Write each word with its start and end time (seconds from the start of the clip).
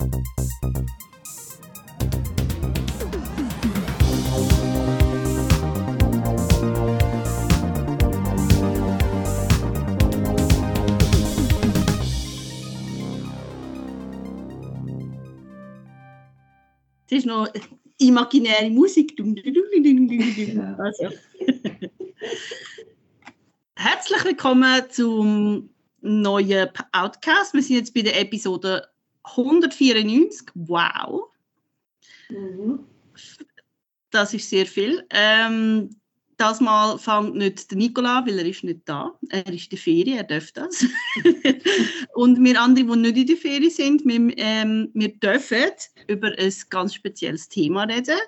Es 0.00 0.06
ist 17.10 17.26
noch 17.26 17.48
imaginäre 17.98 18.70
Musik. 18.70 19.20
Also. 20.78 21.10
Herzlich 23.74 24.24
willkommen 24.24 24.82
zum 24.88 25.68
neuen 26.00 26.70
Outcast. 26.92 27.52
Wir 27.52 27.62
sind 27.62 27.76
jetzt 27.76 27.92
bei 27.92 28.00
der 28.00 28.18
Episode 28.18 28.88
194. 29.24 30.48
Wow. 30.54 31.30
Mhm. 32.28 32.80
Das 34.10 34.34
ist 34.34 34.48
sehr 34.48 34.66
viel. 34.66 35.06
Ähm, 35.10 35.90
das 36.40 36.60
Mal 36.60 36.98
fängt 36.98 37.34
nicht 37.34 37.70
der 37.70 37.76
Nicola, 37.76 38.24
weil 38.26 38.38
er 38.38 38.46
ist 38.46 38.64
nicht 38.64 38.80
da. 38.86 39.12
Er 39.28 39.46
ist 39.46 39.64
in 39.64 39.70
der 39.70 39.78
Ferien, 39.78 40.16
er 40.16 40.24
darf 40.24 40.50
das. 40.52 40.86
und 42.14 42.42
wir 42.42 42.60
andere, 42.60 42.86
die 42.86 42.96
nicht 42.96 43.16
in 43.18 43.26
der 43.26 43.36
Ferien 43.36 43.70
sind, 43.70 44.04
wir, 44.06 44.38
ähm, 44.38 44.90
wir 44.94 45.14
dürfen 45.18 45.70
über 46.08 46.32
ein 46.38 46.54
ganz 46.70 46.94
spezielles 46.94 47.48
Thema 47.48 47.84
reden. 47.84 48.18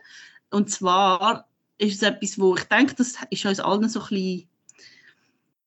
Und 0.51 0.70
zwar 0.70 1.48
ist 1.79 2.03
es 2.03 2.03
etwas, 2.03 2.39
wo 2.39 2.55
ich 2.55 2.65
denke, 2.65 2.95
das 2.95 3.15
ist 3.31 3.47
uns 3.47 3.61
allen 3.61 3.89
so 3.89 4.01
ein 4.01 4.09
bisschen 4.09 4.48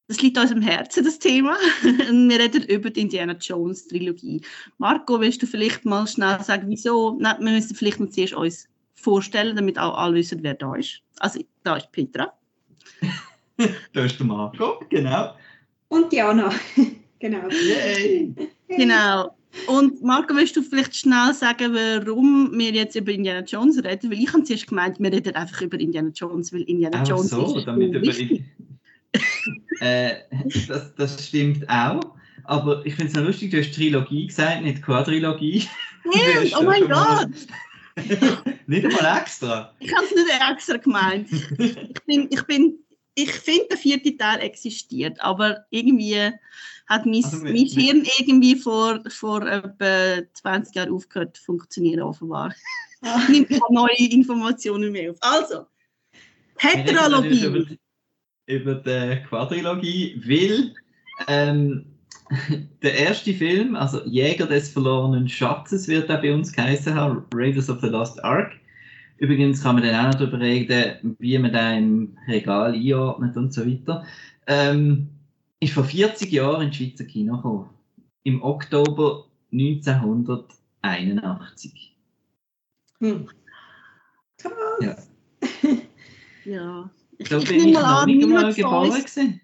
das 0.08 0.22
liegt 0.22 0.38
uns 0.38 0.52
am 0.52 0.62
Herzen, 0.62 1.04
das 1.04 1.20
Thema. 1.20 1.58
Und 2.09 2.30
wir 2.30 2.40
reden 2.40 2.64
über 2.64 2.90
die 2.90 3.02
Indiana 3.02 3.34
Jones 3.34 3.88
Trilogie. 3.88 4.41
Marco, 4.78 5.20
willst 5.20 5.41
du 5.41 5.48
vielleicht 5.48 5.86
mal 5.86 6.08
schnell 6.08 6.41
sagen, 6.44 6.70
wieso? 6.70 7.18
Nein, 7.20 7.38
wir 7.40 7.52
müssen 7.52 7.76
vielleicht 7.76 8.00
noch 8.00 8.09
zuerst 8.09 8.34
uns 8.34 8.68
vorstellen, 8.95 9.56
damit 9.56 9.80
auch 9.80 9.98
alle 9.98 10.16
wissen, 10.16 10.44
wer 10.44 10.53
da 10.53 10.76
ist. 10.76 11.02
Also, 11.20 11.39
da 11.64 11.78
ist 11.78 11.92
Petra. 11.92 12.33
da 13.94 14.06
ist 14.06 14.20
der 14.20 14.26
Marco, 14.26 14.80
genau. 14.89 15.36
Und 15.88 16.11
Diana. 16.11 16.52
genau. 17.20 17.48
Yay! 17.50 18.33
Genau. 18.67 19.36
Und 19.67 20.03
Marco, 20.03 20.36
willst 20.36 20.56
du 20.58 20.61
vielleicht 20.61 20.95
schnell 20.95 21.33
sagen, 21.33 21.73
warum 21.73 22.52
wir 22.53 22.72
jetzt 22.72 22.95
über 22.95 23.11
Indiana 23.11 23.44
Jones 23.45 23.83
reden? 23.83 24.11
Weil 24.11 24.20
ich 24.20 24.33
habe 24.33 24.44
zuerst 24.44 24.67
gemeint, 24.67 25.00
wir 25.00 25.11
reden 25.11 25.33
einfach 25.33 25.61
über 25.61 25.80
Indiana 25.80 26.09
Jones, 26.09 26.53
weil 26.53 26.64
Indiana 26.64 27.02
Auch 27.02 27.08
Jones 27.08 27.30
so, 27.30 27.58
ist 27.58 27.66
damit 27.66 27.94
wichtig. 28.02 28.44
äh, 29.80 30.16
das, 30.67 30.95
das 30.95 31.27
stimmt 31.27 31.67
auch. 31.69 32.02
Aber 32.44 32.85
ich 32.85 32.95
finde 32.95 33.11
es 33.11 33.17
noch 33.17 33.23
lustig, 33.25 33.52
du 33.52 33.59
hast 33.59 33.73
Trilogie 33.73 34.27
gesagt, 34.27 34.61
nicht 34.63 34.81
Quadrilogie. 34.83 35.61
Stimmt, 35.61 36.16
hast 36.53 36.58
oh 36.59 36.63
mein 36.63 36.88
Gott! 36.88 37.30
nicht 38.67 38.86
einmal 38.86 39.17
extra. 39.19 39.73
Ich 39.80 39.93
habe 39.95 40.05
es 40.05 40.11
nicht 40.11 40.27
extra 40.52 40.77
gemeint. 40.77 41.30
Ich, 41.31 42.03
bin, 42.05 42.27
ich, 42.30 42.43
bin, 42.43 42.77
ich 43.16 43.31
finde, 43.31 43.67
der 43.71 43.77
vierte 43.77 44.16
Teil 44.17 44.41
existiert, 44.41 45.19
aber 45.21 45.66
irgendwie 45.71 46.31
hat 46.88 47.05
mein, 47.05 47.23
Also 47.23 47.43
wir- 47.43 47.52
mein 47.52 47.66
Hirn 47.66 48.08
irgendwie 48.19 48.55
vor, 48.55 49.02
vor 49.08 49.41
etwa 49.47 50.21
20 50.33 50.75
Jahren 50.75 50.93
aufgehört 50.93 51.38
zu 51.38 51.43
funktionieren, 51.43 52.02
offenbar. 52.02 52.53
Ah. 53.02 53.21
Nimmt 53.30 53.49
keine 53.49 53.61
neue 53.69 53.97
Informationen 53.97 54.91
mehr 54.91 55.11
auf. 55.11 55.17
Also, 55.21 55.66
Heterologie. 56.58 57.80
Über 58.48 58.76
die 58.76 59.22
Quadrilogie, 59.28 60.22
weil 60.26 60.74
ähm, 61.28 61.86
der 62.82 62.98
erste 62.98 63.34
Film, 63.34 63.76
also 63.76 64.02
Jäger 64.06 64.48
des 64.48 64.72
verlorenen 64.72 65.28
Schatzes, 65.28 65.88
wird 65.88 66.10
er 66.10 66.18
bei 66.18 66.34
uns 66.34 66.52
geheißen 66.52 66.96
haben, 66.96 67.26
Raiders 67.34 67.70
of 67.70 67.82
the 67.82 67.88
Lost 67.88 68.23
Ark. 68.23 68.54
Übrigens 69.18 69.64
kann 69.64 69.76
man 69.76 69.86
dann 69.86 69.96
auch 69.96 70.08
noch 70.12 70.20
darüber 70.20 70.40
reden, 70.40 71.16
wie 71.20 71.38
man 71.38 71.54
da 71.54 71.73
im 71.73 72.18
Regal 72.28 72.73
einordnet 72.73 73.38
und 73.38 73.54
so 73.54 73.66
weiter. 73.66 74.05
Ähm, 74.48 75.10
ist 75.60 75.73
vor 75.73 75.86
40 75.86 76.32
Jahren 76.32 76.67
ins 76.67 76.76
Schweizer 76.76 77.05
Kino 77.05 77.38
gekommen. 77.38 77.70
Im 78.23 78.44
Oktober 78.44 79.26
1981. 79.52 81.95
Hm. 83.00 83.28
Krass. 84.38 84.54
Ja. 84.82 84.95
Ja. 86.45 86.89
Ich, 87.17 87.30
Da 87.30 87.37
ich 87.37 87.48
bin 87.48 87.67
ich 87.70 87.73
mal 87.73 87.81
noch 87.81 88.02
an, 88.02 88.05
nicht 88.08 88.23
einmal 88.65 88.89
gewesen. 88.89 89.42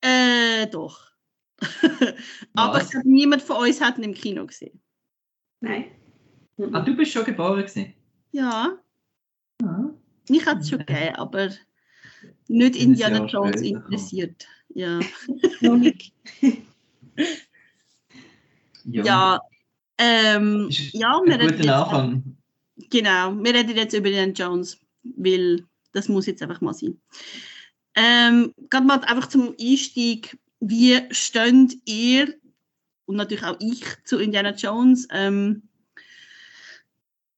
Äh, 0.00 0.66
doch. 0.68 1.10
Aber 2.54 2.80
glaube, 2.80 3.08
niemand 3.08 3.42
von 3.42 3.56
uns 3.58 3.80
hat 3.80 3.98
ihn 3.98 4.04
im 4.04 4.14
Kino 4.14 4.46
gesehen. 4.46 4.80
Nein. 5.60 5.90
Mhm. 6.56 6.74
Ah, 6.74 6.80
du 6.80 6.96
bist 6.96 7.12
schon 7.12 7.24
geboren 7.24 7.58
gewesen? 7.60 7.94
Ja, 8.32 8.78
Ah. 9.62 9.90
mich 10.30 10.46
hat 10.46 10.60
es 10.60 10.70
schon 10.70 10.78
gegeben, 10.78 11.16
aber 11.16 11.50
nicht 12.48 12.76
Indiana 12.76 13.26
Jones 13.26 13.60
interessiert. 13.60 14.46
Ja. 14.70 15.00
Nicht. 15.60 16.14
Ja, 18.84 19.38
ähm, 19.98 20.68
Ist 20.70 20.94
ja, 20.94 21.18
ein 21.18 21.26
wir 21.28 21.38
reden, 21.38 21.58
jetzt, 21.58 21.68
Anfang. 21.68 22.36
genau, 22.88 23.34
wir 23.36 23.54
reden 23.54 23.76
jetzt 23.76 23.92
über 23.92 24.08
Indiana 24.08 24.32
Jones, 24.32 24.78
weil 25.02 25.66
das 25.92 26.08
muss 26.08 26.26
jetzt 26.26 26.42
einfach 26.42 26.60
mal 26.60 26.74
sein. 26.74 27.00
Ähm, 27.94 28.54
Gerade 28.70 28.86
mal 28.86 29.00
einfach 29.00 29.28
zum 29.28 29.54
Einstieg, 29.60 30.38
wie 30.60 31.00
steht 31.10 31.78
ihr 31.86 32.34
und 33.06 33.16
natürlich 33.16 33.44
auch 33.44 33.56
ich 33.60 33.84
zu 34.04 34.18
Indiana 34.18 34.54
Jones? 34.54 35.08
Ähm, 35.10 35.62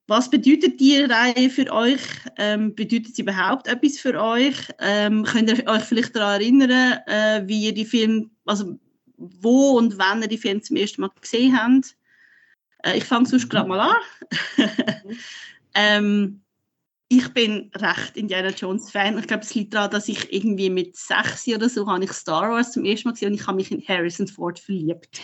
was 0.07 0.29
bedeutet 0.29 0.79
die 0.79 0.99
Reihe 0.99 1.49
für 1.49 1.71
euch? 1.71 2.01
Ähm, 2.37 2.75
bedeutet 2.75 3.15
sie 3.15 3.21
überhaupt 3.21 3.67
etwas 3.67 3.97
für 3.97 4.21
euch? 4.21 4.55
Ähm, 4.79 5.23
könnt 5.23 5.49
ihr 5.49 5.65
euch 5.67 5.83
vielleicht 5.83 6.15
daran 6.15 6.41
erinnern, 6.41 6.99
äh, 7.07 7.43
wie 7.47 7.65
ihr 7.65 7.73
die 7.73 7.85
Film, 7.85 8.29
also 8.45 8.77
wo 9.17 9.77
und 9.77 9.97
wann 9.97 10.21
ihr 10.21 10.27
die 10.27 10.37
Filme 10.37 10.61
zum 10.61 10.75
ersten 10.75 11.01
Mal 11.01 11.11
gesehen 11.19 11.57
habt? 11.57 11.95
Äh, 12.83 12.97
ich 12.97 13.05
fange 13.05 13.27
sonst 13.27 13.49
gerade 13.49 13.69
mal 13.69 13.79
an. 13.79 13.95
ähm, 15.73 16.41
ich 17.17 17.33
bin 17.33 17.71
recht 17.75 18.17
Indiana 18.17 18.49
Jones 18.49 18.91
Fan. 18.91 19.17
Ich 19.17 19.27
glaube, 19.27 19.43
es 19.43 19.53
liegt 19.53 19.73
daran, 19.73 19.91
dass 19.91 20.07
ich 20.07 20.33
irgendwie 20.33 20.69
mit 20.69 20.95
sechs 20.95 21.47
oder 21.47 21.69
so 21.69 21.87
habe 21.87 22.03
ich 22.03 22.11
Star 22.11 22.49
Wars 22.49 22.71
zum 22.71 22.85
ersten 22.85 23.09
Mal 23.09 23.13
gesehen 23.13 23.29
und 23.29 23.35
ich 23.35 23.47
habe 23.47 23.57
mich 23.57 23.71
in 23.71 23.85
Harrison 23.87 24.27
Ford 24.27 24.59
verliebt. 24.59 25.21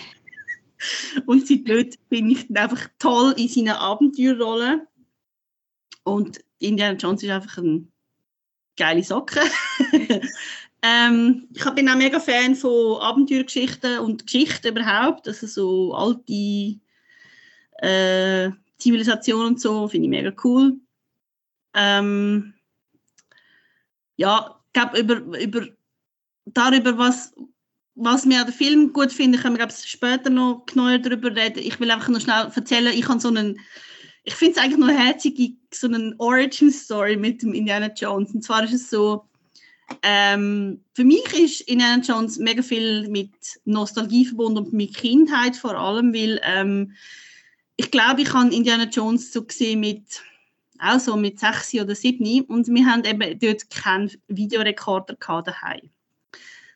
und 1.25 1.47
seit 1.47 1.67
dort 1.67 1.95
bin 2.09 2.29
ich 2.29 2.55
einfach 2.55 2.87
toll 2.99 3.33
in 3.37 3.47
seinen 3.47 3.69
Abenteuerrollen. 3.69 4.87
Und 6.03 6.39
Indiana 6.59 6.97
Jones 6.97 7.23
ist 7.23 7.29
einfach 7.29 7.57
eine 7.57 7.87
geile 8.77 9.03
Socke. 9.03 9.41
ähm, 10.81 11.47
ich 11.53 11.69
bin 11.71 11.89
auch 11.89 11.95
mega 11.95 12.19
Fan 12.19 12.55
von 12.55 13.01
Abenteuergeschichten 13.01 13.99
und 13.99 14.25
Geschichten 14.25 14.67
überhaupt. 14.67 15.27
Also 15.27 15.47
so 15.47 15.93
alte 15.93 16.79
äh, 17.81 18.51
Zivilisationen 18.77 19.47
und 19.47 19.61
so 19.61 19.87
finde 19.87 20.05
ich 20.05 20.09
mega 20.09 20.33
cool. 20.43 20.79
Ähm, 21.81 22.53
ja, 24.17 24.59
ich 24.67 24.73
glaube, 24.73 24.99
über, 24.99 25.39
über, 25.39 25.67
darüber, 26.45 26.97
was, 26.97 27.33
was 27.95 28.25
mir 28.25 28.41
an 28.41 28.47
dem 28.47 28.53
Film 28.53 28.91
gut 28.91 29.13
finde, 29.13 29.37
können 29.37 29.57
wir 29.57 29.65
glaub, 29.65 29.71
später 29.71 30.29
noch 30.29 30.65
genauer 30.65 30.97
darüber 30.97 31.33
reden. 31.33 31.59
Ich 31.59 31.79
will 31.79 31.89
einfach 31.89 32.09
noch 32.09 32.19
schnell 32.19 32.51
erzählen, 32.53 32.93
ich 32.93 33.07
habe 33.07 33.21
so 33.21 33.29
einen, 33.29 33.57
ich 34.25 34.35
finde 34.35 34.57
es 34.57 34.63
eigentlich 34.63 34.77
noch 34.77 34.89
herzig, 34.89 35.57
so 35.73 35.87
eine 35.87 36.13
Origin-Story 36.17 37.15
mit 37.15 37.41
dem 37.41 37.53
Indiana 37.53 37.87
Jones. 37.95 38.33
Und 38.33 38.43
zwar 38.43 38.65
ist 38.65 38.73
es 38.73 38.89
so, 38.89 39.23
ähm, 40.03 40.83
für 40.93 41.05
mich 41.05 41.33
ist 41.33 41.61
Indiana 41.61 42.03
Jones 42.03 42.37
mega 42.39 42.61
viel 42.61 43.07
mit 43.07 43.31
Nostalgie 43.63 44.25
verbunden 44.25 44.57
und 44.59 44.73
mit 44.73 44.97
Kindheit 44.97 45.55
vor 45.55 45.75
allem, 45.75 46.13
weil 46.13 46.41
ähm, 46.43 46.93
ich 47.77 47.89
glaube, 47.89 48.21
ich 48.21 48.33
habe 48.33 48.53
Indiana 48.53 48.83
Jones 48.83 49.31
so 49.31 49.45
gesehen 49.45 49.79
mit 49.79 50.21
auch 50.79 50.99
so 50.99 51.15
mit 51.15 51.39
sechs 51.39 51.73
oder 51.73 51.95
sieben 51.95 52.45
und 52.45 52.67
wir 52.67 52.85
haben 52.85 53.03
eben 53.03 53.39
dort 53.39 53.69
keinen 53.69 54.11
Videorekorder 54.27 55.15
daheim. 55.43 55.89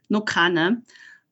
Noch 0.09 0.25
keinen. 0.25 0.85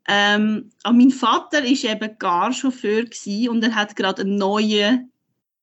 Ähm, 0.07 0.71
aber 0.83 0.95
mein 0.95 1.12
Vater 1.12 1.63
ist 1.63 1.83
eben 1.83 2.18
Garchauffeur 2.18 3.06
und 3.50 3.63
er 3.63 3.75
hat 3.75 3.95
gerade 3.95 4.23
einen 4.23 4.38
neuen 4.38 5.12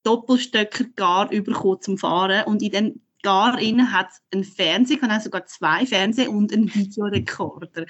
Doppelstöcker 0.04 0.84
Gar 0.96 1.28
bekommen 1.28 1.82
zum 1.82 1.98
Fahren 1.98 2.44
und 2.44 2.62
in 2.62 2.70
dem 2.70 3.00
Gar 3.22 3.58
innen 3.58 3.92
hat 3.92 4.10
einen 4.32 4.44
Fernseher, 4.44 4.98
kann 4.98 5.20
sogar 5.20 5.44
zwei 5.46 5.84
Fernseher 5.84 6.30
und 6.30 6.52
einen 6.52 6.72
Videorekorder. 6.72 7.84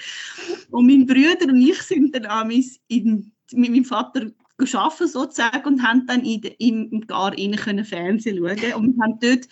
Und 0.70 0.86
mein 0.86 1.06
Bruder 1.06 1.52
und 1.52 1.60
ich 1.60 1.82
sind 1.82 2.14
dann 2.14 2.24
amis 2.26 2.80
mit 2.88 3.30
meinem 3.52 3.84
Vater 3.84 4.30
arbeiten 4.58 5.08
sozusagen 5.08 5.64
und 5.66 5.82
haben 5.82 6.06
dann 6.06 6.24
in, 6.24 6.42
im, 6.58 7.06
Gar 7.06 7.36
innen 7.38 7.58
können 7.58 7.84
Fernsehen 7.84 8.38
schauen 8.38 8.74
und 8.74 8.96
wir 8.96 9.04
haben 9.04 9.18
dort 9.20 9.48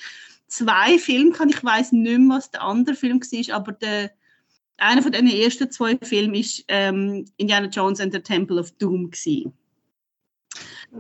zwei 0.48 0.98
Filme 0.98 1.32
gehabt. 1.32 1.50
ich 1.50 1.64
weiß 1.64 1.92
nicht 1.92 2.18
mehr, 2.18 2.36
was 2.36 2.50
der 2.50 2.62
andere 2.62 2.96
Film 2.96 3.20
war, 3.20 3.56
aber 3.56 3.72
der 3.72 4.10
einer 4.78 5.02
von 5.02 5.12
den 5.12 5.26
ersten 5.26 5.70
zwei 5.70 5.96
Filmen 6.02 6.34
ist 6.34 6.64
ähm, 6.68 7.24
Indiana 7.36 7.68
Jones 7.68 8.00
and 8.00 8.12
the 8.12 8.20
Temple 8.20 8.58
of 8.58 8.72
Doom 8.72 9.10
gewesen. 9.10 9.52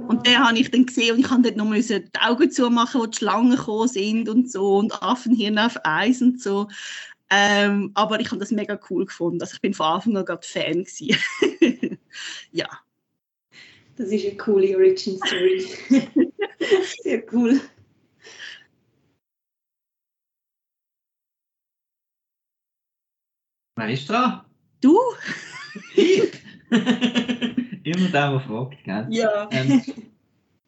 Und 0.08 0.26
den 0.26 0.38
habe 0.38 0.58
ich 0.58 0.70
dann 0.70 0.86
gesehen 0.86 1.14
und 1.14 1.20
ich 1.20 1.30
habe 1.30 1.42
dort 1.42 1.56
noch 1.56 1.66
müssen 1.66 2.10
die 2.14 2.20
Augen 2.20 2.50
zumachen, 2.50 3.00
wo 3.00 3.06
die 3.06 3.16
Schlangen 3.16 3.56
gekommen 3.56 3.88
sind 3.88 4.28
und 4.28 4.50
so 4.50 4.76
und 4.76 5.02
Affenhirn 5.02 5.58
auf 5.58 5.78
Eis 5.84 6.22
und 6.22 6.40
so. 6.40 6.68
Ähm, 7.30 7.90
aber 7.94 8.20
ich 8.20 8.28
habe 8.28 8.38
das 8.38 8.50
mega 8.50 8.78
cool 8.90 9.06
gefunden. 9.06 9.40
Also 9.40 9.54
ich 9.54 9.60
bin 9.60 9.74
von 9.74 9.86
Anfang 9.86 10.16
an 10.16 10.24
gerade 10.24 10.46
Fan 10.46 10.84
ja. 12.52 12.68
Das 13.96 14.08
ist 14.10 14.26
eine 14.26 14.36
coole 14.36 14.76
Origin 14.76 15.16
Story. 15.16 15.66
Sehr 17.02 17.22
cool. 17.32 17.60
Wer 23.76 23.90
ist 23.90 24.08
dran? 24.08 24.42
Du? 24.80 24.98
Ich? 25.94 26.32
Immer 26.70 28.08
der, 28.08 28.30
der 28.30 28.40
fragt, 28.40 28.84
gell? 28.84 29.06
Ja. 29.10 29.48
Ähm, 29.50 29.82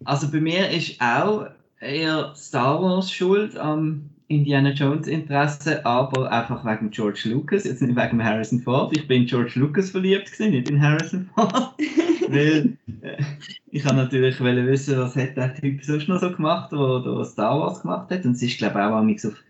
also 0.04 0.30
bei 0.30 0.40
mir 0.40 0.70
ist 0.70 1.00
auch 1.00 1.50
eher 1.80 2.34
Star 2.34 2.82
Wars 2.82 3.10
schuld 3.12 3.56
am 3.56 4.10
Indiana 4.28 4.70
Jones 4.72 5.06
Interesse, 5.06 5.84
aber 5.86 6.30
einfach 6.30 6.64
wegen 6.64 6.90
George 6.90 7.22
Lucas, 7.24 7.64
jetzt 7.64 7.80
nicht 7.80 7.96
wegen 7.96 8.22
Harrison 8.22 8.60
Ford. 8.60 8.94
Ich 8.94 9.08
bin 9.08 9.22
in 9.22 9.26
George 9.26 9.52
Lucas 9.56 9.90
verliebt 9.90 10.30
gewesen, 10.30 10.50
nicht 10.50 10.68
in 10.68 10.82
Harrison 10.82 11.28
Ford. 11.34 11.74
Weil 12.28 12.76
äh, 13.00 13.22
ich 13.70 13.84
habe 13.86 13.96
natürlich 13.96 14.38
wissen, 14.38 14.98
was 14.98 15.16
hat 15.16 15.36
der 15.36 15.54
Typ 15.54 15.82
sonst 15.82 16.08
noch 16.08 16.20
so 16.20 16.30
gemacht, 16.30 16.70
der, 16.72 17.00
der 17.00 17.24
Star 17.24 17.58
Wars 17.58 17.80
gemacht 17.80 18.10
hat. 18.10 18.26
Und 18.26 18.32
es 18.32 18.42
ist, 18.42 18.58
glaube 18.58 18.78
ich, 18.78 18.84
auch 18.84 18.96
amigs 18.96 19.24
auf, 19.24 19.42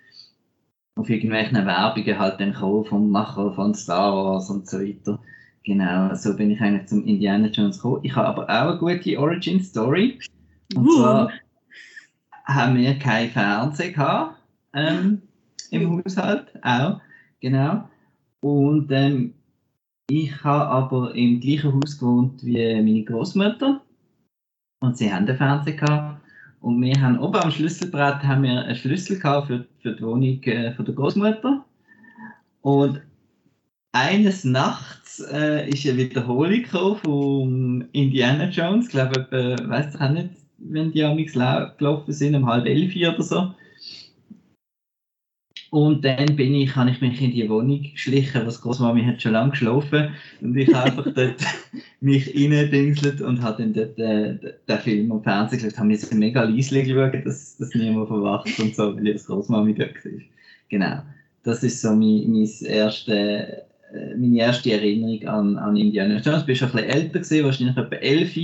auf 0.94 1.10
irgendwelchen 1.10 1.66
Werbungen 1.66 2.18
halt 2.18 2.40
dann 2.40 2.52
gekommen 2.52 2.84
vom 2.84 3.10
Macher 3.10 3.52
von 3.54 3.74
Star 3.74 4.14
Wars 4.14 4.48
und 4.48 4.68
so 4.68 4.78
weiter. 4.78 5.18
Genau, 5.64 6.14
so 6.14 6.36
bin 6.36 6.52
ich 6.52 6.60
eigentlich 6.60 6.86
zum 6.86 7.04
Indiana 7.04 7.48
Jones 7.48 7.78
gekommen. 7.78 8.00
Ich 8.04 8.14
habe 8.14 8.28
aber 8.28 8.44
auch 8.44 8.80
eine 8.80 8.96
gute 8.96 9.18
Origin 9.18 9.60
Story. 9.60 10.20
Und 10.76 10.86
Uh. 10.86 10.96
zwar 10.96 11.30
haben 12.44 12.76
wir 12.76 12.96
kein 12.98 13.28
Fernsehen 13.28 13.92
gehabt, 13.92 14.37
ähm, 14.74 15.22
im 15.70 16.02
Haushalt, 16.04 16.52
auch, 16.62 17.00
genau. 17.40 17.88
Und 18.40 18.90
ähm, 18.90 19.34
ich 20.10 20.42
habe 20.42 20.66
aber 20.66 21.14
im 21.14 21.40
gleichen 21.40 21.74
Haus 21.74 21.98
gewohnt 21.98 22.44
wie 22.44 22.74
meine 22.76 23.04
Großmutter 23.04 23.80
und 24.80 24.96
sie 24.96 25.12
haben 25.12 25.26
den 25.26 25.36
Fernseher 25.36 25.74
gehabt. 25.74 26.20
Und 26.60 26.80
wir 26.82 27.00
haben 27.00 27.18
oben 27.20 27.36
am 27.36 27.50
Schlüsselbrett 27.50 28.22
haben 28.22 28.42
wir 28.42 28.64
einen 28.64 28.74
Schlüssel 28.74 29.18
gehabt 29.18 29.46
für, 29.46 29.66
für 29.80 29.94
die 29.94 30.02
Wohnung 30.02 30.42
äh, 30.42 30.72
von 30.72 30.84
der 30.84 30.94
Großmutter. 30.94 31.64
Und 32.62 33.00
eines 33.92 34.44
Nachts 34.44 35.20
äh, 35.20 35.68
ist 35.68 35.86
eine 35.86 35.98
Wiederholung 35.98 36.64
von 37.02 37.88
Indiana 37.92 38.48
Jones. 38.48 38.86
Ich 38.86 38.90
glaube, 38.92 39.26
ich 39.30 40.00
auch 40.00 40.10
nicht, 40.10 40.30
wenn 40.58 40.92
die 40.92 41.00
lau- 41.34 41.70
gelaufen 41.78 42.12
sind, 42.12 42.34
um 42.34 42.46
halb 42.46 42.66
elf 42.66 42.94
oder 42.96 43.22
so. 43.22 43.54
Und 45.70 46.02
dann 46.02 46.34
bin 46.34 46.54
ich, 46.54 46.74
habe 46.74 46.90
ich 46.90 47.00
mich 47.02 47.20
in 47.20 47.32
die 47.32 47.48
Wohnung 47.48 47.82
geschlichen, 47.82 48.46
was 48.46 48.60
Großmami 48.62 49.04
hat 49.04 49.20
schon 49.20 49.32
lange 49.32 49.50
geschlafen 49.50 50.14
und 50.40 50.56
ich 50.56 50.72
habe 50.72 50.90
einfach 50.90 51.12
dort 51.12 51.36
mich 52.00 52.34
reindingselt 52.34 53.20
und 53.20 53.42
habe 53.42 53.62
dann 53.62 53.74
dort 53.74 53.98
äh, 53.98 54.54
den 54.66 54.78
Film 54.78 55.12
am 55.12 55.22
Fernsehen 55.22 55.60
geschaut, 55.60 55.78
habe 55.78 55.88
mir 55.88 55.98
mega 56.14 56.42
leise 56.44 56.84
schauen, 56.86 57.22
dass, 57.22 57.58
dass 57.58 57.74
niemand 57.74 58.08
verwacht 58.08 58.58
und 58.58 58.74
so, 58.74 58.96
weil 58.96 59.08
ich 59.08 59.14
als 59.14 59.26
Großmami 59.26 59.74
dort 59.74 60.02
war. 60.04 60.12
Genau. 60.70 61.02
Das 61.42 61.62
ist 61.62 61.82
so 61.82 61.90
mein, 61.90 62.30
mein 62.30 62.48
erste, 62.64 63.66
äh, 63.92 64.16
meine 64.16 64.38
erste 64.38 64.72
Erinnerung 64.72 65.28
an, 65.28 65.58
an 65.58 65.76
Indiana 65.76 66.18
Jones. 66.18 66.40
Ich 66.40 66.46
bin 66.46 66.56
schon 66.56 66.68
ein 66.70 66.76
bisschen 66.76 66.90
älter 66.90 67.18
gewesen, 67.18 67.44
wahrscheinlich 67.44 67.76
etwa 67.76 67.96
11. 67.96 68.36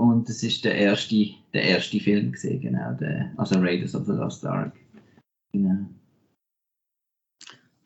Und 0.00 0.28
das 0.28 0.42
ist 0.42 0.64
der 0.64 0.74
erste, 0.74 1.26
der 1.54 1.62
erste 1.62 1.98
Film 1.98 2.32
gewesen, 2.32 2.60
genau, 2.60 2.92
der, 3.00 3.32
also 3.36 3.58
Raiders 3.58 3.94
of 3.94 4.06
the 4.06 4.12
Lost 4.12 4.44
Ark. 4.46 4.72
Genau. 5.52 5.86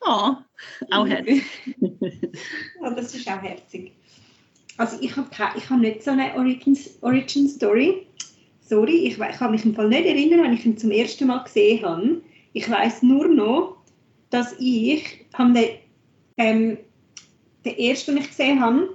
Oh, 0.04 0.34
auch 0.90 1.06
herzig. 1.06 1.44
Ja, 2.82 2.90
das 2.90 3.14
ist 3.14 3.28
auch 3.28 3.40
herzig. 3.40 3.92
Also 4.76 4.96
ich 5.00 5.16
habe 5.16 5.28
ich 5.56 5.70
hab 5.70 5.80
nicht 5.80 6.02
so 6.02 6.10
eine 6.10 6.34
Origin, 6.34 6.76
Origin 7.02 7.48
Story. 7.48 8.06
Sorry, 8.60 9.06
ich, 9.06 9.18
ich 9.18 9.36
kann 9.36 9.50
mich 9.50 9.64
im 9.64 9.74
Fall 9.74 9.88
nicht 9.88 10.06
erinnern, 10.06 10.42
wenn 10.42 10.54
ich 10.54 10.66
ihn 10.66 10.78
zum 10.78 10.90
ersten 10.90 11.26
Mal 11.26 11.44
gesehen 11.44 11.84
habe. 11.84 12.22
Ich 12.52 12.68
weiß 12.68 13.02
nur 13.02 13.28
noch, 13.28 13.76
dass 14.30 14.54
ich 14.58 15.26
habe 15.34 15.52
den, 15.52 15.68
ähm, 16.38 16.78
der 17.64 17.78
erste, 17.78 18.12
den 18.12 18.22
ich 18.22 18.28
gesehen 18.28 18.60
habe, 18.60 18.88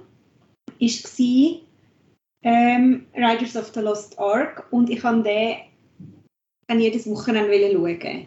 war 0.80 1.60
ähm, 2.42 3.06
Riders 3.14 3.56
of 3.56 3.72
the 3.74 3.80
Lost 3.80 4.18
Ark 4.18 4.66
und 4.70 4.90
ich 4.90 5.02
habe 5.02 5.22
den 5.22 6.80
jedes 6.80 7.08
Wochenende 7.08 7.72
schauen. 7.72 8.26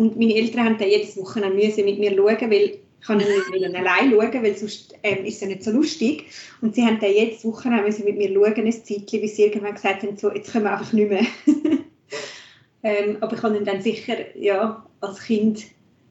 Und 0.00 0.18
meine 0.18 0.34
Eltern 0.34 0.64
haben 0.64 0.78
dann 0.78 0.88
jedes 0.88 1.14
Wochenende 1.18 1.54
müssen 1.54 1.84
mit 1.84 1.98
mir 1.98 2.16
schauen, 2.16 2.50
weil 2.50 2.62
ich 2.70 3.06
kann 3.06 3.18
nicht 3.18 3.28
wollen 3.28 3.76
allein 3.76 4.10
schauen, 4.10 4.42
weil 4.42 4.56
sonst 4.56 4.94
ähm, 5.02 5.26
ist 5.26 5.34
es 5.34 5.40
ja 5.42 5.48
nicht 5.48 5.62
so 5.62 5.72
lustig. 5.72 6.24
Und 6.62 6.74
sie 6.74 6.86
haben 6.86 6.98
dann 6.98 7.12
jedes 7.12 7.44
Wochenende 7.44 7.92
mit 8.04 8.16
mir 8.16 8.32
schauen, 8.32 8.64
ein 8.64 8.72
Zeitchen, 8.72 9.20
bis 9.20 9.36
sie 9.36 9.42
irgendwann 9.42 9.74
gesagt 9.74 10.02
haben, 10.02 10.16
so, 10.16 10.32
jetzt 10.32 10.52
können 10.52 10.64
wir 10.64 10.72
einfach 10.72 10.94
nicht 10.94 11.10
mehr. 11.10 11.26
ähm, 12.82 13.18
aber 13.20 13.36
ich 13.36 13.42
habe 13.42 13.60
dann 13.62 13.82
sicher, 13.82 14.16
ja, 14.38 14.86
als 15.02 15.20
Kind 15.20 15.64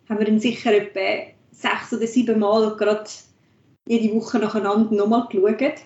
haben 0.07 0.19
wir 0.19 0.27
ihn 0.27 0.39
sicher 0.39 0.71
etwa 0.71 1.31
sechs 1.51 1.91
oder 1.91 2.05
sieben 2.05 2.37
Mal 2.37 2.75
gerade 2.77 3.09
jede 3.87 4.13
Woche 4.13 4.37
nacheinander 4.37 4.93
nochmal 4.93 5.27
geschaut. 5.31 5.79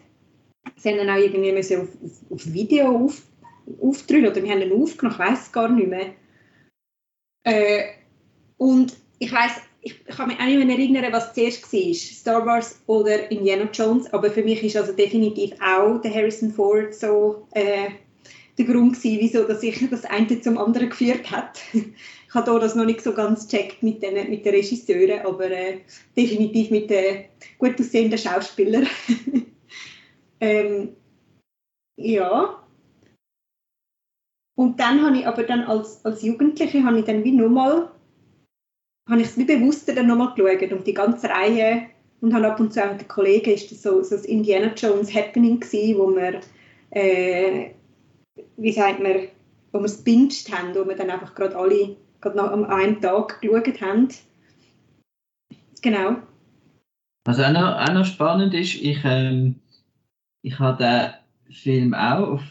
Sie 0.76 0.90
haben 0.90 0.98
dann 0.98 1.10
auch 1.10 1.24
irgendwie 1.24 1.58
auf, 1.58 1.72
auf, 1.72 2.32
auf 2.32 2.54
Video 2.54 2.98
auf, 2.98 3.22
aufdrehen 3.82 4.28
oder 4.28 4.44
wir 4.44 4.52
haben 4.52 4.62
ihn 4.62 4.74
aufgenommen, 4.74 5.18
ich 5.18 5.26
weiß 5.26 5.52
gar 5.54 5.70
nicht 5.70 5.88
mehr. 5.88 6.08
Äh, 7.44 7.84
und 8.58 8.96
ich 9.20 9.32
weiß, 9.32 9.52
ich, 9.82 9.96
ich 10.08 10.16
kann 10.16 10.30
mich 10.30 10.40
auch 10.40 10.46
nicht 10.46 10.66
mehr 10.66 10.78
erinnern, 10.78 11.12
was 11.12 11.34
zuerst 11.34 11.72
war, 11.72 11.94
Star 11.94 12.46
Wars 12.46 12.82
oder 12.88 13.30
Indiana 13.32 13.70
Jones, 13.74 14.12
aber 14.14 14.32
für 14.32 14.44
mich 14.44 14.64
ist 14.64 14.78
also 14.78 14.94
definitiv 14.94 15.52
auch 15.62 16.00
der 16.02 16.14
Harrison 16.14 16.52
Ford 16.52 16.94
so 16.94 17.48
äh, 17.52 17.90
der 18.58 18.66
Grund 18.66 18.96
gewesen, 18.96 19.20
wieso 19.20 19.44
dass 19.44 19.64
ich 19.64 19.90
das 19.92 20.06
eine 20.06 20.42
zum 20.42 20.58
anderen 20.58 20.90
geführt 20.90 21.30
hat. 21.32 21.60
ich 21.74 22.34
habe 22.34 22.46
da 22.46 22.60
das 22.60 22.76
noch 22.76 22.86
nicht 22.86 23.02
so 23.02 23.14
ganz 23.14 23.48
gecheckt 23.48 23.84
mit 23.84 24.02
den, 24.02 24.30
mit 24.30 24.46
den 24.46 24.56
Regisseuren, 24.56 25.26
aber 25.26 25.52
äh, 25.52 25.80
definitiv 26.16 26.72
mit 26.72 26.90
den 26.90 27.26
gut 27.58 27.80
aussehenden 27.80 28.18
Schauspielern. 28.18 28.88
ähm, 30.40 30.96
ja. 31.98 32.63
Und 34.56 34.80
dann 34.80 35.04
habe 35.04 35.18
ich 35.18 35.28
aber 35.28 35.44
dann 35.44 35.64
als, 35.64 36.04
als 36.06 36.22
Jugendliche 36.22 36.84
habe 36.84 37.00
ich 37.00 37.06
dann 37.06 37.24
wie 37.24 37.32
nochmal, 37.32 37.90
habe 39.10 39.22
ich 39.22 39.28
es 39.28 39.38
wie 39.38 39.46
bewusster 39.46 39.94
dann 39.96 40.08
nochmal 40.08 40.34
geschaut 40.36 40.72
und 40.72 40.86
die 40.86 40.94
ganze 40.94 41.30
Reihe 41.30 41.88
und 42.22 42.34
habe 42.34 42.48
ab 42.48 42.60
und 42.60 42.74
zu 42.74 42.84
auch 42.84 42.92
mit 42.92 43.02
den 43.02 43.08
Kollegen, 43.08 43.52
ist 43.52 43.72
das 43.72 43.82
so, 43.82 44.04
so 44.04 44.16
das 44.16 44.26
Indiana 44.26 44.74
Jones 44.76 45.14
Happening 45.14 45.60
gewesen, 45.60 45.98
wo 45.98 46.16
wir, 46.16 46.40
äh, 46.92 47.72
wie 48.58 48.72
sagt 48.72 49.02
man, 49.02 49.28
wo 49.72 49.80
wir 49.80 49.86
es 49.86 50.04
binged 50.04 50.52
haben, 50.52 50.76
wo 50.76 50.88
wir 50.88 50.96
dann 50.96 51.10
einfach 51.10 51.34
gerade 51.34 51.58
alle 51.58 51.98
gerade 52.24 52.38
noch 52.38 52.52
am 52.52 52.64
einen 52.64 53.02
Tag 53.02 53.42
geschaut 53.42 53.82
haben. 53.82 54.08
Genau. 55.82 56.16
Also 57.26 57.44
auch 57.44 57.52
noch, 57.52 57.78
auch 57.78 57.94
noch 57.94 58.06
spannend 58.06 58.54
ist, 58.54 58.76
ich, 58.76 59.00
ähm, 59.04 59.60
ich 60.42 60.58
habe 60.60 60.78
den 60.84 61.54
Film 61.54 61.94
auch 61.94 62.30
auf 62.30 62.42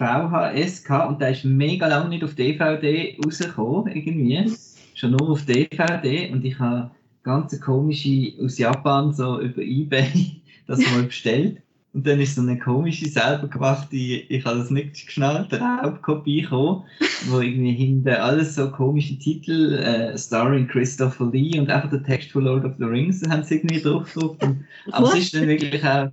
VHS 0.00 0.84
gehabt 0.84 1.10
und 1.10 1.20
der 1.20 1.30
ist 1.30 1.44
mega 1.44 1.86
lange 1.86 2.08
nicht 2.08 2.24
auf 2.24 2.34
DVD 2.34 3.18
rausgekommen, 3.22 3.94
irgendwie. 3.94 4.50
Schon 4.94 5.12
nur 5.12 5.30
auf 5.30 5.44
DVD 5.44 6.30
und 6.32 6.44
ich 6.44 6.58
habe 6.58 6.90
ganz 7.22 7.58
komische 7.60 8.32
aus 8.42 8.58
Japan 8.58 9.12
so 9.12 9.40
über 9.40 9.60
Ebay 9.60 10.40
das 10.66 10.78
mal 10.78 11.02
bestellt. 11.02 11.60
Und 11.92 12.06
dann 12.06 12.20
ist 12.20 12.36
so 12.36 12.42
eine 12.42 12.56
komische, 12.56 13.08
selber 13.08 13.48
gemachte, 13.48 13.96
ich 13.96 14.44
habe 14.44 14.58
das 14.58 14.70
nicht 14.70 15.06
geschnallt, 15.06 15.52
Raubkopie 15.52 16.42
gekommen, 16.42 16.84
wo 17.26 17.40
irgendwie 17.40 17.72
hinten 17.72 18.08
alles 18.10 18.54
so 18.54 18.70
komische 18.70 19.18
Titel, 19.18 19.74
äh, 19.74 20.16
starring 20.16 20.68
Christopher 20.68 21.28
Lee 21.32 21.58
und 21.58 21.68
einfach 21.68 21.90
der 21.90 22.04
Text 22.04 22.30
von 22.30 22.44
Lord 22.44 22.64
of 22.64 22.74
the 22.78 22.84
Rings, 22.84 23.28
haben 23.28 23.42
sie 23.42 23.56
irgendwie 23.56 23.82
drauf 23.82 24.14
gedruckt. 24.14 24.46
Aber 24.92 25.08
es 25.08 25.14
ist 25.16 25.34
dann 25.34 25.48
wirklich 25.48 25.84
auch, 25.84 26.10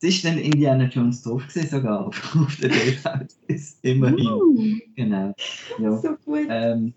es 0.00 0.08
ist 0.10 0.24
dann 0.24 0.38
Indiana 0.38 0.84
Jones 0.84 1.22
drauf 1.22 1.46
gewesen, 1.48 1.68
sogar 1.68 2.06
auf, 2.06 2.56
der 2.62 2.70
DVDs, 2.70 3.78
immerhin. 3.82 4.26
Uh, 4.26 4.78
Genau. 4.94 5.34
Ja. 5.78 5.96
So 5.96 6.16
gut. 6.24 6.46
Ähm, 6.48 6.94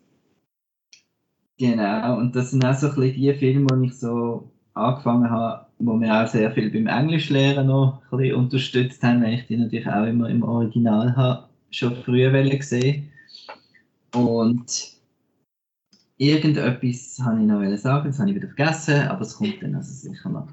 genau, 1.58 2.18
und 2.18 2.36
das 2.36 2.52
sind 2.52 2.64
auch 2.64 2.76
so 2.76 2.90
ein 2.90 2.96
bisschen 2.96 3.14
die 3.16 3.34
Filme, 3.34 3.68
die 3.80 3.88
ich 3.88 3.98
so 3.98 4.52
angefangen 4.74 5.30
habe, 5.30 5.66
wo 5.80 5.94
mir 5.94 6.14
auch 6.14 6.28
sehr 6.28 6.52
viel 6.52 6.70
beim 6.70 6.88
Englischlernen 6.88 7.68
noch 7.68 8.02
ein 8.12 8.18
bisschen 8.18 8.36
unterstützt 8.36 9.04
haben, 9.04 9.24
weil 9.24 9.34
ich 9.34 9.48
die 9.48 9.58
natürlich 9.58 9.88
auch 9.88 10.06
immer 10.06 10.30
im 10.30 10.44
Original 10.44 11.16
habe, 11.16 11.50
schon 11.72 11.96
früher 12.04 12.32
gesehen. 12.32 13.12
Und 14.14 14.98
irgendetwas 16.18 17.20
habe 17.24 17.42
ich 17.42 17.48
noch 17.48 17.78
sagen, 17.78 18.08
das 18.08 18.20
habe 18.20 18.30
ich 18.30 18.36
wieder 18.36 18.48
vergessen, 18.48 19.08
aber 19.08 19.22
es 19.22 19.36
kommt 19.36 19.62
dann 19.62 19.76
also 19.76 19.92
sicher 19.92 20.30
noch. 20.30 20.48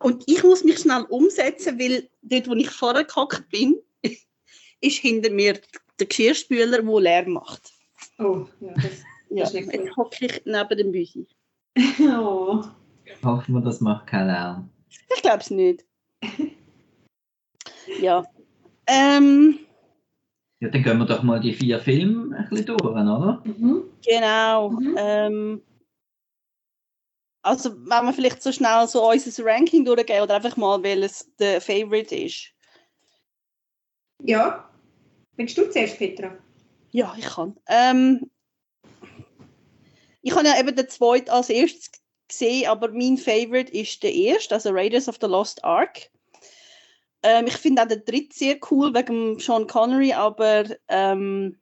Und 0.00 0.24
ich 0.26 0.42
muss 0.42 0.64
mich 0.64 0.78
schnell 0.78 1.02
umsetzen, 1.10 1.78
weil 1.78 2.08
dort, 2.22 2.48
wo 2.48 2.54
ich 2.54 2.70
vorher 2.70 3.04
gehockt 3.04 3.48
bin, 3.50 3.76
ist 4.80 4.98
hinter 4.98 5.30
mir 5.30 5.60
der 5.98 6.06
Geschirrspüler, 6.06 6.82
der 6.82 7.00
leer 7.00 7.28
macht. 7.28 7.72
Oh, 8.18 8.46
ja, 8.60 8.74
das, 8.74 9.02
Ja, 9.30 9.44
ist 9.44 9.54
nicht 9.54 9.72
jetzt 9.72 9.96
hocke 9.96 10.26
ich 10.26 10.42
neben 10.44 10.76
dem 10.76 10.90
Büsi. 10.90 11.26
oh. 12.00 12.64
Hoffen 13.24 13.54
wir, 13.54 13.60
das 13.60 13.80
macht 13.80 14.08
keinen 14.08 14.26
Lärm. 14.26 14.70
Ich 15.14 15.22
glaube 15.22 15.38
es 15.38 15.50
nicht. 15.50 15.84
ja. 18.00 18.24
Ähm, 18.88 19.58
Ja, 20.60 20.68
dann 20.68 20.82
gehen 20.82 20.98
wir 20.98 21.04
doch 21.06 21.22
mal 21.22 21.38
die 21.38 21.52
vier 21.54 21.78
Filme 21.78 22.36
ein 22.36 22.48
bisschen 22.48 22.66
durch, 22.66 22.82
oder? 22.82 23.42
Mhm. 23.44 23.84
genau. 24.04 24.70
Mhm. 24.70 24.94
Ähm, 24.98 25.62
also, 27.42 27.74
wenn 27.76 28.04
wir 28.04 28.12
vielleicht 28.12 28.42
so 28.42 28.52
schnell 28.52 28.86
so 28.86 29.08
unser 29.08 29.44
Ranking 29.44 29.84
durchgehen 29.84 30.22
oder 30.22 30.36
einfach 30.36 30.56
mal, 30.56 30.82
welches 30.82 31.34
der 31.38 31.60
Favorite 31.60 32.14
ist. 32.14 32.52
Ja. 34.22 34.68
Willst 35.36 35.56
du 35.56 35.70
zuerst, 35.70 35.96
Petra? 35.98 36.36
Ja, 36.90 37.14
ich 37.16 37.24
kann. 37.24 37.56
Ähm, 37.66 38.30
ich 40.22 40.34
habe 40.34 40.46
ja 40.46 40.58
eben 40.58 40.76
den 40.76 40.88
zweiten 40.88 41.30
als 41.30 41.48
erstes 41.48 41.90
gesehen, 42.28 42.68
aber 42.68 42.90
mein 42.92 43.16
Favorite 43.16 43.72
ist 43.72 44.02
der 44.02 44.12
erste, 44.12 44.54
also 44.54 44.70
Raiders 44.70 45.08
of 45.08 45.18
the 45.20 45.26
Lost 45.26 45.64
Ark. 45.64 46.10
Ähm, 47.22 47.46
ich 47.46 47.56
finde 47.56 47.82
auch 47.82 47.88
den 47.88 48.04
dritten 48.04 48.32
sehr 48.32 48.58
cool 48.70 48.94
wegen 48.94 49.38
Sean 49.38 49.66
Connery, 49.66 50.12
aber 50.12 50.64
ähm, 50.88 51.58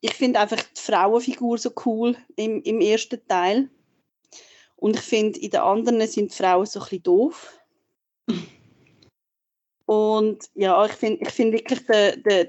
ich 0.00 0.14
finde 0.14 0.40
einfach 0.40 0.62
die 0.62 0.80
Frauenfigur 0.80 1.58
so 1.58 1.72
cool 1.84 2.16
im, 2.36 2.62
im 2.62 2.80
ersten 2.80 3.26
Teil. 3.26 3.68
Und 4.80 4.96
ich 4.96 5.02
finde, 5.02 5.38
in 5.38 5.50
den 5.50 5.60
anderen 5.60 6.06
sind 6.06 6.32
die 6.32 6.36
Frauen 6.36 6.66
so 6.66 6.80
ein 6.80 6.84
bisschen 6.84 7.02
doof. 7.02 7.60
Und 9.86 10.38
ja, 10.54 10.84
ich 10.86 10.92
finde 10.92 11.22
ich 11.22 11.30
find 11.30 11.52
wirklich 11.52 11.84
den, 11.86 12.22
den, 12.22 12.48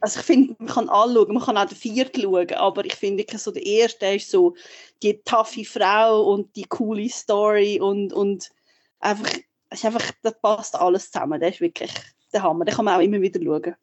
also 0.00 0.20
ich 0.20 0.26
finde, 0.26 0.56
man 0.58 0.68
kann 0.68 0.88
anschauen, 0.88 1.32
man 1.32 1.42
kann 1.42 1.56
auch 1.56 1.66
den 1.66 1.76
vierten 1.76 2.22
schauen, 2.22 2.52
aber 2.54 2.84
ich 2.84 2.94
finde 2.94 3.18
wirklich 3.18 3.40
so 3.40 3.50
der 3.50 3.64
erste 3.64 4.00
der 4.00 4.16
ist 4.16 4.30
so 4.30 4.54
die 5.02 5.20
taffe 5.24 5.64
Frau 5.64 6.32
und 6.32 6.56
die 6.56 6.64
coole 6.64 7.08
Story 7.08 7.78
und, 7.80 8.12
und 8.12 8.50
einfach, 8.98 9.30
es 9.68 9.78
ist 9.78 9.84
einfach, 9.84 10.10
das 10.22 10.40
passt 10.40 10.74
alles 10.74 11.10
zusammen, 11.10 11.38
der 11.38 11.50
ist 11.50 11.60
wirklich 11.60 11.92
der 12.32 12.42
Hammer, 12.42 12.64
den 12.64 12.74
kann 12.74 12.86
man 12.86 12.96
auch 12.96 13.04
immer 13.04 13.20
wieder 13.20 13.40
schauen. 13.42 13.76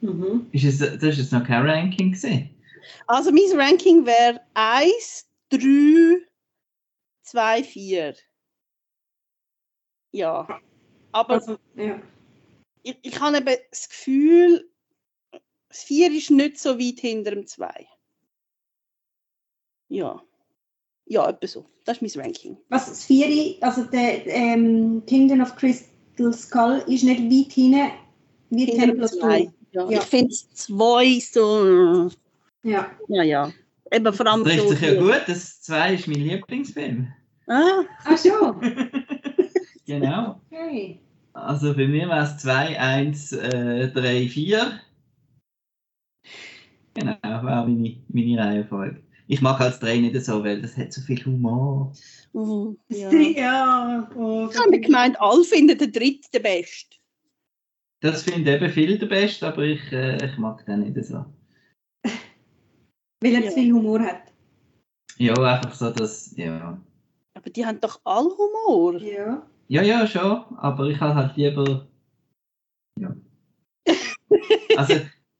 Mhm. 0.00 0.46
Ist 0.52 0.64
es, 0.64 0.78
das 0.78 1.02
ist 1.02 1.18
jetzt 1.18 1.32
noch 1.32 1.44
kein 1.44 1.68
Ranking 1.68 2.12
gesehen. 2.12 2.55
Also 3.06 3.30
mein 3.30 3.58
Ranking 3.58 4.06
wäre 4.06 4.40
1, 4.54 5.26
3, 5.50 6.26
2, 7.22 7.64
4. 7.64 8.14
Ja. 10.12 10.60
Aber 11.12 11.34
Also, 11.34 11.58
ja. 11.74 12.00
ich, 12.82 12.98
ich 13.02 13.20
habe 13.20 13.38
eben 13.38 13.56
das 13.70 13.88
Gefühl, 13.88 14.70
das 15.68 15.82
4 15.84 16.12
ist 16.12 16.30
nicht 16.30 16.58
so 16.58 16.78
weit 16.78 17.00
hinter 17.00 17.30
dem 17.32 17.46
2. 17.46 17.86
Ja. 19.88 20.22
Ja, 21.06 21.28
etwa 21.28 21.46
so. 21.46 21.66
Das 21.84 22.00
ist 22.00 22.16
mein 22.16 22.24
Ranking. 22.24 22.56
Was 22.68 22.86
das 22.86 23.04
Vieri, 23.04 23.58
also 23.60 23.84
der 23.84 24.26
ähm, 24.26 25.04
Kingdom 25.06 25.40
of 25.40 25.54
Crystal 25.54 26.32
Skull 26.32 26.82
ist 26.88 27.04
nicht 27.04 27.22
weit 27.22 27.52
hinten 27.52 27.92
wie 28.50 28.66
dem 28.66 29.00
of 29.00 29.10
2. 29.12 29.38
Doom. 29.42 29.54
Ja. 29.72 29.90
Ja. 29.90 29.98
Ich 30.00 30.04
finde 30.04 30.32
es 30.32 30.48
2 30.50 31.20
so. 31.20 32.10
Ja. 32.66 32.90
Ja, 33.08 33.22
ja. 33.22 33.52
Eben 33.92 34.12
vor 34.12 34.26
allem 34.26 34.42
Das 34.44 34.54
trifft 34.54 34.68
so. 34.68 34.74
sich 34.74 34.80
ja 34.82 35.00
gut, 35.00 35.22
das 35.28 35.62
2 35.62 35.94
ist 35.94 36.08
mein 36.08 36.20
Lieblingsfilm. 36.20 37.12
Ah, 37.46 37.82
Ach 38.04 38.18
schon. 38.18 38.60
genau. 39.86 40.40
Okay. 40.50 41.00
Also 41.32 41.74
bei 41.74 41.86
mir 41.86 42.08
war 42.08 42.24
es 42.24 42.38
2, 42.38 42.80
1, 42.80 43.32
äh, 43.32 43.88
3, 43.92 44.28
4. 44.28 44.80
Genau, 46.94 47.16
war 47.22 47.66
meine, 47.68 47.96
meine 48.08 48.38
Reihenfolge. 48.38 49.00
Ich 49.28 49.40
mache 49.42 49.64
als 49.64 49.78
3 49.78 49.98
nicht 49.98 50.20
so, 50.24 50.42
weil 50.42 50.60
das 50.62 50.76
hat 50.76 50.92
so 50.92 51.00
viel 51.02 51.24
Humor. 51.24 51.92
uh, 52.34 52.74
ja. 52.88 53.10
Ja. 53.12 54.10
oh, 54.16 54.48
Ich 54.50 54.58
habe 54.58 54.80
gemeint, 54.80 55.20
alle 55.20 55.44
finden 55.44 55.78
den 55.78 55.92
dritten 55.92 56.26
den 56.32 56.42
besten. 56.42 56.96
Das 58.00 58.24
finde 58.24 58.54
eben 58.56 58.70
viele 58.70 58.98
der 58.98 59.06
Beste, 59.06 59.46
aber 59.46 59.62
ich, 59.62 59.92
äh, 59.92 60.24
ich 60.24 60.36
mag 60.38 60.64
den 60.66 60.80
nicht 60.80 61.04
so. 61.06 61.24
Weil 63.26 63.34
er 63.34 63.40
Ja. 63.44 63.48
zu 63.50 63.54
viel 63.56 63.72
Humor 63.72 64.00
hat. 64.00 64.22
Ja, 65.18 65.34
einfach 65.34 65.74
so, 65.74 65.90
dass, 65.90 66.36
ja. 66.36 66.78
Aber 67.34 67.50
die 67.50 67.66
haben 67.66 67.80
doch 67.80 68.00
alle 68.04 68.28
Humor. 68.28 69.00
Ja. 69.00 69.42
Ja, 69.68 69.82
ja, 69.82 70.06
schon, 70.06 70.44
aber 70.58 70.84
ich 70.86 71.00
habe 71.00 71.14
halt 71.14 71.36
lieber. 71.36 71.86
Ja. 73.00 73.14
Also, 74.76 74.94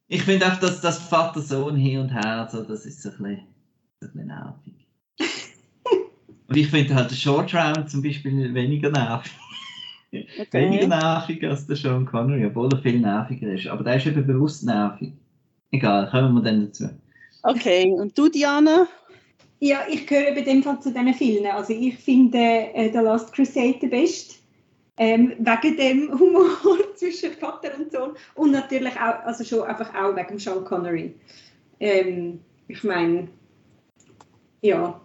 ich 0.07 0.23
finde 0.23 0.47
auch, 0.47 0.57
dass 0.59 0.81
das 0.81 0.97
Vater-Sohn 0.99 1.75
hin 1.75 1.99
und 1.99 2.09
her, 2.09 2.47
so, 2.51 2.63
das 2.63 2.85
ist 2.87 3.03
so 3.03 3.09
ein 3.09 3.17
bisschen, 3.17 3.47
so 4.01 4.07
ein 4.07 4.11
bisschen 4.13 4.27
nervig. 4.27 4.87
Und 6.47 6.55
ich 6.57 6.67
finde 6.69 6.95
halt 6.95 7.11
den 7.11 7.17
Short 7.17 7.53
Round 7.53 7.89
zum 7.89 8.01
Beispiel 8.01 8.53
weniger 8.53 8.89
nervig. 8.89 9.31
Weniger 10.11 10.41
Okay. 10.41 10.87
nervig 10.87 11.43
als 11.45 11.67
der 11.67 11.75
Sean 11.75 12.05
Connery, 12.05 12.45
obwohl 12.47 12.69
er 12.71 12.79
viel 12.79 12.99
nerviger 12.99 13.53
ist. 13.53 13.67
Aber 13.67 13.83
der 13.83 13.97
ist 13.97 14.05
eben 14.07 14.25
bewusst 14.25 14.63
nervig. 14.65 15.13
Egal, 15.71 16.09
kommen 16.09 16.33
wir 16.35 16.41
dann 16.41 16.65
dazu. 16.65 16.89
Okay, 17.47 17.91
und 17.91 18.17
du, 18.17 18.29
Diana? 18.29 18.87
Ja, 19.59 19.79
ich 19.89 20.05
gehöre 20.05 20.35
bei 20.35 20.41
dem 20.41 20.61
Fall 20.61 20.79
zu 20.81 20.91
diesen 20.91 21.13
Filmen. 21.13 21.51
Also 21.51 21.73
ich 21.73 21.97
finde 21.97 22.37
äh, 22.37 22.91
The 22.91 22.99
Last 22.99 23.33
Crusade 23.33 23.79
der 23.81 23.87
beste. 23.87 24.35
Ähm, 24.99 25.33
wegen 25.39 25.77
dem 25.77 26.19
Humor 26.19 26.49
zwischen 26.95 27.31
Vater 27.33 27.71
und 27.77 27.91
Sohn. 27.91 28.13
Und 28.35 28.51
natürlich 28.51 28.95
auch, 28.95 29.23
also 29.25 29.43
schon 29.43 29.63
einfach 29.63 29.93
auch 29.93 30.15
wegen 30.15 30.39
Sean 30.39 30.63
Connery. 30.63 31.13
Ähm, 31.79 32.39
ich 32.67 32.83
meine, 32.83 33.27
ja, 34.61 34.99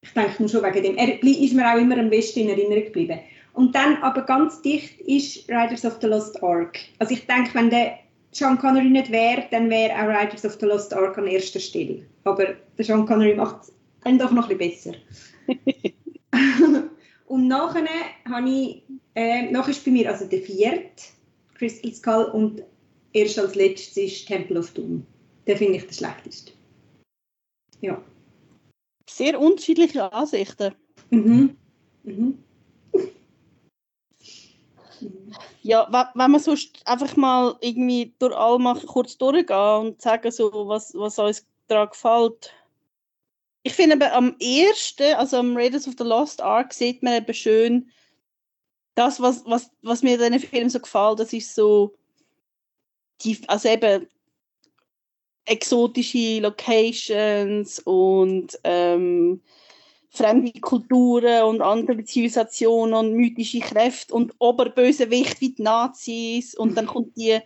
ich 0.00 0.12
denke 0.12 0.48
schon 0.48 0.62
wegen 0.62 0.82
dem. 0.82 0.96
Er 0.96 1.22
ist 1.22 1.54
mir 1.54 1.70
auch 1.70 1.78
immer 1.78 1.98
am 1.98 2.10
besten 2.10 2.40
in 2.40 2.48
Erinnerung 2.48 2.84
geblieben. 2.84 3.20
Und 3.52 3.74
dann 3.74 3.96
aber 4.02 4.22
ganz 4.22 4.62
dicht 4.62 5.00
ist 5.00 5.48
Riders 5.48 5.84
of 5.84 5.98
the 6.00 6.06
Lost 6.06 6.42
Ark. 6.42 6.78
Also 6.98 7.14
ich 7.14 7.26
denke, 7.26 7.54
wenn 7.54 7.70
der 7.70 7.98
Sean 8.32 8.58
Connery 8.58 8.90
nicht 8.90 9.10
wäre, 9.10 9.44
dann 9.50 9.70
wäre 9.70 9.94
auch 9.94 10.08
Riders 10.08 10.44
of 10.44 10.58
the 10.60 10.66
Lost 10.66 10.92
Ark 10.92 11.16
an 11.18 11.26
erster 11.26 11.60
Stelle. 11.60 12.06
Aber 12.24 12.54
der 12.76 12.84
Sean 12.84 13.06
Connery 13.06 13.34
macht 13.34 13.62
es 13.62 13.72
dann 14.04 14.18
doch 14.18 14.30
noch 14.30 14.50
ein 14.50 14.58
bisschen 14.58 14.96
besser. 15.46 15.70
und 17.26 17.48
nachher 17.48 17.86
habe 18.28 18.48
ich, 18.48 18.82
äh, 19.14 19.50
nachher 19.50 19.70
ist 19.70 19.84
bei 19.84 19.90
mir 19.90 20.10
also 20.10 20.26
der 20.26 20.40
vierte, 20.40 21.04
Crystal 21.54 21.92
Skull, 21.92 22.24
und 22.32 22.62
erst 23.12 23.38
als 23.38 23.54
letztes 23.54 23.96
ist 23.96 24.26
Temple 24.26 24.58
of 24.58 24.70
Doom. 24.72 25.04
Den 25.46 25.56
finde 25.56 25.78
ich 25.78 25.86
der 25.86 25.94
schlechteste. 25.94 26.52
Ja. 27.80 28.02
Sehr 29.08 29.40
unterschiedliche 29.40 30.12
Ansichten. 30.12 30.74
Mhm. 31.10 31.56
Mhm. 32.04 32.38
Ja, 35.62 35.86
we- 35.90 36.08
wenn 36.14 36.30
wir 36.30 36.40
sonst 36.40 36.80
einfach 36.86 37.16
mal 37.16 37.56
irgendwie 37.60 38.14
durch 38.18 38.34
mal 38.58 38.78
kurz 38.80 39.16
durchgehen 39.18 39.56
und 39.86 40.02
sagen, 40.02 40.30
so, 40.30 40.50
was, 40.68 40.94
was 40.94 41.18
uns 41.18 41.46
daran 41.66 41.90
gefällt. 41.90 42.52
Ich 43.62 43.74
finde 43.74 43.96
eben 43.96 44.12
am 44.12 44.36
ersten, 44.40 45.14
also 45.14 45.38
am 45.38 45.56
Raiders 45.56 45.86
of 45.86 45.94
the 45.98 46.04
Lost 46.04 46.40
Ark, 46.40 46.72
sieht 46.72 47.02
man 47.02 47.14
eben 47.14 47.34
schön, 47.34 47.90
das, 48.94 49.20
was, 49.20 49.44
was, 49.44 49.70
was 49.82 50.02
mir 50.02 50.14
in 50.20 50.32
diesem 50.32 50.48
Film 50.48 50.68
so 50.70 50.80
gefällt, 50.80 51.20
das 51.20 51.32
ist 51.32 51.54
so, 51.54 51.94
die, 53.22 53.38
also 53.48 53.68
eben 53.68 54.08
exotische 55.44 56.40
Locations 56.40 57.78
und 57.80 58.58
ähm, 58.64 59.42
fremde 60.10 60.52
Kulturen 60.60 61.44
und 61.44 61.60
andere 61.60 62.02
Zivilisationen 62.04 62.94
und 62.94 63.12
mythische 63.12 63.60
Kräfte 63.60 64.14
und 64.14 64.34
Oberbösewicht 64.38 65.40
wie 65.40 65.50
die 65.50 65.62
Nazis 65.62 66.54
und 66.54 66.76
dann 66.76 66.86
kommt 66.86 67.16
die, 67.16 67.38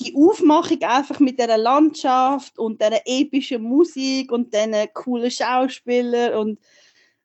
die 0.00 0.14
Aufmachung 0.16 0.82
einfach 0.82 1.20
mit 1.20 1.38
der 1.38 1.56
Landschaft 1.56 2.58
und 2.58 2.80
der 2.80 3.02
epischen 3.06 3.62
Musik 3.62 4.32
und 4.32 4.52
den 4.52 4.74
coolen 4.92 5.30
Schauspielern 5.30 6.34
und 6.34 6.58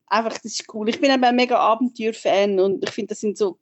einfach, 0.06 0.34
das 0.34 0.46
ist 0.46 0.74
cool. 0.74 0.90
Ich 0.90 1.02
bin 1.02 1.12
eben 1.12 1.24
ein 1.24 1.36
mega 1.36 1.58
Abenteuer-Fan 1.58 2.60
und 2.60 2.84
ich 2.84 2.92
finde, 2.92 3.10
das 3.10 3.22
sind 3.22 3.38
so 3.38 3.58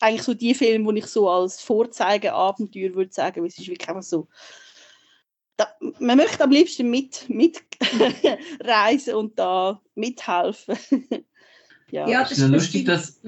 eigentlich 0.00 0.22
so 0.22 0.34
die 0.34 0.54
Filme, 0.54 0.92
die 0.94 1.00
ich 1.00 1.06
so 1.06 1.28
als 1.28 1.60
Vorzeigeabenteuer 1.60 2.94
würde 2.94 3.12
sagen, 3.12 3.40
weil 3.40 3.48
es 3.48 3.58
ist 3.58 3.68
wirklich 3.68 3.88
einfach 3.88 4.02
so 4.02 4.26
man 5.98 6.16
möchte 6.16 6.42
am 6.42 6.50
liebsten 6.50 6.90
mit, 6.90 7.28
mit 7.28 7.62
reisen 8.60 9.14
und 9.14 9.38
da 9.38 9.80
mithelfen. 9.94 10.76
ja. 11.90 12.08
Ja, 12.08 12.22
Es 12.22 12.32
ist 12.32 12.38
noch 12.40 12.48
lustig, 12.48 12.86
dass, 12.86 13.20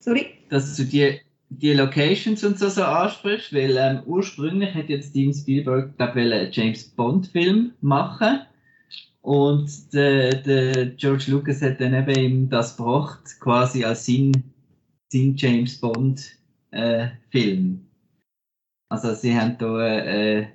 Sorry. 0.00 0.26
dass 0.48 0.76
du 0.76 0.84
die, 0.84 1.20
die 1.48 1.72
Locations 1.72 2.44
und 2.44 2.58
so, 2.58 2.68
so 2.68 2.84
ansprichst, 2.84 3.52
weil 3.52 3.76
ähm, 3.76 4.02
ursprünglich 4.06 4.74
hätte 4.74 4.92
jetzt 4.92 5.10
Steven 5.10 5.34
Spielberg 5.34 5.94
einen 5.98 6.50
James 6.52 6.84
Bond 6.90 7.26
Film 7.28 7.72
machen 7.80 8.40
Und 9.22 9.92
der, 9.92 10.34
der 10.36 10.86
George 10.86 11.24
Lucas 11.28 11.62
hat 11.62 11.80
dann 11.80 11.94
eben 11.94 12.20
ihm 12.20 12.48
das 12.48 12.76
gebracht, 12.76 13.22
quasi 13.40 13.84
als 13.84 14.06
sein, 14.06 14.32
sein 15.08 15.34
James 15.36 15.80
Bond 15.80 16.36
äh, 16.70 17.08
Film. 17.30 17.86
Also 18.90 19.14
sie 19.14 19.34
haben 19.34 19.56
da 19.58 19.86
äh, 19.86 20.46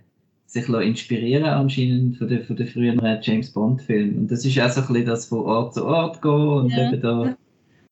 sich 0.50 0.68
inspirieren 0.68 1.46
anscheinend 1.46 2.18
von 2.18 2.28
den, 2.28 2.44
von 2.44 2.56
den 2.56 2.68
früheren 2.68 3.20
James 3.22 3.52
Bond 3.52 3.84
Filmen. 3.84 4.18
Und 4.18 4.32
das 4.32 4.44
ist 4.44 4.60
auch 4.60 4.70
so 4.70 4.82
ein 4.82 4.88
bisschen 4.88 5.06
das 5.06 5.26
von 5.28 5.40
Ort 5.42 5.76
zu 5.76 5.86
Ort 5.86 6.22
gehen 6.22 6.32
und 6.32 6.70
Ja. 6.72 6.92
eben 6.92 7.02
da 7.02 7.36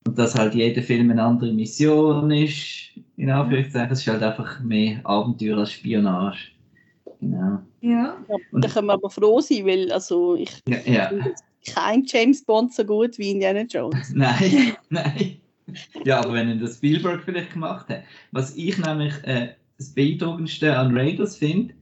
und 0.06 0.18
dass 0.18 0.34
halt 0.34 0.54
jeder 0.54 0.82
Film 0.82 1.10
eine 1.10 1.22
andere 1.22 1.52
Mission 1.52 2.30
ist, 2.30 2.90
in 3.16 3.30
Anführungszeichen, 3.30 3.92
es 3.92 4.00
ist 4.00 4.08
halt 4.08 4.22
einfach 4.22 4.58
mehr 4.60 5.00
Abenteuer 5.04 5.58
als 5.58 5.72
Spionage. 5.72 6.48
Genau. 7.20 7.58
Ja. 7.80 8.16
Ja, 8.28 8.38
da 8.52 8.68
können 8.68 8.86
wir 8.86 8.94
aber 8.94 9.10
froh 9.10 9.40
sein, 9.40 9.66
weil 9.66 9.92
also 9.92 10.34
ich 10.34 10.50
Ja, 10.68 10.78
ja. 10.86 11.10
kein 11.74 12.04
James 12.06 12.42
Bond 12.44 12.72
so 12.74 12.84
gut 12.84 13.18
wie 13.18 13.30
Indiana 13.30 13.62
Jones. 13.62 14.10
Nein, 14.14 14.72
nein. 14.88 15.36
Ja, 16.04 16.20
aber 16.20 16.32
wenn 16.34 16.50
ihn 16.50 16.60
das 16.60 16.76
Spielberg 16.76 17.22
vielleicht 17.24 17.52
gemacht 17.52 17.88
hat. 17.88 18.02
Was 18.32 18.56
ich 18.56 18.78
nämlich 18.78 19.12
äh, 19.24 19.50
das 19.76 19.90
beeindruckendste 19.90 20.76
an 20.76 20.96
Raiders 20.96 21.36
finde, 21.36 21.74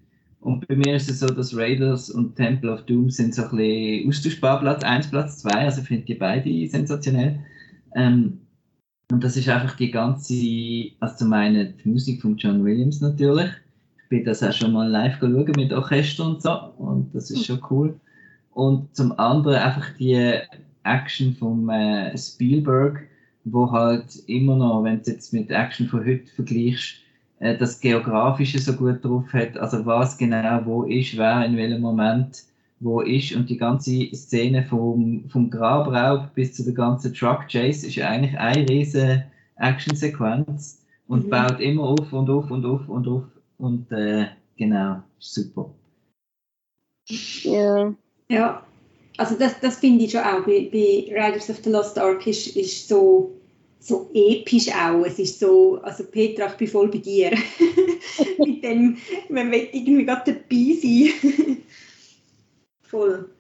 und 0.47 0.69
bei 0.69 0.76
mir 0.76 0.95
ist 0.95 1.11
es 1.11 1.19
so, 1.19 1.26
dass 1.26 1.57
Raiders 1.57 2.09
und 2.09 2.37
Temple 2.37 2.73
of 2.73 2.83
Doom 2.83 3.11
sind 3.11 3.35
so 3.35 3.43
ein 3.43 3.57
bisschen 3.57 4.09
austauschbar, 4.09 4.61
Platz 4.61 4.85
1, 4.85 5.11
Platz 5.11 5.38
2, 5.38 5.50
also 5.50 5.81
ich 5.81 5.88
finde 5.88 6.05
die 6.05 6.15
beide 6.15 6.69
sensationell. 6.69 7.41
Ähm, 7.97 8.38
und 9.11 9.25
das 9.25 9.37
ist 9.37 9.49
einfach 9.49 9.76
die 9.76 9.91
ganze, 9.91 10.35
also 11.00 11.17
zum 11.17 11.33
einen 11.33 11.75
die 11.83 11.88
Musik 11.88 12.23
von 12.23 12.37
John 12.37 12.65
Williams 12.65 13.00
natürlich. 13.00 13.50
Ich 14.05 14.09
bin 14.09 14.25
das 14.25 14.41
auch 14.45 14.53
schon 14.53 14.73
mal 14.73 14.88
live 14.88 15.19
schauen 15.19 15.50
mit 15.57 15.73
Orchester 15.73 16.25
und 16.25 16.41
so, 16.41 16.53
und 16.79 17.12
das 17.12 17.33
ist 17.33 17.45
schon 17.45 17.61
cool. 17.69 17.99
Und 18.53 18.95
zum 18.95 19.19
anderen 19.19 19.57
einfach 19.57 19.95
die 19.99 20.38
Action 20.85 21.35
vom 21.35 21.69
äh, 21.71 22.17
Spielberg, 22.17 23.03
wo 23.43 23.73
halt 23.73 24.15
immer 24.29 24.55
noch, 24.55 24.85
wenn 24.85 25.03
du 25.03 25.11
jetzt 25.11 25.33
mit 25.33 25.50
Action 25.50 25.88
von 25.88 26.07
heute 26.07 26.29
vergleichst, 26.29 27.03
äh, 27.40 27.57
das 27.57 27.81
Geografische 27.81 28.59
so 28.59 28.73
gut 28.75 29.05
drauf 29.05 29.33
hat, 29.33 29.57
also 29.59 29.85
was 29.87 30.16
genau 30.19 30.64
wo 30.64 30.85
ist, 30.85 31.16
wer 31.16 31.45
in 31.45 31.57
welchem 31.57 31.81
Moment 31.83 32.45
wo 32.81 33.00
ist 33.00 33.35
und 33.35 33.49
die 33.49 33.57
ganze 33.57 34.14
Szene 34.14 34.62
vom, 34.64 35.25
vom 35.31 35.49
Grabraub 35.50 36.35
bis 36.35 36.55
zu 36.55 36.64
der 36.64 36.75
ganzen 36.75 37.14
Truck 37.14 37.49
Chase 37.49 37.87
ist 37.87 37.97
ja 37.97 38.09
eigentlich 38.09 38.38
eine 38.38 38.69
riesige 38.69 39.25
Actionsequenz 39.57 40.85
und 41.09 41.26
Mhm. 41.26 41.31
baut 41.31 41.61
immer 41.61 41.85
auf 41.85 42.12
und 42.12 42.28
auf 42.28 42.50
und 42.50 42.66
auf 42.66 42.88
und 42.88 43.09
auf 43.09 43.25
und 43.59 43.90
äh, 43.93 44.26
genau, 44.57 45.02
ist 45.19 45.35
super. 45.35 45.71
Ja. 47.43 47.95
Ja, 48.28 48.66
also 49.16 49.38
das, 49.38 49.61
das 49.61 49.78
finde 49.78 50.05
ich 50.05 50.11
schon 50.11 50.21
auch 50.21 50.45
bei, 50.45 50.69
bei 50.73 51.07
Riders 51.09 51.49
of 51.49 51.59
the 51.62 51.71
Lost 51.71 51.99
Ark 51.99 52.26
ist, 52.26 52.57
ist 52.57 52.88
so, 52.88 53.31
so 53.78 54.11
episch 54.14 54.68
auch. 54.73 55.04
Es 55.04 55.18
ist 55.18 55.38
so, 55.38 55.78
also 55.83 56.04
Petra, 56.04 56.47
ich 56.47 56.54
bin 56.54 56.68
voll 56.68 56.88
bei 56.88 56.99
dir. 56.99 57.30
Mit 58.38 58.64
dem, 58.64 58.97
man 59.28 59.50
will 59.50 59.68
irgendwie 59.73 60.04
gerade 60.04 60.33
dabei 60.33 60.75
sein. 60.80 61.59
voll. 62.83 63.30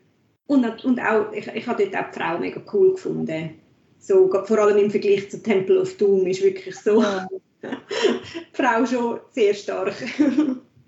Und, 0.46 0.84
und 0.84 1.00
auch, 1.00 1.32
ich, 1.32 1.46
ich 1.48 1.66
habe 1.66 1.84
dort 1.84 1.96
auch 1.96 2.10
die 2.12 2.18
Frau 2.18 2.38
mega 2.38 2.62
cool 2.72 2.92
gefunden. 2.92 3.50
So, 3.98 4.30
vor 4.30 4.58
allem 4.58 4.78
im 4.78 4.90
Vergleich 4.90 5.28
zu 5.30 5.42
Temple 5.42 5.80
of 5.80 5.96
Doom 5.96 6.26
ist 6.26 6.42
wirklich 6.42 6.76
so, 6.76 7.02
Ja. 7.02 7.26
die 7.62 8.52
Frau 8.52 8.86
schon 8.86 9.20
sehr 9.32 9.54
stark. 9.54 9.94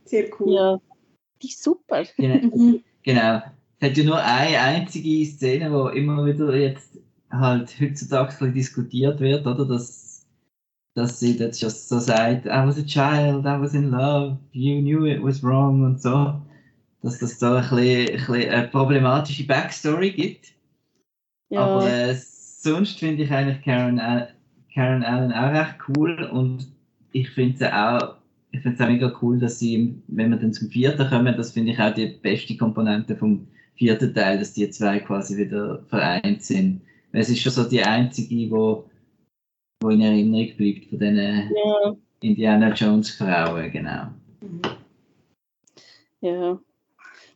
sehr 0.05 0.28
cool. 0.38 0.55
ja. 0.55 0.81
Die 1.43 1.49
ist 1.49 1.62
super. 1.62 2.05
Genau. 2.17 2.57
Mhm. 2.57 2.85
Genau. 3.02 3.43
Es 3.81 3.90
hat 3.90 3.97
ja 3.97 4.05
nur 4.05 4.23
eine 4.23 4.59
einzige 4.61 5.25
Szene, 5.25 5.73
wo 5.73 5.88
immer 5.88 6.25
wieder 6.26 6.55
jetzt 6.55 6.99
halt 7.30 7.75
heutzutage 7.80 8.52
diskutiert 8.52 9.20
wird, 9.20 9.47
oder? 9.47 9.66
Dass, 9.66 10.26
dass 10.94 11.20
sie 11.20 11.37
jetzt 11.37 11.61
just 11.61 11.88
so 11.88 11.99
sagt, 11.99 12.47
I 12.47 12.66
was 12.66 12.78
a 12.78 12.82
child, 12.82 13.44
I 13.44 13.61
was 13.61 13.75
in 13.75 13.90
love, 13.90 14.38
you 14.52 14.80
knew 14.80 15.06
it 15.06 15.23
was 15.23 15.43
wrong 15.43 15.84
und 15.84 16.00
so. 16.00 16.41
Dass 17.02 17.19
das 17.19 17.38
da 17.38 17.56
ein 17.56 17.62
bisschen, 17.62 18.08
ein 18.08 18.17
bisschen 18.17 18.50
eine 18.50 18.69
problematische 18.69 19.47
Backstory 19.47 20.10
gibt. 20.10 20.52
Ja. 21.50 21.60
Aber 21.60 21.91
äh, 21.91 22.14
sonst 22.14 22.99
finde 22.99 23.23
ich 23.23 23.30
eigentlich 23.30 23.62
Karen, 23.62 24.00
Karen 24.75 25.02
Allen 25.02 25.32
auch 25.32 25.52
recht 25.52 25.76
cool 25.88 26.25
und 26.25 26.67
ich 27.12 27.30
finde 27.30 27.58
sie 27.58 27.73
auch, 27.73 28.17
ich 28.50 28.60
finde 28.60 28.76
es 28.76 28.80
auch 28.80 28.88
mega 28.88 29.12
cool, 29.23 29.38
dass 29.38 29.58
sie, 29.58 30.02
wenn 30.08 30.30
wir 30.30 30.38
dann 30.38 30.52
zum 30.52 30.69
vierten 30.69 31.08
kommen, 31.08 31.36
das 31.36 31.52
finde 31.52 31.73
ich 31.73 31.78
auch 31.78 31.95
die 31.95 32.06
beste 32.06 32.56
Komponente 32.56 33.17
vom 33.17 33.47
vierten 33.76 34.12
Teil, 34.12 34.38
dass 34.38 34.54
die 34.54 34.69
zwei 34.71 34.99
quasi 34.99 35.36
wieder 35.36 35.82
vereint 35.88 36.43
sind. 36.43 36.82
Es 37.12 37.28
ist 37.28 37.40
schon 37.40 37.52
so 37.52 37.64
die 37.64 37.82
einzige, 37.82 38.50
wo, 38.50 38.88
wo 39.80 39.90
in 39.90 40.00
Erinnerung 40.00 40.56
bleibt 40.56 40.86
von 40.86 40.99
diesen 40.99 41.16
ja. 41.16 41.97
Indiana 42.21 42.73
Jones 42.73 43.10
Frauen, 43.10 43.71
genau. 43.71 44.08
Mhm. 44.40 44.62
Ja. 46.21 46.60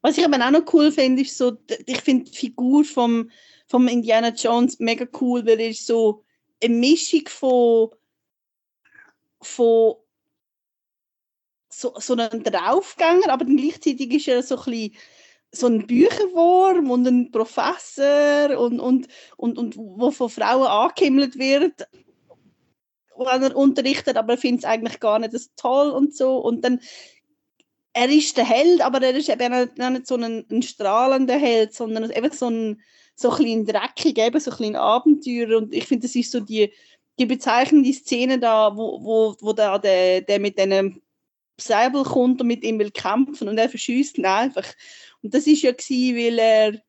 Was 0.01 0.19
ich 0.19 0.25
aber 0.25 0.45
auch 0.45 0.51
noch 0.51 0.73
cool 0.75 0.91
finde, 0.91 1.23
ist 1.23 1.39
so, 1.39 1.57
ich 1.87 2.01
finde 2.01 2.31
die 2.31 2.37
Figur 2.37 2.85
vom, 2.85 3.31
vom 3.67 3.87
Indiana 3.87 4.31
Jones 4.31 4.81
mega 4.81 5.07
cool, 5.21 5.47
weil 5.47 5.61
er 5.61 5.69
ist 5.69 5.87
so 5.87 6.25
eine 6.63 6.75
Mischung 6.75 7.23
von, 7.29 7.91
von 9.41 9.95
so, 11.73 11.95
so 11.99 12.15
einem 12.15 12.43
Draufgänger, 12.43 13.29
aber 13.29 13.45
gleichzeitig 13.45 14.13
ist 14.13 14.29
er 14.29 14.43
so 14.43 14.59
ein 14.59 14.65
bisschen 14.65 14.95
so 15.53 15.67
ein 15.67 15.87
Bücherwurm 15.87 16.91
und 16.91 17.07
ein 17.07 17.31
Professor 17.31 18.59
und, 18.59 18.81
und, 18.81 19.09
und, 19.37 19.59
und 19.59 19.77
wo 19.77 20.11
von 20.11 20.31
Frauen 20.31 20.67
angehimmelt 20.67 21.39
wird, 21.39 21.87
wenn 23.17 23.43
er 23.43 23.55
unterrichtet, 23.57 24.17
aber 24.17 24.33
er 24.33 24.39
findet 24.39 24.65
es 24.65 24.71
eigentlich 24.71 24.99
gar 24.99 25.19
nicht 25.19 25.33
so 25.33 25.49
toll 25.57 25.91
und 25.91 26.17
so. 26.17 26.39
Und 26.39 26.65
dann 26.65 26.81
er 27.93 28.09
ist 28.09 28.37
der 28.39 28.49
Held, 28.49 28.81
aber 28.81 29.03
er 29.03 29.15
ist 29.15 29.29
eben 29.29 29.53
nicht- 29.53 29.77
nicht 29.79 30.07
so 30.07 30.17
ein, 30.17 30.47
ein 30.51 30.63
strahlender 30.63 31.37
Held, 31.37 31.75
sondern 31.75 32.11
eben 32.11 32.33
so 32.33 32.49
ein, 32.49 32.81
so 33.15 33.31
ein 33.31 33.67
dreckig, 33.67 34.19
eben 34.19 34.41
so 34.41 34.51
ein 34.51 34.57
bisschen 34.57 34.77
Abenteuer. 34.77 35.59
Und 35.59 35.75
ich 35.75 35.85
finde, 35.85 36.07
das 36.07 36.17
ist 36.17 36.33
so 36.33 36.41
die, 36.41 36.73
die 37.19 37.27
bezeichnende 37.27 37.93
Szene 37.93 38.39
da, 38.39 38.75
wo, 38.75 39.05
wo, 39.05 39.37
wo 39.41 39.53
da 39.53 39.79
der, 39.79 40.23
der 40.23 40.41
mit 40.41 40.59
einem 40.59 41.03
Säbel 41.61 42.03
kommt 42.05 42.41
und 42.41 42.47
mit 42.47 42.65
ihm 42.65 42.79
will 42.79 42.91
kämpfen 42.91 43.49
und 43.49 43.59
er 43.59 43.69
verschießt 43.69 44.17
ihn 44.17 44.27
einfach. 44.27 44.65
Und 45.23 45.35
das 45.35 45.47
ist 45.47 45.63
ja 45.63 45.73
gewesen, 45.73 46.17
weil 46.17 46.39
er, 46.39 46.83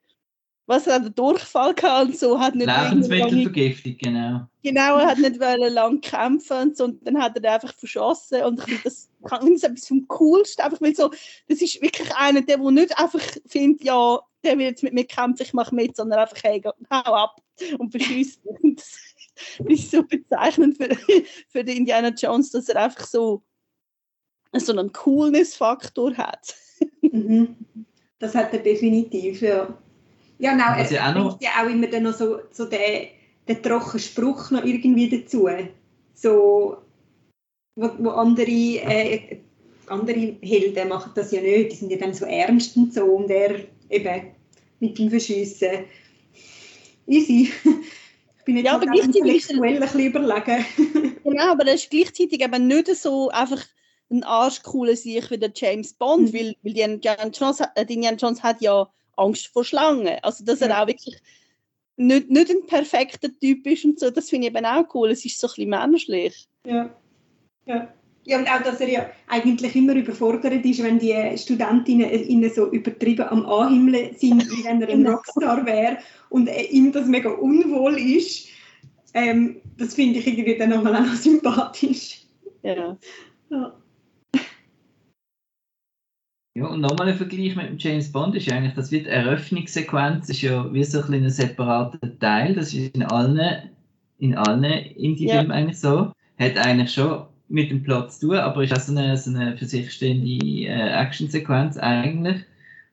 was 0.65 0.87
er 0.87 0.95
hat 0.95 1.01
einen 1.03 1.15
Durchfall 1.15 1.73
gehabt 1.73 2.07
und 2.07 2.17
so, 2.17 2.39
hat 2.39 2.55
nicht 2.55 2.67
Lebensmittelvergiftung, 2.67 3.97
genau. 3.97 4.47
Genau, 4.63 4.97
er 4.97 5.07
hat 5.07 5.19
nicht 5.19 5.39
wollen 5.39 5.73
lang 5.73 6.01
kämpfen 6.01 6.57
und 6.57 6.77
so, 6.77 6.85
und 6.85 7.05
dann 7.05 7.21
hat 7.21 7.35
er 7.35 7.41
den 7.41 7.51
einfach 7.51 7.73
verschossen 7.73 8.43
und 8.43 8.59
ich 8.59 8.65
finde 8.65 8.81
das, 8.85 9.09
ich 9.23 9.29
finde 9.29 9.53
das 9.53 9.63
etwas 9.63 9.87
vom 9.87 10.07
Coolsten, 10.07 10.61
einfach 10.63 10.81
weil 10.81 10.95
so, 10.95 11.11
das 11.47 11.61
ist 11.61 11.81
wirklich 11.81 12.15
einer, 12.15 12.41
der, 12.41 12.57
der 12.57 12.71
nicht 12.71 12.97
einfach 12.97 13.21
findet, 13.45 13.83
ja, 13.83 14.19
der 14.43 14.57
will 14.57 14.65
jetzt 14.65 14.83
mit 14.83 14.93
mir 14.93 15.05
kämpfen, 15.05 15.43
ich 15.43 15.53
mache 15.53 15.75
mit, 15.75 15.95
sondern 15.95 16.19
einfach, 16.19 16.37
hey, 16.43 16.61
hau 16.89 17.13
ab 17.13 17.41
und 17.77 17.91
verschießt 17.91 18.41
Das 18.77 18.99
ist 19.67 19.91
so 19.91 20.03
bezeichnend 20.03 20.77
für, 20.77 20.89
für 21.49 21.63
den 21.63 21.77
Indiana 21.77 22.09
Jones, 22.09 22.51
dass 22.51 22.69
er 22.69 22.83
einfach 22.83 23.05
so, 23.05 23.43
so 24.53 24.71
einen 24.71 24.91
Coolness-Faktor 24.91 26.15
hat. 26.17 26.55
Mhm. 27.01 27.55
Das 28.23 28.36
hat 28.36 28.53
er 28.53 28.59
definitiv, 28.59 29.41
ja. 29.41 29.67
Ja, 30.39 30.51
genau, 30.53 30.77
er 30.77 30.89
ja 30.89 31.09
auch 31.12 31.15
noch- 31.15 31.41
ja 31.41 31.49
auch 31.62 31.69
immer 31.69 31.88
dann 31.88 32.03
noch 32.03 32.13
so, 32.13 32.39
so 32.51 32.63
den, 32.63 33.07
den 33.49 33.62
trockenen 33.62 33.99
Spruch 33.99 34.49
noch 34.49 34.63
irgendwie 34.63 35.09
dazu. 35.09 35.49
So, 36.13 36.77
wo, 37.75 37.89
wo 37.99 38.09
andere, 38.12 38.49
äh, 38.49 39.39
andere 39.88 40.38
Helden 40.41 40.88
machen 40.88 41.12
das 41.15 41.33
ja 41.33 41.41
nicht, 41.41 41.73
die 41.73 41.75
sind 41.75 41.91
ja 41.91 41.97
dann 41.97 42.13
so 42.13 42.23
ernst 42.23 42.77
und 42.77 42.93
so 42.93 43.03
und 43.03 43.29
er 43.29 43.55
eben 43.89 44.21
mit 44.79 44.97
dem 44.97 45.09
Verschiessen. 45.09 45.79
Easy. 47.05 47.51
Ich 48.39 48.45
bin 48.45 48.55
jetzt 48.55 48.65
Ja, 48.67 48.75
aber 48.75 48.86
gleichzeitig 48.86 49.49
ein 49.49 49.79
bisschen 49.81 49.99
überlegen. 49.99 50.65
Genau, 51.25 51.51
aber 51.51 51.67
er 51.67 51.73
ist 51.73 51.89
gleichzeitig 51.89 52.41
eben 52.41 52.67
nicht 52.67 52.88
so 52.95 53.29
einfach 53.31 53.62
ein 54.13 54.23
arschcooler 54.23 54.95
Sieg 54.95 55.30
wie 55.32 55.38
der 55.38 55.52
James 55.56 55.93
Bond, 55.93 56.32
Mhm. 56.32 56.38
weil, 56.38 56.56
weil 56.63 56.73
die 56.73 56.82
Indiana 56.82 57.28
Jones, 57.28 57.60
hat- 57.60 57.71
äh, 57.78 57.82
Indiana 57.91 58.17
Jones 58.17 58.41
hat 58.43 58.62
ja 58.62 58.88
Angst 59.17 59.47
vor 59.47 59.63
Schlangen. 59.65 60.17
Also, 60.21 60.43
dass 60.45 60.62
er 60.62 60.69
Ja. 60.69 60.84
auch 60.84 60.88
wirklich 60.88 61.17
nicht, 61.97 62.30
nicht 62.30 62.49
ein 62.49 62.65
perfekter 62.65 63.30
Typ 63.39 63.67
ist 63.67 63.86
und 63.86 63.99
so, 63.99 64.10
das 64.10 64.30
finde 64.30 64.47
ich 64.47 64.56
eben 64.56 64.65
auch 64.65 64.86
cool. 64.95 65.12
Es 65.12 65.23
ist 65.26 65.39
so 65.39 65.47
ein 65.47 65.52
bisschen 65.56 65.69
menschlich. 65.69 66.47
Ja. 66.65 66.89
ja. 67.65 67.93
Ja, 68.26 68.38
und 68.39 68.47
auch, 68.47 68.62
dass 68.63 68.80
er 68.80 68.88
ja 68.89 69.10
eigentlich 69.28 69.76
immer 69.76 69.93
überfordert 69.95 70.63
ist, 70.65 70.82
wenn 70.82 70.97
die 70.97 71.13
Studentinnen 71.38 72.10
ihn 72.10 72.49
so 72.49 72.71
übertrieben 72.71 73.28
am 73.28 73.45
Anhimmeln 73.45 74.15
sind, 74.15 74.49
wie 74.49 74.63
wenn 74.63 74.82
er 74.82 74.88
ein 74.88 74.99
Genau. 75.04 75.15
Rockstar 75.17 75.65
wäre 75.65 75.97
und 76.30 76.49
ihm 76.71 76.93
das 76.93 77.06
mega 77.06 77.30
unwohl 77.32 77.99
ist. 77.99 78.47
Ähm, 79.13 79.62
das 79.78 79.95
finde 79.95 80.19
ich 80.19 80.28
irgendwie 80.28 80.56
dann 80.58 80.69
nochmal 80.69 80.95
auch 80.95 81.02
noch 81.06 81.15
sympathisch. 81.15 82.21
Ja. 82.63 82.97
Ja. 83.49 83.76
Ja, 86.55 86.67
und 86.67 86.81
nochmal 86.81 87.09
ein 87.09 87.15
Vergleich 87.15 87.55
mit 87.55 87.67
dem 87.67 87.77
James 87.79 88.11
Bond 88.11 88.35
ist 88.35 88.51
eigentlich, 88.51 88.75
das 88.75 88.91
wird 88.91 89.07
Eröffnungssequenz, 89.07 90.29
ist 90.29 90.43
ja 90.43 90.71
wie 90.71 90.83
so 90.83 90.99
ein 90.99 91.05
kleiner 91.05 91.31
separater 91.31 92.19
Teil, 92.19 92.53
das 92.53 92.73
ist 92.73 92.95
in 92.95 93.03
allen, 93.03 93.69
in 94.19 94.35
allen 94.35 94.63
Indie-Filmen 94.63 95.49
ja. 95.49 95.55
eigentlich 95.55 95.79
so. 95.79 96.11
Hat 96.37 96.57
eigentlich 96.57 96.93
schon 96.93 97.25
mit 97.49 97.71
dem 97.71 97.81
Plot 97.81 98.11
zu 98.11 98.27
tun, 98.27 98.37
aber 98.37 98.63
ist 98.63 98.73
auch 98.73 98.79
so 98.79 98.91
eine, 98.91 99.17
so 99.17 99.31
eine 99.31 99.57
für 99.57 99.65
sich 99.65 99.91
stehende 99.91 100.67
äh, 100.67 101.01
Actionsequenz 101.01 101.77
eigentlich. 101.77 102.43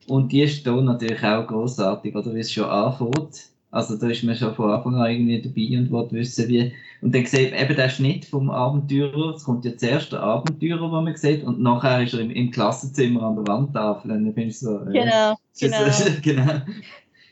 Und 0.07 0.31
die 0.31 0.41
ist 0.41 0.63
hier 0.63 0.81
natürlich 0.81 1.23
auch 1.23 1.45
großartig, 1.45 2.15
oder 2.15 2.33
wie 2.33 2.39
es 2.39 2.51
schon 2.51 2.65
anfängt. 2.65 3.49
Also 3.71 3.95
da 3.95 4.09
ist 4.09 4.23
man 4.23 4.35
schon 4.35 4.53
von 4.53 4.69
Anfang 4.69 4.95
an 4.95 5.09
irgendwie 5.09 5.41
dabei 5.41 5.79
und 5.79 6.11
will 6.11 6.19
wissen, 6.19 6.47
wie. 6.49 6.73
Und 7.01 7.15
dann 7.15 7.25
sieht 7.25 7.53
eben 7.53 7.75
der 7.75 7.89
Schnitt 7.89 8.25
vom 8.25 8.49
Abenteurer, 8.49 9.33
es 9.33 9.45
kommt 9.45 9.65
ja 9.65 9.75
zuerst 9.75 10.11
der 10.11 10.21
Abenteurer, 10.21 10.81
den 10.81 11.03
man 11.05 11.15
sieht, 11.15 11.43
und 11.43 11.61
nachher 11.61 12.03
ist 12.03 12.13
er 12.13 12.19
im, 12.19 12.31
im 12.31 12.51
Klassenzimmer 12.51 13.23
an 13.23 13.35
der 13.37 13.47
Wandtafel. 13.47 14.11
Und 14.11 14.25
dann 14.25 14.33
bin 14.33 14.49
ich 14.49 14.59
so. 14.59 14.77
Äh, 14.81 14.91
genau, 14.91 15.37
genau. 15.57 15.85
Jetzt, 15.85 16.21
genau. 16.23 16.61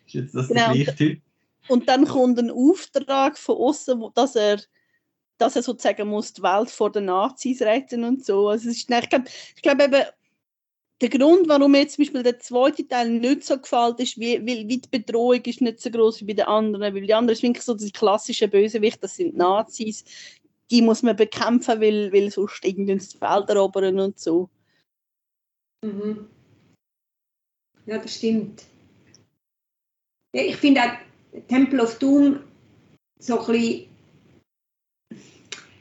Ist 0.08 0.14
jetzt 0.14 0.36
das 0.36 0.48
genau. 0.48 0.74
der 0.74 0.84
gleiche 0.84 0.96
Typ? 0.96 1.22
Und 1.68 1.88
dann 1.88 2.06
kommt 2.06 2.40
ein 2.40 2.50
Auftrag 2.50 3.38
von 3.38 3.58
außen, 3.58 4.04
dass 4.16 4.36
er 4.36 4.60
dass 5.40 5.56
er 5.56 5.64
sozusagen 5.64 6.08
muss 6.08 6.34
die 6.34 6.44
Welt 6.44 6.70
vor 6.70 6.92
den 6.92 7.06
Nazis 7.06 7.62
retten 7.62 8.04
und 8.04 8.26
so. 8.26 8.50
Also 8.50 8.70
es 8.70 8.76
ist, 8.76 8.90
ich 8.90 9.10
glaube 9.10 9.26
ich 9.56 9.62
glaub 9.62 9.82
eben, 9.82 10.04
der 11.02 11.10
Grund, 11.10 11.48
warum 11.48 11.72
mir 11.72 11.88
zum 11.88 12.04
Beispiel 12.04 12.24
der 12.24 12.40
zweite 12.40 12.86
Teil 12.88 13.10
nicht 13.10 13.46
so 13.46 13.58
gefällt, 13.58 14.00
ist, 14.00 14.20
weil, 14.20 14.46
wie 14.46 14.66
die 14.66 14.90
Bedrohung 14.90 15.42
ist 15.46 15.62
nicht 15.62 15.80
so 15.80 15.90
groß 15.90 16.22
wie 16.22 16.26
bei 16.26 16.34
den 16.34 16.46
anderen. 16.46 16.94
Weil 16.94 17.02
die 17.02 17.14
anderen 17.14 17.38
sind 17.38 17.50
wirklich 17.50 17.64
so 17.64 17.74
die 17.74 17.92
klassischen 17.92 18.50
Bösewichte, 18.50 19.02
das 19.02 19.16
sind 19.16 19.38
Nazis. 19.38 20.04
Die 20.70 20.82
muss 20.82 21.02
man 21.02 21.16
bekämpfen, 21.16 21.80
weil, 21.80 22.12
weil 22.12 22.30
sonst 22.30 22.64
irgendwie 22.66 22.98
die 22.98 23.22
Welt 23.22 23.50
erobern 23.50 24.00
und 24.00 24.20
so. 24.20 24.50
Mhm. 25.84 26.28
Ja, 27.86 27.98
das 27.98 28.16
stimmt. 28.16 28.66
Ja, 30.36 30.44
ich 30.44 30.58
finde 30.58 30.82
auch 30.82 31.42
Temple 31.48 31.82
of 31.82 31.98
Doom 31.98 32.44
so 33.20 33.40
ein 33.40 33.52
bisschen. 33.52 33.86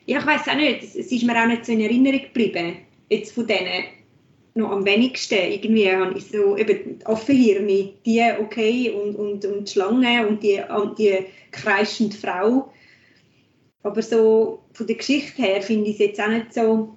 Ja, 0.06 0.20
ich 0.20 0.26
weiß 0.26 0.48
auch 0.48 0.54
nicht, 0.54 0.84
es 0.84 0.94
ist 0.94 1.22
mir 1.24 1.42
auch 1.42 1.46
nicht 1.46 1.66
so 1.66 1.72
in 1.72 1.80
Erinnerung 1.80 2.22
geblieben, 2.22 2.78
jetzt 3.10 3.32
von 3.32 3.46
denen 3.46 3.97
noch 4.58 4.70
am 4.70 4.84
wenigsten. 4.84 5.52
Irgendwie 5.52 5.90
habe 5.90 6.18
ich 6.18 6.30
so 6.30 6.56
eben 6.56 7.00
Affenhirne, 7.04 7.94
die 8.04 8.22
okay 8.40 8.90
und, 8.90 9.16
und, 9.16 9.44
und 9.44 9.68
die 9.68 9.72
Schlange 9.72 10.26
und 10.26 10.42
die, 10.42 10.60
die 10.98 11.26
kreischende 11.50 12.16
Frau. 12.16 12.72
Aber 13.82 14.02
so 14.02 14.64
von 14.72 14.86
der 14.86 14.96
Geschichte 14.96 15.40
her 15.40 15.62
finde 15.62 15.90
ich 15.90 15.94
es 15.94 16.06
jetzt 16.06 16.20
auch 16.20 16.28
nicht 16.28 16.52
so 16.52 16.96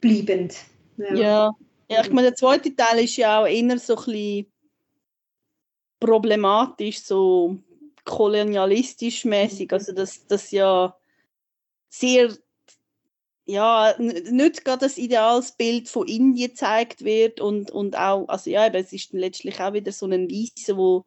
bleibend. 0.00 0.54
Ja. 0.96 1.14
ja. 1.14 1.56
ja, 1.88 2.02
ich 2.02 2.10
meine, 2.10 2.28
der 2.28 2.36
zweite 2.36 2.74
Teil 2.74 3.04
ist 3.04 3.16
ja 3.16 3.40
auch 3.40 3.46
eher 3.46 3.78
so 3.78 3.96
ein 3.96 4.04
bisschen 4.04 4.52
problematisch, 6.00 7.00
so 7.00 7.56
kolonialistisch 8.04 9.24
mäßig. 9.24 9.72
Also, 9.72 9.92
dass 9.92 10.26
das 10.26 10.50
ja 10.50 10.94
sehr 11.88 12.36
ja, 13.52 13.94
nicht 13.98 14.64
gerade 14.64 14.86
das 14.86 14.96
Idealsbild 14.96 15.86
von 15.90 16.08
Indien 16.08 16.52
gezeigt 16.52 17.04
wird 17.04 17.38
und, 17.38 17.70
und 17.70 17.98
auch, 17.98 18.26
also 18.28 18.48
ja, 18.48 18.64
aber 18.64 18.78
es 18.78 18.94
ist 18.94 19.12
letztlich 19.12 19.60
auch 19.60 19.74
wieder 19.74 19.92
so 19.92 20.06
ein 20.06 20.30
Weiße, 20.30 20.74
wo, 20.74 21.04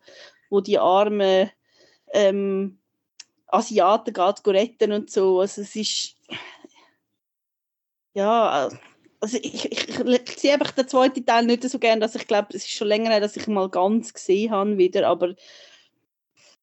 wo 0.52 0.62
die 0.62 0.78
armen 0.78 1.50
ähm, 2.14 2.78
Asiaten 3.48 4.14
geht 4.14 4.48
retten 4.48 4.92
und 4.92 5.10
so. 5.10 5.40
Also 5.40 5.62
es 5.62 5.76
ist, 5.76 6.18
ja, 8.14 8.70
also 9.20 9.38
ich, 9.42 9.72
ich, 9.72 9.90
ich, 9.90 10.00
ich 10.00 10.38
sehe 10.38 10.54
einfach 10.54 10.72
den 10.72 10.88
zweiten 10.88 11.26
Teil 11.26 11.48
nicht 11.48 11.64
so 11.64 11.80
gern, 11.80 12.00
dass 12.00 12.14
ich 12.14 12.28
glaube, 12.28 12.50
es 12.50 12.66
ist 12.66 12.70
schon 12.70 12.90
länger 12.90 13.10
her, 13.10 13.22
dass 13.22 13.36
ich 13.36 13.48
mal 13.48 13.70
ganz 13.70 14.14
gesehen 14.14 14.52
habe 14.52 14.78
wieder, 14.78 15.08
aber 15.08 15.34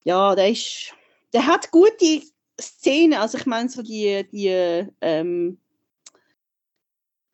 ja, 0.04 0.36
der 0.36 0.48
ist, 0.48 0.94
der 1.32 1.44
hat 1.44 1.72
gute 1.72 2.22
Szenen, 2.60 3.14
also 3.14 3.36
ich 3.36 3.46
meine 3.46 3.68
so 3.68 3.82
die, 3.82 4.24
die 4.30 4.86
ähm, 5.00 5.58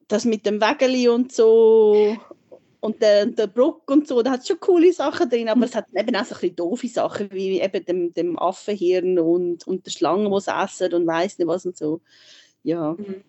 das 0.08 0.24
mit 0.24 0.46
dem 0.46 0.60
Wägeli 0.60 1.08
und 1.08 1.32
so 1.32 2.16
und 2.80 3.02
der, 3.02 3.26
der 3.26 3.46
Bruck 3.48 3.90
und 3.90 4.06
so, 4.06 4.22
da 4.22 4.32
hat 4.32 4.46
schon 4.46 4.60
coole 4.60 4.92
Sachen 4.92 5.28
drin, 5.28 5.48
aber 5.48 5.64
es 5.64 5.74
hat 5.74 5.86
eben 5.94 6.14
auch 6.14 6.24
so 6.24 6.34
ein 6.34 6.40
bisschen 6.40 6.56
doofe 6.56 6.88
Sachen, 6.88 7.28
wie 7.32 7.60
eben 7.60 7.84
dem, 7.84 8.14
dem 8.14 8.38
Affenhirn 8.38 9.18
und, 9.18 9.66
und 9.66 9.86
der 9.86 9.90
Schlange, 9.90 10.28
die 10.28 10.36
es 10.36 10.46
essen 10.46 10.94
und 10.94 11.06
weiss 11.06 11.38
nicht 11.38 11.48
was 11.48 11.66
und 11.66 11.76
so. 11.76 12.00
Ja. 12.62 12.92
Mhm. 12.92 13.22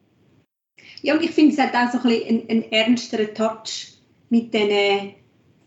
Ja, 1.01 1.15
und 1.15 1.23
ich 1.23 1.31
finde, 1.31 1.53
es 1.53 1.59
hat 1.59 1.73
auch 1.73 1.91
so 1.91 1.97
ein 1.97 2.09
bisschen 2.09 2.27
einen, 2.27 2.49
einen 2.49 2.71
ernsteren 2.71 3.33
Touch 3.33 3.93
mit 4.29 4.53
diesen 4.53 5.15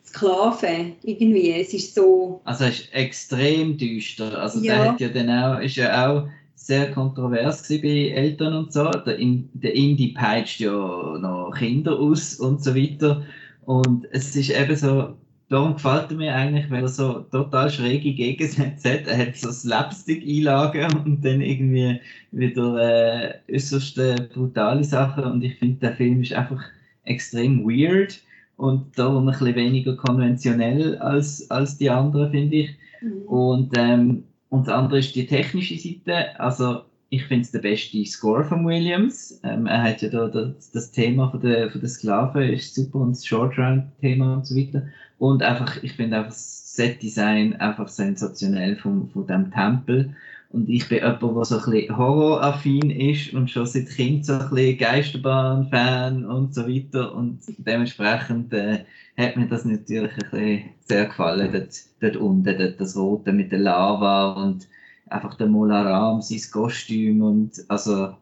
Sklaven 0.06 0.96
irgendwie. 1.02 1.52
Es 1.52 1.74
ist 1.74 1.94
so... 1.94 2.40
Also 2.44 2.64
es 2.64 2.80
ist 2.80 2.94
extrem 2.94 3.76
düster. 3.76 4.38
Also 4.38 4.60
ja. 4.60 4.74
der 4.74 4.92
hat 4.92 5.00
ja 5.00 5.08
dann 5.08 5.30
auch, 5.30 5.60
ist 5.60 5.76
ja 5.76 6.08
auch 6.08 6.28
sehr 6.66 6.92
kontrovers 6.92 7.68
bei 7.68 8.12
Eltern 8.14 8.54
und 8.54 8.72
so. 8.72 8.88
Der, 8.90 9.18
In, 9.18 9.48
der 9.52 9.74
Indie 9.74 10.12
peitscht 10.12 10.60
ja 10.60 10.70
noch 10.70 11.52
Kinder 11.56 11.98
aus 11.98 12.36
und 12.36 12.62
so 12.62 12.74
weiter. 12.74 13.22
Und 13.64 14.06
es 14.12 14.34
ist 14.36 14.50
eben 14.50 14.76
so, 14.76 15.16
darum 15.48 15.74
gefällt 15.74 16.10
er 16.10 16.16
mir 16.16 16.34
eigentlich, 16.34 16.70
weil 16.70 16.82
er 16.82 16.88
so 16.88 17.20
total 17.30 17.68
schräge 17.70 18.12
Gegensätze 18.12 18.92
hat. 18.92 19.06
Er 19.06 19.18
hat 19.18 19.36
so 19.36 19.50
Slapstick-Einlagen 19.50 20.96
und 21.04 21.24
dann 21.24 21.40
irgendwie 21.40 22.00
wieder 22.30 23.38
äh, 23.48 23.54
äußerst 23.54 23.96
brutale 24.32 24.84
Sachen. 24.84 25.24
Und 25.24 25.42
ich 25.42 25.58
finde, 25.58 25.80
der 25.80 25.96
Film 25.96 26.22
ist 26.22 26.32
einfach 26.32 26.62
extrem 27.04 27.64
weird 27.64 28.20
und 28.56 28.96
darum 28.96 29.26
ein 29.26 29.32
bisschen 29.32 29.56
weniger 29.56 29.96
konventionell 29.96 30.96
als, 30.98 31.50
als 31.50 31.76
die 31.76 31.90
anderen, 31.90 32.30
finde 32.30 32.56
ich. 32.56 32.70
Mhm. 33.00 33.22
Und 33.22 33.70
ähm, 33.76 34.24
und 34.52 34.66
das 34.66 34.74
andere 34.74 34.98
ist 34.98 35.16
die 35.16 35.26
technische 35.26 35.78
Seite. 35.78 36.38
Also 36.38 36.82
ich 37.08 37.24
finde 37.24 37.44
es 37.44 37.52
der 37.52 37.60
beste 37.60 38.04
Score 38.04 38.44
von 38.44 38.66
Williams. 38.66 39.40
Ähm, 39.44 39.64
er 39.64 39.82
hat 39.82 40.02
ja 40.02 40.10
da 40.10 40.28
das, 40.28 40.70
das 40.70 40.90
Thema 40.90 41.30
von 41.30 41.40
der, 41.40 41.70
von 41.70 41.80
der 41.80 41.88
Sklaven 41.88 42.42
ist 42.50 42.74
super 42.74 42.98
und 42.98 43.12
das 43.12 43.24
Short 43.24 43.58
Round 43.58 43.84
Thema 44.02 44.34
und 44.34 44.46
so 44.46 44.54
weiter. 44.54 44.82
Und 45.18 45.42
einfach, 45.42 45.82
ich 45.82 45.94
finde 45.94 46.18
einfach 46.18 46.32
das 46.32 46.76
Set 46.76 47.02
Design 47.02 47.56
einfach 47.60 47.88
sensationell 47.88 48.76
von, 48.76 49.08
von 49.08 49.26
dem 49.26 49.50
Tempel. 49.50 50.14
Und 50.52 50.68
ich 50.68 50.86
bin 50.86 50.98
jemand, 50.98 51.22
der 51.22 51.44
so 51.46 51.56
ein 51.56 51.70
bisschen 51.70 51.96
horroraffin 51.96 52.90
ist 52.90 53.32
und 53.32 53.50
schon 53.50 53.64
seit 53.64 53.88
Kind 53.88 54.26
so 54.26 54.34
ein 54.34 54.50
bisschen 54.50 54.78
Geisterbahn-Fan 54.78 56.26
und 56.26 56.54
so 56.54 56.68
weiter. 56.68 57.14
Und 57.14 57.40
dementsprechend 57.56 58.52
äh, 58.52 58.84
hat 59.16 59.36
mir 59.36 59.48
das 59.48 59.64
natürlich 59.64 60.12
ein 60.12 60.30
bisschen 60.30 60.64
sehr 60.84 61.06
gefallen, 61.06 61.52
dort, 61.52 61.74
dort 62.00 62.16
unten, 62.16 62.58
dort 62.58 62.78
das 62.78 62.96
Rote 62.96 63.32
mit 63.32 63.50
der 63.50 63.60
Lava 63.60 64.32
und 64.32 64.68
einfach 65.08 65.36
der 65.36 65.46
Molaram, 65.46 66.20
sein 66.20 66.40
Kostüm 66.52 67.22
und 67.22 67.64
also 67.68 68.14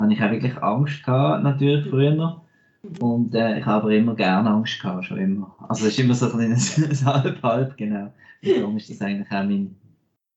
habe 0.00 0.12
ich 0.12 0.22
auch 0.22 0.30
wirklich 0.30 0.56
Angst 0.62 1.04
gehabt, 1.04 1.44
natürlich 1.44 1.88
früher. 1.90 2.40
Und 3.00 3.34
äh, 3.34 3.58
ich 3.58 3.66
habe 3.66 3.82
aber 3.82 3.94
immer 3.94 4.14
gerne 4.14 4.48
Angst 4.48 4.80
gehabt, 4.80 5.04
schon 5.06 5.18
immer. 5.18 5.54
Also 5.68 5.86
es 5.86 5.92
ist 5.92 5.98
immer 5.98 6.14
so 6.14 6.26
ein 6.26 6.32
kleines 6.32 7.04
halb-halb, 7.04 7.76
genau. 7.76 8.12
Darum 8.42 8.76
ist 8.76 8.88
das 8.88 9.00
eigentlich 9.00 9.30
auch 9.30 9.44
mein 9.44 9.74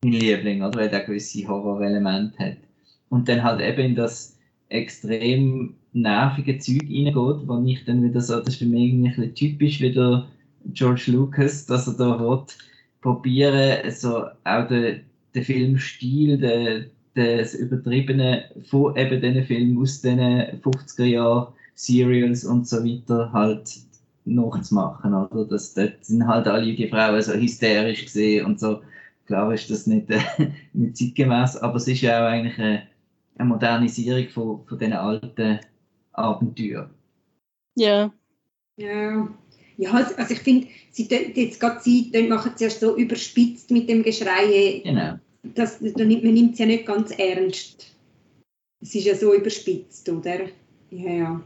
mein 0.04 0.14
Liebling, 0.14 0.62
oder? 0.64 0.80
Weil 0.80 0.90
der 0.90 1.02
gewisse 1.02 1.48
Horrorelement 1.48 2.38
hat. 2.40 2.58
Und 3.10 3.28
dann 3.28 3.44
halt 3.44 3.62
eben 3.62 3.92
in 3.92 3.96
das 3.96 4.38
extrem 4.70 5.76
nervige 5.94 6.58
Zeug 6.60 6.84
reingeht, 6.84 7.16
wo 7.48 7.64
ich 7.66 7.84
dann 7.86 8.04
wieder 8.04 8.22
so, 8.22 8.40
das 8.40 8.50
ist 8.50 8.58
für 8.58 8.66
mich 8.66 8.94
irgendwie 8.94 9.10
ein 9.10 9.16
bisschen 9.16 9.36
typisch 9.36 9.82
wieder 9.82 10.28
George 10.74 11.06
Lucas, 11.08 11.66
dass 11.66 11.88
er 11.88 11.94
da 11.94 12.20
will 12.20 12.44
probieren, 13.02 13.90
so 13.92 14.26
auch 14.44 14.68
den, 14.68 15.02
den 15.34 15.44
Filmstil, 15.44 16.38
den, 16.38 16.86
das 17.16 17.56
Übertriebene 17.56 18.46
von 18.70 18.96
eben 18.96 19.22
diesen 19.22 19.44
Filmen 19.46 19.82
aus 19.82 20.02
den 20.02 20.20
50er 20.20 21.06
Jahren, 21.06 21.48
Serials 21.76 22.44
und 22.44 22.68
so 22.68 22.84
weiter 22.84 23.32
halt 23.32 23.72
nachzumachen, 24.26 25.14
oder? 25.14 25.46
Das, 25.46 25.74
dort 25.74 26.06
sind 26.06 26.28
halt 26.28 26.48
alle 26.48 26.76
die 26.76 26.88
Frauen 26.88 27.22
so 27.22 27.34
hysterisch 27.34 28.04
gesehen 28.04 28.46
und 28.46 28.60
so 28.60 28.82
Klar 29.30 29.54
ist 29.54 29.70
das 29.70 29.86
nicht, 29.86 30.10
äh, 30.10 30.20
nicht 30.74 30.98
zeitgemäß, 30.98 31.58
aber 31.58 31.76
es 31.76 31.88
ist 31.88 32.02
ja 32.02 32.20
auch 32.20 32.32
eigentlich 32.32 32.58
eine, 32.58 32.88
eine 33.38 33.48
Modernisierung 33.48 34.28
von, 34.30 34.66
von 34.66 34.80
diesen 34.80 34.94
alten 34.94 35.60
Abenteuern. 36.14 36.90
Ja. 37.76 38.12
Ja. 38.78 39.30
Ja, 39.78 39.92
also, 39.92 40.16
also 40.16 40.34
ich 40.34 40.40
finde, 40.40 40.68
sie 40.90 41.08
jetzt 41.36 41.60
gerade 41.60 41.80
sie 41.80 42.10
machen 42.28 42.54
es 42.56 42.62
ja 42.62 42.72
so 42.72 42.98
überspitzt 42.98 43.70
mit 43.70 43.88
dem 43.88 44.02
Geschrei. 44.02 44.82
Genau. 44.84 45.20
Das, 45.44 45.80
man 45.80 46.08
nimmt 46.08 46.54
es 46.54 46.60
ja 46.60 46.66
nicht 46.66 46.88
ganz 46.88 47.12
ernst. 47.12 47.96
Es 48.82 48.96
ist 48.96 49.06
ja 49.06 49.14
so 49.14 49.36
überspitzt, 49.36 50.10
oder? 50.10 50.48
Ja, 50.90 51.12
ja. 51.12 51.42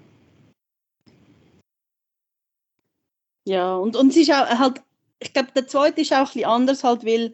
Ja, 3.46 3.76
und, 3.76 3.98
und 3.98 4.08
es 4.08 4.16
ist 4.16 4.32
auch 4.32 4.48
halt, 4.48 4.82
ich 5.20 5.34
glaube, 5.34 5.50
der 5.54 5.68
zweite 5.68 6.00
ist 6.00 6.14
auch 6.14 6.20
ein 6.20 6.26
bisschen 6.26 6.46
anders, 6.46 6.84
halt, 6.86 7.06
weil 7.06 7.34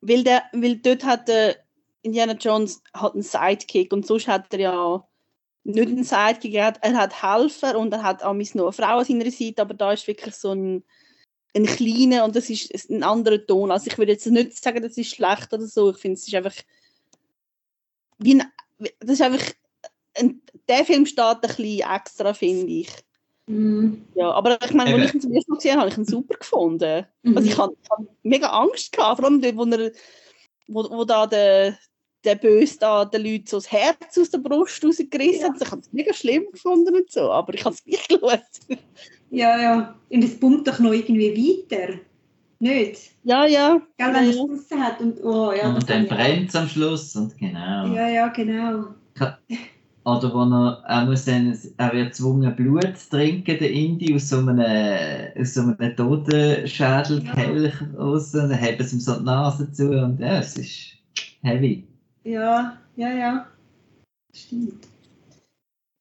weil, 0.00 0.24
der, 0.24 0.44
weil 0.52 0.76
dort 0.76 1.04
hat 1.04 1.28
der 1.28 1.56
Indiana 2.02 2.34
Jones 2.34 2.82
halt 2.94 3.14
einen 3.14 3.22
Sidekick 3.22 3.92
und 3.92 4.06
sonst 4.06 4.28
hat 4.28 4.52
er 4.54 4.60
ja 4.60 5.08
nicht 5.64 5.88
einen 5.88 6.04
Sidekick, 6.04 6.54
er 6.54 6.66
hat, 6.66 6.78
er 6.82 6.96
hat 6.96 7.22
Helfer 7.22 7.78
und 7.78 7.92
er 7.92 8.02
hat 8.02 8.22
auch 8.22 8.32
noch 8.32 8.54
eine 8.54 8.72
Frau 8.72 8.98
an 8.98 9.04
seiner 9.04 9.30
Seite, 9.30 9.62
aber 9.62 9.74
da 9.74 9.92
ist 9.92 10.06
wirklich 10.06 10.34
so 10.34 10.52
ein, 10.52 10.84
ein 11.54 11.66
kleiner 11.66 12.24
und 12.24 12.36
das 12.36 12.48
ist 12.48 12.90
ein 12.90 13.02
anderer 13.02 13.44
Ton. 13.44 13.70
Also 13.70 13.88
ich 13.88 13.98
würde 13.98 14.12
jetzt 14.12 14.26
nicht 14.26 14.62
sagen, 14.62 14.82
das 14.82 14.96
ist 14.96 15.14
schlecht 15.14 15.52
oder 15.52 15.66
so, 15.66 15.90
ich 15.90 15.98
finde, 15.98 16.14
es 16.14 16.26
ist 16.26 16.34
einfach 16.34 16.54
wie 18.18 18.34
ein, 18.34 18.52
das 19.00 19.12
ist 19.12 19.22
einfach 19.22 19.44
ein, 20.14 20.42
der 20.68 20.84
Film 20.84 21.06
steht 21.06 21.24
ein 21.24 21.40
bisschen 21.40 21.80
extra, 21.90 22.34
finde 22.34 22.72
ich. 22.72 22.88
Mhm. 23.48 24.04
Ja, 24.14 24.30
aber 24.30 24.58
ich 24.62 24.74
meine, 24.74 24.94
als 24.94 25.06
ich 25.06 25.14
ihn 25.14 25.20
zum 25.20 25.32
ersten 25.32 25.52
Mal 25.52 25.56
gesehen 25.56 25.72
habe, 25.72 25.80
habe 25.80 25.90
ich 25.90 25.98
ihn 25.98 26.04
super 26.04 26.36
gefunden. 26.36 27.06
Mhm. 27.22 27.36
Also 27.36 27.48
ich 27.48 27.58
habe 27.58 27.76
hab 27.90 28.00
mega 28.22 28.48
Angst 28.48 28.92
gehabt, 28.92 29.20
vor 29.20 29.28
allem 29.28 29.40
dort, 29.40 29.56
wo, 29.56 29.64
er, 29.64 29.92
wo, 30.68 30.90
wo 30.90 31.04
da 31.04 31.26
der, 31.26 31.76
der 32.24 32.34
Böse 32.34 32.78
da 32.78 33.04
den 33.04 33.24
Leuten 33.24 33.46
so 33.46 33.56
das 33.56 33.72
Herz 33.72 34.18
aus 34.18 34.30
der 34.30 34.38
Brust 34.38 34.84
rausgerissen 34.84 35.44
hat. 35.44 35.62
Ich 35.62 35.70
habe 35.70 35.80
es 35.80 35.92
mega 35.92 36.12
schlimm 36.12 36.44
gefunden 36.52 36.94
und 36.94 37.10
so, 37.10 37.30
aber 37.30 37.54
ich 37.54 37.64
habe 37.64 37.74
es 37.74 37.82
gleich 37.82 38.06
geschaut. 38.08 38.78
Ja, 39.30 39.60
ja. 39.60 39.98
Und 40.10 40.24
es 40.24 40.38
pumpt 40.38 40.68
doch 40.68 40.78
noch 40.78 40.92
irgendwie 40.92 41.66
weiter. 41.72 41.94
Nicht? 42.60 43.12
Ja, 43.22 43.46
ja. 43.46 43.80
Gell, 43.96 44.14
wenn 44.14 44.30
ja, 44.30 44.44
er 44.44 44.52
es 44.52 44.70
ja. 44.70 44.78
hat 44.78 45.00
und 45.00 45.22
oh 45.22 45.52
ja. 45.52 45.72
und 45.74 45.88
dann 45.88 46.06
brennt 46.06 46.48
es 46.48 46.56
am 46.56 46.68
Schluss 46.68 47.14
und 47.14 47.38
genau. 47.38 47.86
Ja, 47.94 48.08
ja, 48.08 48.28
genau. 48.28 48.86
Oder 50.08 50.32
wo 50.32 50.40
er, 50.40 50.82
er 50.86 51.04
muss 51.04 51.26
dann, 51.26 51.58
er 51.76 51.92
wird 51.92 52.08
gezwungen 52.08 52.56
Blut 52.56 52.96
zu 52.96 53.10
trinken, 53.10 53.58
der 53.58 53.70
Indi, 53.70 54.14
aus 54.14 54.30
so 54.30 54.38
einem, 54.38 54.60
aus 55.38 55.52
so 55.52 55.60
einem 55.60 55.96
Totenschädelkelch 55.96 57.74
raus 57.98 58.34
und 58.34 58.48
dann 58.48 58.58
haben 58.58 58.82
sie 58.82 58.96
ihm 58.96 59.00
so 59.00 59.18
die 59.18 59.24
Nase 59.24 59.70
zu 59.70 59.90
und 59.90 60.18
ja, 60.18 60.38
es 60.38 60.56
ist 60.56 60.94
heavy. 61.42 61.86
Ja, 62.24 62.78
ja, 62.96 63.12
ja. 63.12 63.46
Stimmt. 64.34 64.88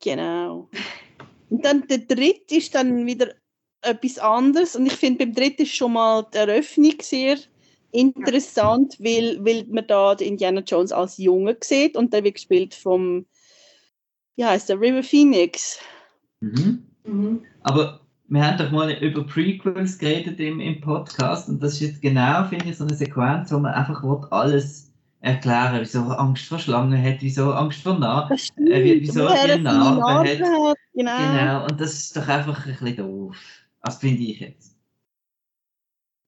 Genau. 0.02 0.70
Und 1.50 1.66
dann 1.66 1.86
der 1.88 2.00
dritte 2.00 2.56
ist 2.56 2.76
dann 2.76 3.06
wieder 3.06 3.34
etwas 3.82 4.20
anderes. 4.20 4.76
Und 4.78 4.86
ich 4.86 4.94
finde, 4.94 5.26
beim 5.26 5.34
dritten 5.34 5.64
ist 5.64 5.76
schon 5.76 5.94
mal 5.94 6.26
die 6.34 6.38
Eröffnung 6.38 6.96
sehr 7.02 7.38
interessant, 7.92 8.98
weil, 9.00 9.44
weil 9.44 9.66
man 9.70 9.88
da 9.88 10.16
den 10.16 10.30
Indiana 10.30 10.62
Jones 10.62 10.92
als 10.92 11.18
Junge 11.18 11.58
sieht 11.62 11.98
und 11.98 12.14
der 12.14 12.24
wird 12.24 12.36
gespielt 12.36 12.74
vom, 12.74 13.26
ja, 14.38 14.48
heißt 14.50 14.70
der 14.70 14.80
River 14.80 15.04
Phoenix. 15.04 15.80
Mhm. 16.40 16.84
Mhm. 17.04 17.42
Aber 17.64 18.00
wir 18.30 18.46
haben 18.46 18.58
doch 18.58 18.72
mal 18.72 18.92
über 18.92 19.26
Prequels 19.26 19.98
geredet 19.98 20.40
im, 20.40 20.60
im 20.60 20.80
Podcast 20.82 21.50
und 21.50 21.62
das 21.62 21.74
ist 21.74 21.80
jetzt 21.82 22.02
genau, 22.02 22.46
finde 22.46 22.70
ich, 22.70 22.78
so 22.78 22.86
eine 22.86 22.94
Sequenz, 22.96 23.52
wo 23.52 23.58
man 23.60 23.74
einfach 23.74 24.02
alles 24.32 24.94
erklären 25.22 25.80
wieso 25.82 26.00
er 26.10 26.20
Angst 26.20 26.46
vor 26.46 26.60
Schlangen 26.60 27.02
hat, 27.02 27.18
wieso 27.22 27.50
er 27.52 27.58
Angst 27.60 27.82
vor 27.82 27.98
stimmt. 28.46 28.70
Äh, 28.70 28.84
wie- 28.84 29.02
wieso 29.02 29.22
er 29.26 29.58
Narben 29.58 30.00
Narben 30.00 30.04
hat. 30.04 30.28
hat. 30.28 30.78
Genau. 30.94 31.18
Genau, 31.18 31.64
und 31.66 31.82
das 31.82 31.94
ist 31.94 32.16
doch 32.18 32.28
einfach 32.28 32.66
ein 32.66 32.72
bisschen 32.80 32.98
doof. 32.98 33.36
Das 33.84 33.98
finde 33.98 34.22
ich 34.24 34.40
jetzt. 34.40 34.77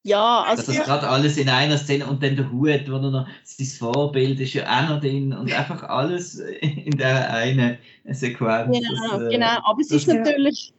Ja, 0.03 0.45
Dass 0.49 0.59
also 0.59 0.73
das 0.73 0.85
gerade 0.85 1.09
alles 1.09 1.37
in 1.37 1.49
einer 1.49 1.77
Szene 1.77 2.07
und 2.07 2.23
dann 2.23 2.35
der 2.35 2.49
Hut, 2.51 2.89
wo 2.89 2.93
er 2.93 3.11
noch, 3.11 3.27
sein 3.43 3.67
Vorbild 3.67 4.39
ist 4.39 4.53
ja 4.53 4.63
auch 4.65 4.89
noch 4.89 5.01
drin 5.01 5.33
und 5.33 5.51
einfach 5.51 5.83
alles 5.83 6.35
in 6.39 6.91
der 6.97 7.33
einen 7.33 7.77
Sequenz. 8.09 8.77
Genau, 8.77 9.17
das, 9.17 9.21
äh, 9.23 9.29
genau. 9.29 9.59
Aber 9.63 9.81
es 9.81 9.89
das- 9.89 9.97
ist 10.03 10.07
natürlich, 10.07 10.73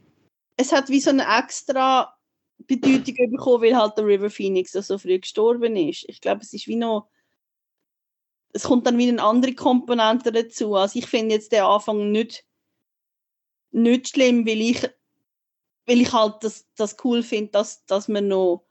es 0.56 0.72
hat 0.72 0.88
wie 0.88 1.00
so 1.00 1.10
eine 1.10 1.24
extra 1.38 2.14
Bedeutung 2.66 3.30
bekommen, 3.30 3.62
weil 3.62 3.76
halt 3.76 3.96
der 3.98 4.06
River 4.06 4.30
Phoenix 4.30 4.72
so 4.72 4.98
früh 4.98 5.18
gestorben 5.18 5.76
ist. 5.76 6.04
Ich 6.08 6.20
glaube, 6.20 6.40
es 6.42 6.52
ist 6.54 6.66
wie 6.66 6.76
noch, 6.76 7.08
es 8.52 8.64
kommt 8.64 8.86
dann 8.86 8.98
wieder 8.98 9.12
eine 9.12 9.22
andere 9.22 9.54
Komponente 9.54 10.32
dazu. 10.32 10.74
Also 10.74 10.98
ich 10.98 11.06
finde 11.06 11.34
jetzt 11.34 11.52
den 11.52 11.62
Anfang 11.62 12.10
nicht, 12.10 12.44
nicht 13.70 14.08
schlimm, 14.08 14.46
weil 14.46 14.60
ich, 14.60 14.82
weil 15.86 16.00
ich 16.00 16.12
halt 16.12 16.36
das, 16.42 16.66
das 16.74 16.96
cool 17.04 17.22
finde, 17.22 17.52
dass, 17.52 17.84
dass 17.84 18.08
man 18.08 18.28
noch 18.28 18.66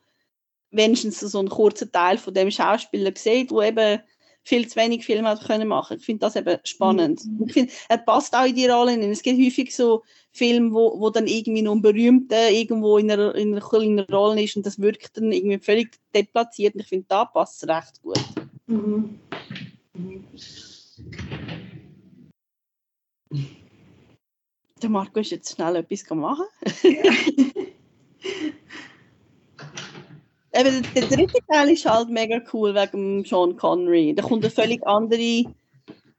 wenigstens 0.72 1.20
so 1.20 1.40
einen 1.40 1.50
kurzen 1.50 1.92
Teil 1.92 2.18
von 2.18 2.34
dem 2.34 2.52
Schauspieler 2.52 3.12
sieht, 3.16 3.52
wo 3.52 3.62
eben 3.62 4.00
viel 4.44 4.68
zu 4.68 4.78
wenig 4.78 5.06
Film 5.06 5.26
hat 5.26 5.46
können 5.46 5.68
machen. 5.68 5.98
Ich 5.98 6.06
finde 6.06 6.22
das 6.22 6.36
eben 6.36 6.58
spannend. 6.64 7.24
Mhm. 7.26 7.46
Ich 7.46 7.54
finde, 7.54 7.72
er 7.88 7.98
passt 7.98 8.36
auch 8.36 8.46
in 8.46 8.56
die 8.56 8.68
Rolle. 8.68 8.92
rein. 8.92 9.04
Es 9.04 9.22
gibt 9.22 9.40
häufig 9.40 9.76
so 9.76 10.04
Filme, 10.32 10.72
wo, 10.74 11.00
wo 11.00 11.10
dann 11.10 11.28
irgendwie 11.28 11.62
noch 11.62 11.76
ein 11.76 11.82
Berühmter 11.82 12.50
irgendwo 12.50 12.98
in 12.98 13.12
einer, 13.12 13.36
in 13.36 13.54
einer 13.54 13.66
kleinen 13.66 14.00
Rolle 14.00 14.42
ist 14.44 14.56
und 14.56 14.66
das 14.66 14.80
wirkt 14.80 15.18
dann 15.18 15.32
irgendwie 15.32 15.60
völlig 15.60 15.92
deplatziert. 16.16 16.76
Und 16.76 16.82
ich 16.82 16.88
finde, 16.88 17.06
da 17.08 17.26
passt 17.26 17.64
es 17.64 17.70
recht 17.70 18.02
gut. 18.02 18.20
Mhm. 18.68 19.20
Mhm. 19.94 20.24
Der 24.82 24.90
Marco 24.90 25.20
ist 25.20 25.32
jetzt 25.32 25.54
schnell 25.54 25.76
etwas 25.76 26.10
machen. 26.10 26.46
Eben, 30.54 30.82
der 30.96 31.06
der 31.06 31.18
dritte 31.18 31.40
Teil 31.48 31.70
ist 31.70 31.86
halt 31.86 32.10
mega 32.10 32.42
cool 32.54 32.74
wegen 32.74 33.24
Sean 33.24 33.56
Connery. 33.56 34.14
Da 34.16 34.24
kommt 34.24 34.44
eine 34.44 34.52
völlig 34.52 34.86
andere, 34.88 35.44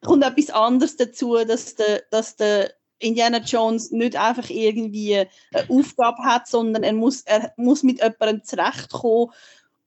da 0.00 0.06
kommt 0.06 0.24
etwas 0.24 0.50
anderes 0.50 0.96
dazu, 0.96 1.36
dass 1.44 1.74
der, 1.74 2.02
dass 2.10 2.36
der 2.36 2.72
Indiana 3.00 3.38
Jones 3.38 3.90
nicht 3.90 4.16
einfach 4.16 4.48
irgendwie 4.50 5.16
eine 5.16 5.68
Aufgabe 5.68 6.22
hat, 6.22 6.46
sondern 6.46 6.82
er 6.82 6.92
muss, 6.92 7.22
er 7.22 7.52
muss 7.56 7.82
mit 7.82 7.98
jemandem 8.00 8.44
zurechtkommen, 8.44 9.32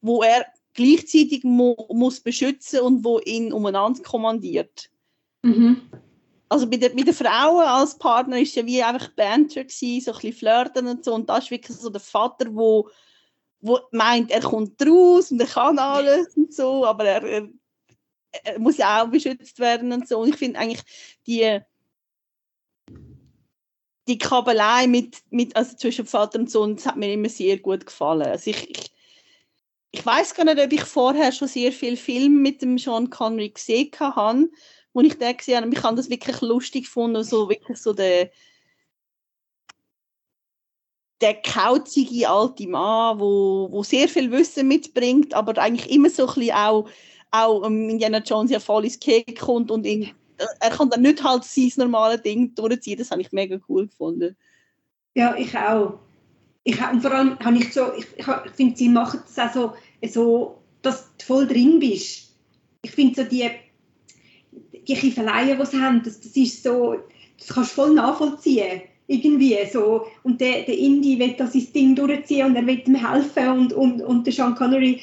wo 0.01 0.23
er 0.23 0.45
gleichzeitig 0.73 1.43
mu 1.43 1.75
muss 1.89 2.19
beschützen 2.19 2.81
und 2.81 3.05
wo 3.05 3.19
ihn 3.19 3.53
umeinander 3.53 4.01
kommandiert. 4.01 4.89
Mhm. 5.43 5.81
Also 6.49 6.69
bei, 6.69 6.77
der, 6.77 6.89
bei 6.89 7.03
den 7.03 7.13
Frauen 7.13 7.65
als 7.65 7.97
Partner 7.97 8.39
ist 8.39 8.55
ja 8.55 8.65
wie 8.65 8.83
einfach 8.83 9.09
Banter 9.09 9.63
gewesen, 9.63 10.01
so 10.01 10.11
ein 10.11 10.15
bisschen 10.15 10.33
flirten 10.33 10.87
und 10.87 11.03
so. 11.05 11.13
Und 11.13 11.29
da 11.29 11.37
ist 11.37 11.51
wirklich 11.51 11.77
so 11.77 11.89
der 11.89 12.01
Vater, 12.01 12.53
wo, 12.53 12.89
wo 13.63 13.79
meint, 13.91 14.29
er 14.29 14.41
kommt 14.41 14.79
raus 14.85 15.31
und 15.31 15.39
er 15.39 15.47
kann 15.47 15.79
alles 15.79 16.35
und 16.35 16.53
so, 16.53 16.85
aber 16.85 17.05
er, 17.05 17.23
er, 17.23 17.49
er 18.43 18.59
muss 18.59 18.77
ja 18.77 19.01
auch 19.01 19.07
beschützt 19.07 19.57
werden 19.57 19.93
und 19.93 20.07
so. 20.07 20.19
Und 20.19 20.29
ich 20.29 20.35
finde 20.35 20.59
eigentlich 20.59 20.83
die, 21.25 21.59
die 24.09 24.17
Kabelei 24.17 24.85
mit, 24.87 25.23
mit, 25.29 25.55
also 25.55 25.77
zwischen 25.77 26.05
Vater 26.05 26.39
und 26.39 26.51
Sohn, 26.51 26.75
das 26.75 26.85
hat 26.85 26.97
mir 26.97 27.13
immer 27.13 27.29
sehr 27.29 27.57
gut 27.57 27.85
gefallen. 27.85 28.27
Also 28.27 28.49
ich, 28.49 28.69
ich, 28.69 28.91
ich 29.91 30.05
weiß 30.05 30.35
gar 30.35 30.43
nicht, 30.43 30.59
ob 30.59 30.73
ich 30.73 30.83
vorher 30.83 31.31
schon 31.31 31.47
sehr 31.47 31.71
viel 31.71 31.95
Film 31.95 32.41
mit 32.41 32.61
dem 32.61 32.77
Sean 32.77 33.09
Connery 33.09 33.49
gesehen 33.49 33.91
habe, 33.97 34.49
wo 34.91 34.99
ich 34.99 35.17
den 35.17 35.37
gesehen 35.37 35.63
habe. 35.63 35.73
Ich 35.73 35.83
habe 35.83 35.95
das 35.95 36.09
wirklich 36.09 36.41
lustig 36.41 36.83
gefunden, 36.83 37.23
so 37.23 37.47
wirklich 37.47 37.77
so 37.77 37.93
der 37.93 38.29
der 41.23 41.35
kauzige 41.35 42.29
alte 42.29 42.67
Mann, 42.67 43.17
wo, 43.17 43.69
wo 43.71 43.81
sehr 43.81 44.09
viel 44.09 44.29
Wissen 44.29 44.67
mitbringt, 44.67 45.33
aber 45.33 45.57
eigentlich 45.57 45.89
immer 45.89 46.09
so 46.09 46.27
ein 46.27 46.33
bisschen 46.33 46.53
auch, 46.53 46.89
auch 47.31 47.65
ähm, 47.65 47.89
Indiana 47.89 48.17
Jones 48.17 48.51
ja 48.51 48.59
voll 48.59 48.83
ins 48.83 48.99
Keg 48.99 49.39
kommt 49.39 49.71
und 49.71 49.85
ihn, 49.85 50.11
er 50.59 50.69
kann 50.69 50.89
dann 50.89 51.01
nicht 51.01 51.23
halt 51.23 51.45
sein 51.45 51.71
normales 51.77 52.21
Ding 52.23 52.53
durchziehen. 52.55 52.97
Das 52.97 53.09
habe 53.09 53.21
ich 53.21 53.31
mega 53.31 53.57
cool 53.69 53.87
gefunden. 53.87 54.35
Ja, 55.15 55.33
ich 55.37 55.57
auch. 55.57 55.99
Ich, 56.65 56.77
und 56.81 57.01
vor 57.01 57.11
allem 57.13 57.39
habe 57.39 57.57
ich 57.57 57.73
so, 57.73 57.93
ich, 57.97 58.05
ich, 58.17 58.27
ich 58.45 58.51
finde, 58.51 58.75
sie 58.75 58.89
machen 58.89 59.21
das 59.25 59.39
auch 59.39 59.53
so, 59.53 59.73
so, 60.09 60.57
dass 60.81 61.09
du 61.17 61.25
voll 61.25 61.47
drin 61.47 61.79
bist. 61.79 62.35
Ich 62.81 62.91
finde 62.91 63.23
so 63.23 63.29
die, 63.29 63.49
die 64.51 64.93
Kiffeleien, 64.93 65.57
die 65.57 65.65
sie 65.65 65.81
haben, 65.81 66.03
das, 66.03 66.19
das 66.19 66.35
ist 66.35 66.63
so, 66.63 66.97
das 67.37 67.47
kannst 67.47 67.71
du 67.71 67.75
voll 67.75 67.93
nachvollziehen. 67.93 68.81
Irgendwie 69.13 69.57
so. 69.71 70.07
Und 70.23 70.41
der, 70.41 70.63
der 70.63 70.77
Indy 70.77 71.19
will 71.19 71.35
da 71.37 71.47
sein 71.47 71.67
Ding 71.73 71.95
durchziehen 71.95 72.47
und 72.47 72.55
er 72.55 72.65
will 72.65 72.81
ihm 72.85 72.95
helfen 72.95 73.49
und, 73.49 73.73
und, 73.73 74.01
und 74.01 74.25
der 74.25 74.33
Sean 74.33 74.55
Connery, 74.55 74.99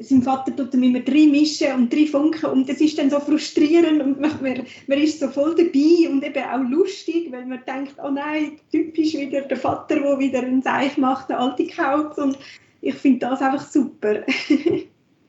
sein 0.00 0.22
Vater 0.22 0.54
tut 0.54 0.74
ihm 0.74 0.82
immer 0.82 1.00
drei 1.00 1.26
mischen 1.26 1.72
und 1.74 1.92
drei 1.92 2.06
funken 2.06 2.46
und 2.46 2.68
das 2.68 2.80
ist 2.80 2.98
dann 2.98 3.10
so 3.10 3.20
frustrierend 3.20 4.02
und 4.02 4.20
man, 4.20 4.32
man, 4.42 4.62
man 4.86 4.98
ist 4.98 5.20
so 5.20 5.28
voll 5.28 5.54
dabei 5.54 6.10
und 6.10 6.24
eben 6.24 6.44
auch 6.44 6.68
lustig, 6.68 7.30
weil 7.30 7.46
man 7.46 7.60
denkt, 7.66 7.94
oh 8.02 8.10
nein, 8.10 8.58
typisch 8.72 9.14
wieder 9.14 9.42
der 9.42 9.56
Vater, 9.56 10.00
der 10.00 10.18
wieder 10.18 10.40
einen 10.40 10.62
Seich 10.62 10.96
macht, 10.98 11.28
der 11.28 11.38
alte 11.38 11.66
Kauz 11.68 12.18
und 12.18 12.36
ich 12.80 12.94
finde 12.94 13.20
das 13.20 13.40
einfach 13.40 13.66
super. 13.66 14.22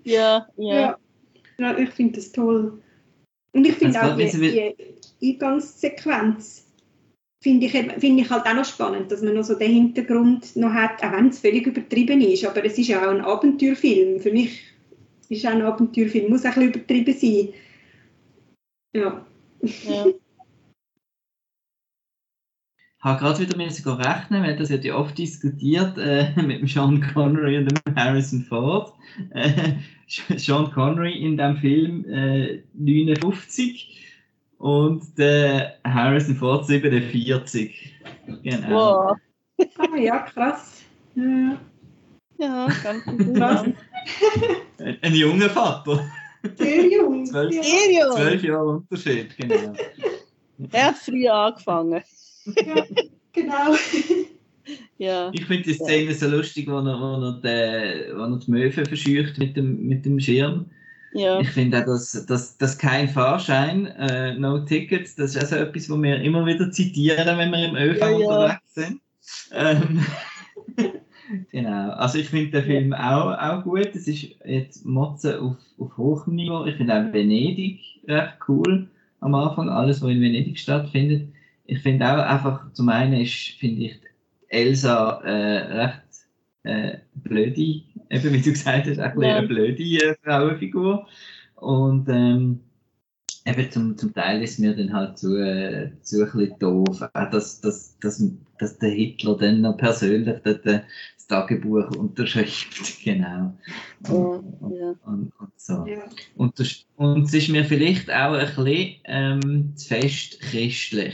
Ja, 0.03 0.47
ja. 0.55 0.79
Ja, 0.79 0.97
ja 1.57 1.77
ich 1.77 1.89
finde 1.89 2.13
das 2.13 2.31
toll. 2.31 2.81
Und 3.51 3.67
ich 3.67 3.73
finde 3.73 4.01
auch 4.01 4.15
die, 4.15 4.73
die 5.21 5.33
Eingangssequenz 5.33 6.66
finde 7.41 7.67
ich, 7.67 7.71
finde 7.71 8.23
ich 8.23 8.29
halt 8.29 8.45
auch 8.45 8.53
noch 8.53 8.65
spannend, 8.65 9.11
dass 9.11 9.21
man 9.21 9.35
noch 9.35 9.43
so 9.43 9.55
den 9.55 9.71
Hintergrund 9.71 10.55
noch 10.55 10.73
hat, 10.73 11.03
auch 11.03 11.11
wenn 11.11 11.29
es 11.29 11.39
völlig 11.39 11.67
übertrieben 11.67 12.21
ist. 12.21 12.45
Aber 12.45 12.63
es 12.65 12.77
ist 12.77 12.87
ja 12.87 13.05
auch 13.05 13.11
ein 13.11 13.21
Abenteuerfilm. 13.21 14.19
Für 14.19 14.31
mich 14.31 14.61
ist 15.29 15.45
auch 15.45 15.51
ein 15.51 15.61
Abenteuerfilm, 15.61 16.29
muss 16.29 16.45
auch 16.45 16.55
ein 16.55 16.73
bisschen 16.73 16.73
übertrieben 16.73 17.13
sein. 17.13 17.53
Ja. 18.93 19.25
ja. 19.61 20.05
Ich 22.99 23.03
habe 23.03 23.19
gerade 23.19 23.39
wieder 23.39 23.57
müssen 23.57 23.83
gehen 23.83 23.93
rechnen, 23.93 24.43
weil 24.43 24.57
das 24.57 24.69
wird 24.69 24.83
ja 24.83 24.95
oft 24.95 25.17
diskutiert 25.17 25.97
äh, 25.97 26.31
mit 26.41 26.61
dem 26.61 26.67
Sean 26.67 26.99
Connery 27.13 27.59
und 27.59 27.71
dem 27.71 27.95
Harrison 27.95 28.41
Ford. 28.41 28.93
Äh, 29.31 29.73
Sean 30.07 30.71
Connery 30.71 31.13
in 31.13 31.37
dem 31.37 31.57
Film 31.57 32.05
äh, 32.05 32.63
59 32.73 34.06
und 34.57 35.17
der 35.17 35.77
Harrison 35.83 36.35
Ford 36.35 36.65
47. 36.65 37.95
Genau. 38.43 38.69
Wow. 38.69 39.17
Ah 39.77 39.97
ja, 39.97 40.19
krass. 40.19 40.83
Ja. 41.15 41.59
Ja, 42.37 42.67
ganz 42.83 43.03
Krass. 43.35 43.65
Ein, 44.77 44.97
ein 45.01 45.15
junger 45.15 45.49
Vater. 45.49 46.07
Sehr 46.55 46.87
jung. 46.87 47.25
Zwölf-. 47.25 47.53
Serio? 47.53 48.11
Zwölf 48.13 48.43
Jahre 48.43 48.67
Unterschied, 48.67 49.35
genau. 49.37 49.73
Er 50.71 50.85
hat 50.85 50.97
früh 50.97 51.27
angefangen. 51.27 52.03
Ja, 52.45 52.85
genau. 53.33 53.75
Ja. 54.97 55.31
Ich 55.33 55.45
finde 55.45 55.63
die 55.63 55.73
Szene 55.73 56.13
so 56.13 56.27
lustig, 56.27 56.67
wo 56.67 56.77
er, 56.77 56.99
wo 56.99 57.23
er, 57.23 57.39
die, 57.41 58.15
wo 58.15 58.21
er 58.23 58.39
die 58.39 58.51
Möwe 58.51 58.85
verscheucht 58.85 59.37
mit 59.37 59.55
dem, 59.55 59.87
mit 59.87 60.05
dem 60.05 60.19
Schirm. 60.19 60.69
Ja. 61.17 61.39
Ich 61.39 61.49
finde 61.49 61.81
auch, 61.81 61.85
dass, 61.85 62.25
dass, 62.25 62.57
dass 62.57 62.77
kein 62.77 63.09
Fahrschein, 63.09 63.87
äh, 63.87 64.35
no 64.35 64.59
tickets, 64.59 65.15
das 65.15 65.35
ist 65.35 65.41
also 65.41 65.55
etwas, 65.55 65.89
was 65.89 66.01
wir 66.01 66.21
immer 66.21 66.45
wieder 66.45 66.71
zitieren, 66.71 67.37
wenn 67.37 67.51
wir 67.51 67.65
im 67.65 67.75
ÖV 67.75 67.99
Ja, 67.99 68.09
ja. 68.09 68.15
unterwegs 68.17 68.73
sind. 68.75 69.01
Ähm, 69.51 70.05
genau. 71.51 71.89
Also 71.91 72.19
ich 72.19 72.29
finde 72.29 72.61
den 72.61 72.63
Film 72.63 72.93
auch, 72.93 73.37
auch 73.37 73.63
gut. 73.63 73.89
Es 73.93 74.07
ist 74.07 74.27
jetzt 74.45 74.85
Motze 74.85 75.41
auf, 75.41 75.55
auf 75.79 75.97
hohem 75.97 76.35
Niveau. 76.35 76.65
Ich 76.65 76.75
finde 76.75 76.93
auch 76.93 77.13
Venedig 77.13 77.81
recht 78.07 78.37
cool 78.47 78.87
am 79.19 79.33
Anfang, 79.33 79.69
alles, 79.69 80.01
was 80.01 80.11
in 80.11 80.21
Venedig 80.21 80.59
stattfindet. 80.59 81.27
Ich 81.65 81.79
finde 81.79 82.05
auch 82.05 82.23
einfach, 82.23 82.71
zum 82.73 82.89
einen 82.89 83.21
ist, 83.21 83.57
finde 83.59 83.85
ich, 83.85 83.99
Elsa 84.49 85.19
äh, 85.23 85.81
recht 85.81 86.01
äh, 86.63 86.97
blöde, 87.15 87.81
eben 88.09 88.33
wie 88.33 88.41
du 88.41 88.51
gesagt 88.51 88.87
hast, 88.87 88.99
ein 88.99 89.13
bisschen 89.13 89.21
Ja. 89.23 89.35
eine 89.37 89.47
blöde 89.47 89.83
äh, 89.83 90.15
Frauenfigur. 90.23 91.07
Und 91.55 92.07
ähm, 92.09 92.59
eben 93.45 93.71
zum, 93.71 93.97
zum 93.97 94.13
Teil 94.13 94.41
ist 94.43 94.59
mir 94.59 94.75
dann 94.75 94.93
halt 94.93 95.17
zu, 95.17 95.35
äh, 95.37 95.91
zu 96.01 96.21
ein 96.23 96.31
bisschen 96.31 96.59
doof, 96.59 97.01
auch 97.13 97.29
dass, 97.31 97.61
dass, 97.61 97.97
dass, 97.99 98.23
dass 98.59 98.77
der 98.77 98.89
Hitler 98.89 99.37
dann 99.37 99.61
noch 99.61 99.77
persönlich 99.77 100.37
dort, 100.43 100.65
äh, 100.65 100.81
das 101.15 101.27
Tagebuch 101.27 101.89
unterschreibt. 101.95 102.51
Genau. 103.03 103.53
Ja, 104.05 104.43
ja. 104.69 104.95
Und, 105.05 105.31
und 105.39 105.51
so. 105.55 105.85
Ja. 105.87 106.03
Und, 106.35 106.59
das, 106.59 106.85
und 106.97 107.23
es 107.23 107.33
ist 107.33 107.49
mir 107.49 107.63
vielleicht 107.63 108.11
auch 108.11 108.33
ein 108.33 108.45
bisschen 108.45 108.95
ähm, 109.05 109.71
zu 109.75 109.87
fest 109.87 110.41
christlich. 110.41 111.13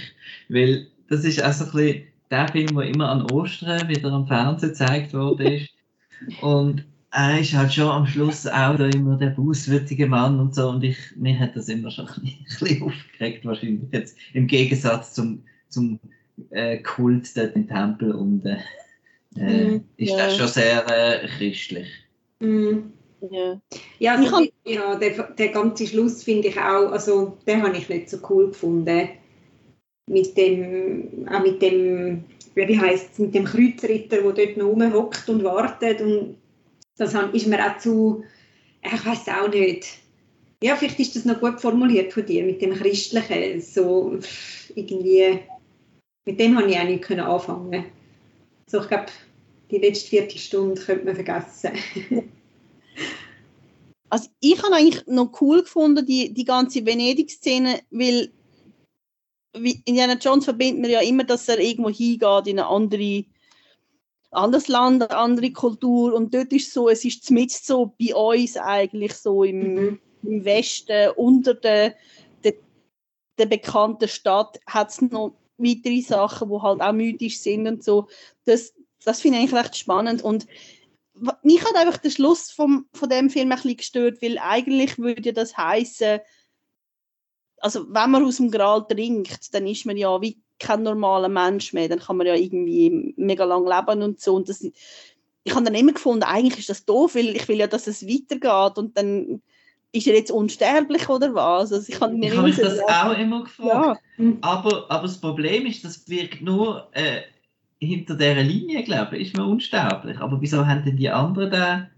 Weil 0.50 0.88
das 1.10 1.24
ist 1.24 1.44
auch 1.44 1.54
so 1.54 1.66
ein 1.66 1.72
bisschen 1.72 2.04
der 2.32 2.48
Film, 2.48 2.76
der 2.76 2.88
immer 2.88 3.10
an 3.10 3.30
Ostern 3.32 3.88
wieder 3.88 4.12
am 4.12 4.28
Fernsehen 4.28 4.70
gezeigt 4.70 5.14
wurde. 5.14 5.62
und 6.42 6.86
er 7.12 7.40
ist 7.40 7.54
halt 7.54 7.74
schon 7.74 7.90
am 7.90 8.08
Schluss 8.08 8.48
auch 8.48 8.76
da 8.76 8.88
immer 8.88 9.18
der 9.18 9.30
bußwürdige 9.30 10.08
Mann 10.08 10.40
und 10.40 10.56
so. 10.56 10.70
Und 10.70 10.84
ich, 10.84 10.98
mir 11.16 11.38
hat 11.40 11.56
das 11.56 11.70
immer 11.70 11.92
schon 11.92 12.08
ein 12.18 12.38
bisschen, 12.44 12.84
aufgeregt, 12.84 13.46
wahrscheinlich 13.46 13.82
jetzt 13.92 14.18
im 14.34 14.48
Gegensatz 14.48 15.14
zum, 15.14 15.44
zum 15.70 16.00
äh, 16.50 16.80
Kult 16.80 17.38
dort 17.38 17.56
im 17.56 17.68
Tempel. 17.68 18.14
Und 18.14 18.46
äh, 18.46 18.58
äh, 19.38 19.66
Mhm, 19.66 19.84
ist 19.98 20.12
ja. 20.12 20.18
das 20.18 20.38
schon 20.38 20.48
sehr 20.48 20.86
äh, 20.88 21.28
christlich. 21.28 21.88
Mhm. 22.40 22.94
ja. 23.32 23.62
Ja, 24.00 24.16
also, 24.16 24.48
ja 24.66 24.96
der, 24.96 25.24
der 25.32 25.50
ganze 25.50 25.88
Schluss 25.88 26.24
finde 26.24 26.50
ich 26.50 26.58
auch, 26.58 26.92
also 26.92 27.38
den 27.48 27.64
habe 27.64 27.78
ich 27.78 27.90
nicht 27.90 28.10
so 28.10 28.18
cool 28.30 28.48
gefunden. 28.48 29.10
Mit 30.08 30.36
dem, 30.38 31.28
auch 31.32 31.42
mit 31.42 31.62
dem, 31.62 32.26
wie 32.56 32.80
heißt 32.80 33.20
mit 33.20 33.34
dem 33.34 33.46
Kreuzritter, 33.46 34.22
der 34.22 34.32
dort 34.32 34.58
noch 34.58 34.68
rumhockt 34.68 35.30
und 35.30 35.44
wartet. 35.44 36.02
Und 36.02 36.38
das 36.98 37.14
ist 37.34 37.48
mir 37.48 37.66
auch 37.66 37.78
zu, 37.78 38.24
ich 38.82 39.06
weiß 39.06 39.30
auch 39.30 39.50
nicht. 39.50 39.88
Ja, 40.62 40.76
vielleicht 40.76 41.00
ist 41.00 41.16
das 41.16 41.26
noch 41.26 41.40
gut 41.40 41.60
formuliert 41.60 42.14
von 42.14 42.26
dir, 42.26 42.44
mit 42.44 42.62
dem 42.62 42.74
Christlichen. 42.74 43.62
So 43.62 44.20
irgendwie, 44.76 45.40
mit 46.26 46.40
dem 46.40 46.58
habe 46.58 46.70
ich 46.70 46.78
auch 46.78 46.84
nicht 46.84 47.12
anfangen. 47.12 47.86
So, 48.68 48.82
ich 48.82 48.88
glaube, 48.88 49.08
die 49.72 49.78
letzte 49.78 50.10
Viertelstunde 50.10 50.82
könnte 50.82 51.06
man 51.06 51.16
vergessen. 51.16 51.72
Also 54.10 54.30
ich 54.42 54.62
habe 54.62 54.76
eigentlich 54.76 55.08
noch 55.08 55.42
cool 55.42 55.64
gefunden, 55.64 56.06
die, 56.06 56.32
die 56.32 56.46
ganze 56.46 56.86
Venedig-Szene, 56.86 57.80
weil 57.90 58.30
Indiana 59.54 60.16
Jones 60.16 60.46
verbindet 60.46 60.82
man 60.82 60.92
ja 60.92 61.02
immer, 61.02 61.24
dass 61.24 61.48
er 61.48 61.60
irgendwo 61.60 61.90
hingeht 61.90 62.48
in 62.48 62.60
ein 62.60 62.66
andere, 62.66 63.26
anderes 64.32 64.68
Land, 64.68 65.04
eine 65.04 65.16
andere 65.16 65.52
Kultur 65.52 66.14
und 66.14 66.34
dort 66.34 66.52
ist 66.52 66.74
so, 66.74 66.90
es 66.90 67.06
ist 67.06 67.24
zumindest 67.24 67.68
so 67.68 67.94
bei 68.00 68.16
uns 68.16 68.58
eigentlich 68.58 69.14
so 69.14 69.44
im, 69.44 69.76
Mhm. 69.76 70.00
im 70.24 70.46
Westen, 70.46 71.12
unter 71.16 71.54
der, 71.54 71.96
der, 72.44 72.54
der 73.38 73.46
bekannten 73.46 74.08
Stadt, 74.08 74.60
hat 74.66 74.90
es 74.90 75.02
noch 75.02 75.36
weitere 75.58 76.02
Sachen, 76.02 76.50
die 76.50 76.62
halt 76.62 76.82
auch 76.82 76.94
mythisch 76.94 77.40
sind 77.40 77.68
und 77.68 77.84
so. 77.84 78.08
Das, 78.46 78.74
das 79.06 79.22
finde 79.22 79.38
ich 79.38 79.44
eigentlich 79.44 79.64
recht 79.64 79.78
spannend 79.78 80.24
und 80.24 80.48
mich 81.44 81.64
hat 81.64 81.76
einfach 81.76 81.98
der 81.98 82.10
Schluss 82.10 82.50
vom, 82.50 82.88
von 82.94 83.08
dem 83.08 83.30
Film 83.30 83.52
ein 83.52 83.58
bisschen 83.58 83.78
gestört, 83.78 84.22
weil 84.24 84.40
eigentlich 84.40 84.98
würde 84.98 85.32
das 85.32 85.56
heißen, 85.56 86.20
also 87.64 87.86
wenn 87.90 88.12
man 88.12 88.24
aus 88.26 88.38
dem 88.38 88.52
Gral 88.52 88.86
trinkt, 88.88 89.54
dann 89.54 89.66
ist 89.68 89.86
man 89.86 89.98
ja 89.98 90.22
wie 90.22 90.38
kein 90.60 90.84
normaler 90.84 91.30
Mensch 91.30 91.74
mehr, 91.74 91.90
dann 91.90 92.00
kann 92.00 92.18
man 92.18 92.28
ja 92.28 92.36
irgendwie 92.36 93.14
mega 93.18 93.44
lang 93.46 93.66
leben 93.66 94.02
und 94.04 94.20
so 94.20 94.36
und 94.36 94.50
das, 94.50 94.62
ich 94.62 95.54
habe 95.56 95.66
dann 95.66 95.76
immer 95.76 95.94
gefunden, 95.94 96.24
eigentlich 96.24 96.60
ist 96.60 96.70
das 96.70 96.86
doof, 96.86 97.16
weil 97.16 97.36
ich 97.36 97.48
will 97.48 97.58
ja, 97.58 97.68
dass 97.68 97.88
es 97.88 98.06
weitergeht 98.08 98.78
und 98.78 98.98
dann 98.98 99.42
ist 99.92 100.08
er 100.08 100.16
jetzt 100.16 100.32
unsterblich 100.32 101.08
oder 101.10 101.34
was? 101.34 101.72
Also 101.72 101.88
ich 101.88 101.96
Ich 101.96 102.00
mir 102.02 102.36
habe 102.36 102.44
mich 102.44 102.58
immer 102.58 102.70
das 102.70 102.78
so- 102.78 102.84
auch 102.88 103.18
immer 103.18 103.44
gefragt. 103.44 104.02
ja, 104.18 104.36
Aber, 104.42 104.90
aber 104.90 105.04
das 105.04 105.20
Problem 105.20 105.66
ist, 105.66 105.84
das 105.84 106.08
wirkt 106.08 106.42
nur 106.42 106.90
äh, 106.94 107.22
hinter 107.80 108.16
dieser 108.16 108.42
Linie, 108.44 108.84
glaube 108.84 109.18
ich, 109.18 109.28
ist 109.30 109.38
man 109.38 109.48
unsterblich. 109.50 110.18
Aber 110.20 110.40
wieso 110.42 110.66
haben 110.66 110.84
denn 110.84 110.98
die 110.98 111.10
anderen 111.10 111.52
da 111.52 111.90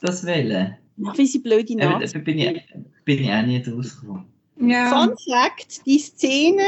das 0.00 0.24
wählen? 0.26 0.76
ja, 0.96 1.16
wie 1.16 1.26
sie 1.26 1.38
blöde 1.38 1.72
Äh, 1.74 1.86
Nazis 1.86 2.12
da 2.12 2.18
bin 2.18 2.38
ich, 2.38 2.62
bin 3.04 3.18
ich 3.18 3.30
auch 3.30 3.42
nie 3.42 3.62
draus 3.62 4.00
gekommen. 4.00 4.26
Ja. 4.56 4.88
Fun 4.90 5.16
Fact: 5.30 5.84
Die 5.86 5.98
Szene 5.98 6.64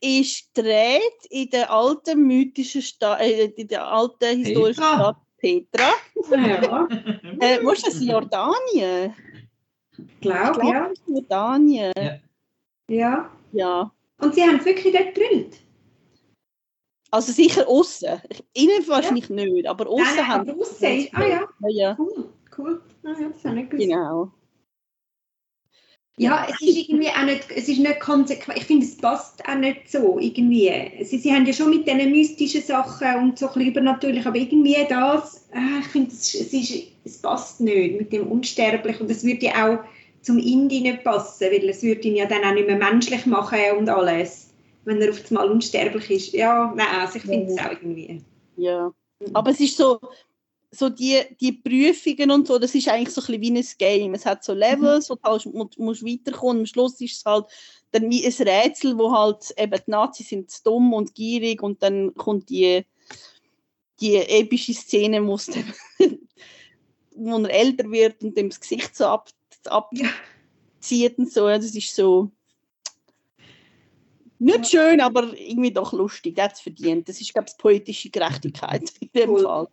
ist 0.00 0.52
gedreht 0.54 1.26
in 1.30 1.48
der 1.50 1.70
alten 1.70 2.26
mythischen 2.26 2.82
Stadt, 2.82 3.20
äh, 3.20 3.46
in 3.46 3.68
der 3.68 3.86
alten 3.86 4.38
historischen 4.38 4.82
Petra. 4.82 4.94
Stadt 4.94 5.16
Petra. 5.38 5.90
Ja, 6.30 6.88
Äh, 7.40 7.58
wo 7.64 7.70
ist 7.70 7.86
das? 7.86 8.02
Jordanien? 8.04 9.14
ich 9.98 10.20
glaube, 10.20 10.60
glaub- 10.60 10.72
ja. 10.72 10.90
Jordanien. 11.06 11.92
ja. 12.90 13.30
Ja. 13.52 13.90
Und 14.20 14.34
sie 14.34 14.42
haben 14.42 14.56
es 14.58 14.64
wirklich 14.64 14.92
dort 14.94 15.14
gedrillt. 15.14 15.56
Also 17.10 17.32
sicher 17.32 17.66
außen. 17.68 18.20
Innen 18.52 18.86
wahrscheinlich 18.88 19.30
nicht, 19.30 19.66
aber 19.66 19.86
außen 19.88 20.26
haben 20.28 20.50
aber 20.50 20.60
aussen. 20.60 21.08
Ah 21.12 21.24
ja, 21.26 21.40
ja, 21.60 21.68
ja, 21.68 21.96
cool. 21.98 22.28
cool. 22.58 22.82
Ah, 23.04 23.14
ja, 23.18 23.28
das 23.28 23.44
habe 23.44 23.54
ich 23.60 23.62
nicht 23.62 23.70
gewusst. 23.70 23.88
genau. 23.88 24.32
Ja, 26.18 26.46
es 26.48 26.66
ist 26.66 26.88
irgendwie 26.88 27.08
auch 27.08 27.24
nicht, 27.24 27.50
es 27.54 27.68
ist 27.68 27.78
nicht 27.78 28.00
konsequent. 28.00 28.58
Ich 28.58 28.64
finde, 28.64 28.86
es 28.86 28.96
passt 28.96 29.46
auch 29.46 29.54
nicht 29.54 29.90
so 29.90 30.18
irgendwie. 30.18 30.72
Sie, 31.04 31.18
sie 31.18 31.32
haben 31.32 31.44
ja 31.44 31.52
schon 31.52 31.68
mit 31.68 31.86
diesen 31.86 32.10
mystischen 32.10 32.62
Sachen 32.62 33.16
und 33.16 33.38
so 33.38 33.48
ein 33.48 33.52
bisschen 33.52 33.70
übernatürlich, 33.72 34.26
aber 34.26 34.36
irgendwie 34.36 34.76
das, 34.88 35.46
ah, 35.52 35.80
ich 35.80 35.86
finde, 35.88 36.12
es, 36.12 36.34
es, 36.34 36.52
ist, 36.54 36.86
es 37.04 37.18
passt 37.18 37.60
nicht 37.60 37.98
mit 37.98 38.12
dem 38.14 38.28
Unsterblichen 38.28 39.02
und 39.02 39.10
es 39.10 39.24
würde 39.24 39.44
ja 39.44 39.68
auch 39.68 39.78
zum 40.22 40.38
Indie 40.38 40.80
nicht 40.80 41.04
passen, 41.04 41.48
weil 41.50 41.68
es 41.68 41.82
würde 41.82 42.08
ihn 42.08 42.16
ja 42.16 42.24
dann 42.24 42.44
auch 42.44 42.54
nicht 42.54 42.66
mehr 42.66 42.78
menschlich 42.78 43.26
machen 43.26 43.58
und 43.78 43.88
alles, 43.90 44.54
wenn 44.84 45.02
er 45.02 45.10
auf 45.10 45.20
einmal 45.28 45.50
unsterblich 45.50 46.10
ist. 46.10 46.32
Ja, 46.32 46.72
nein, 46.74 46.86
also 46.98 47.16
ich 47.16 47.24
finde 47.24 47.52
es 47.52 47.58
auch 47.58 47.70
irgendwie. 47.70 48.22
Ja. 48.56 48.90
Aber 49.34 49.50
es 49.50 49.60
ist 49.60 49.76
so, 49.76 50.00
so 50.70 50.88
die, 50.88 51.22
die 51.40 51.52
Prüfungen 51.52 52.30
und 52.30 52.46
so, 52.46 52.58
das 52.58 52.74
ist 52.74 52.88
eigentlich 52.88 53.14
so 53.14 53.20
ein 53.20 53.40
bisschen 53.40 53.54
wie 53.54 53.58
ein 53.60 53.66
Game. 53.78 54.14
Es 54.14 54.26
hat 54.26 54.44
so 54.44 54.52
Levels, 54.52 55.08
wo 55.08 55.14
du 55.14 55.22
halt 55.22 55.46
mu- 55.46 55.68
musst 55.78 56.04
weiterkommen. 56.04 56.60
Am 56.60 56.66
Schluss 56.66 57.00
ist 57.00 57.18
es 57.18 57.24
halt 57.24 57.46
dann 57.92 58.10
wie 58.10 58.24
ein 58.26 58.32
Rätsel, 58.48 58.98
wo 58.98 59.12
halt 59.12 59.54
eben 59.56 59.80
die 59.86 59.90
Nazis 59.90 60.28
sind 60.28 60.66
dumm 60.66 60.92
und 60.92 61.14
gierig 61.14 61.62
und 61.62 61.82
dann 61.82 62.14
kommt 62.14 62.50
die, 62.50 62.84
die 64.00 64.16
epische 64.16 64.74
Szene, 64.74 65.24
wo 65.26 65.36
es 65.36 65.46
dann, 65.46 65.72
wo 67.14 67.38
er 67.38 67.50
älter 67.50 67.90
wird 67.90 68.22
und 68.22 68.36
dem 68.36 68.50
das 68.50 68.60
Gesicht 68.60 68.96
so 68.96 69.06
ab, 69.06 69.30
abzieht 69.66 71.18
und 71.18 71.32
so. 71.32 71.46
Das 71.46 71.74
ist 71.74 71.94
so 71.94 72.30
nicht 74.38 74.68
schön, 74.68 75.00
aber 75.00 75.32
irgendwie 75.38 75.72
doch 75.72 75.92
lustig. 75.92 76.36
Es 76.38 76.60
verdient. 76.60 77.08
Das 77.08 77.20
ist, 77.20 77.32
glaube 77.32 77.48
ich, 77.48 77.56
poetische 77.56 78.10
Gerechtigkeit 78.10 78.92
in 79.00 79.10
dem 79.14 79.30
Cool. 79.30 79.42
Fall. 79.42 79.68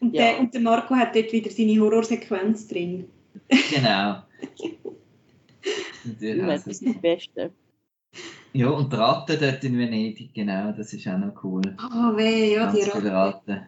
Und, 0.00 0.14
Ja. 0.14 0.22
der, 0.32 0.40
und 0.40 0.52
der 0.54 0.60
Marco 0.60 0.94
hat 0.94 1.14
dort 1.16 1.32
wieder 1.32 1.50
seine 1.50 1.78
Horrorsequenz 1.80 2.68
drin. 2.68 3.08
Genau. 3.48 4.22
Natürlich. 6.04 6.46
Das 6.46 6.66
ist 6.66 6.86
das 6.86 6.98
Beste. 7.00 7.52
Ja, 8.52 8.68
und 8.70 8.92
die 8.92 8.96
Ratte 8.96 9.36
dort 9.36 9.62
in 9.64 9.76
Venedig, 9.78 10.32
genau, 10.32 10.72
das 10.72 10.92
ist 10.92 11.06
auch 11.08 11.18
noch 11.18 11.44
cool. 11.44 11.62
Ah, 11.78 12.12
weh, 12.16 12.54
ja, 12.54 12.72
die 12.72 12.80
Ganz 12.80 12.92
viele 12.92 13.12
Ratte. 13.12 13.66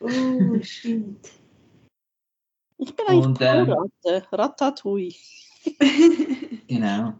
Ratten. 0.00 0.56
Oh, 0.58 0.62
stimmt. 0.62 1.30
Ich 2.78 2.94
bin 2.96 3.06
eigentlich 3.06 3.26
Und, 3.26 3.38
ähm, 3.40 3.70
Ratte. 3.70 4.26
Ratatouille. 4.32 5.14
Genau. 6.66 7.14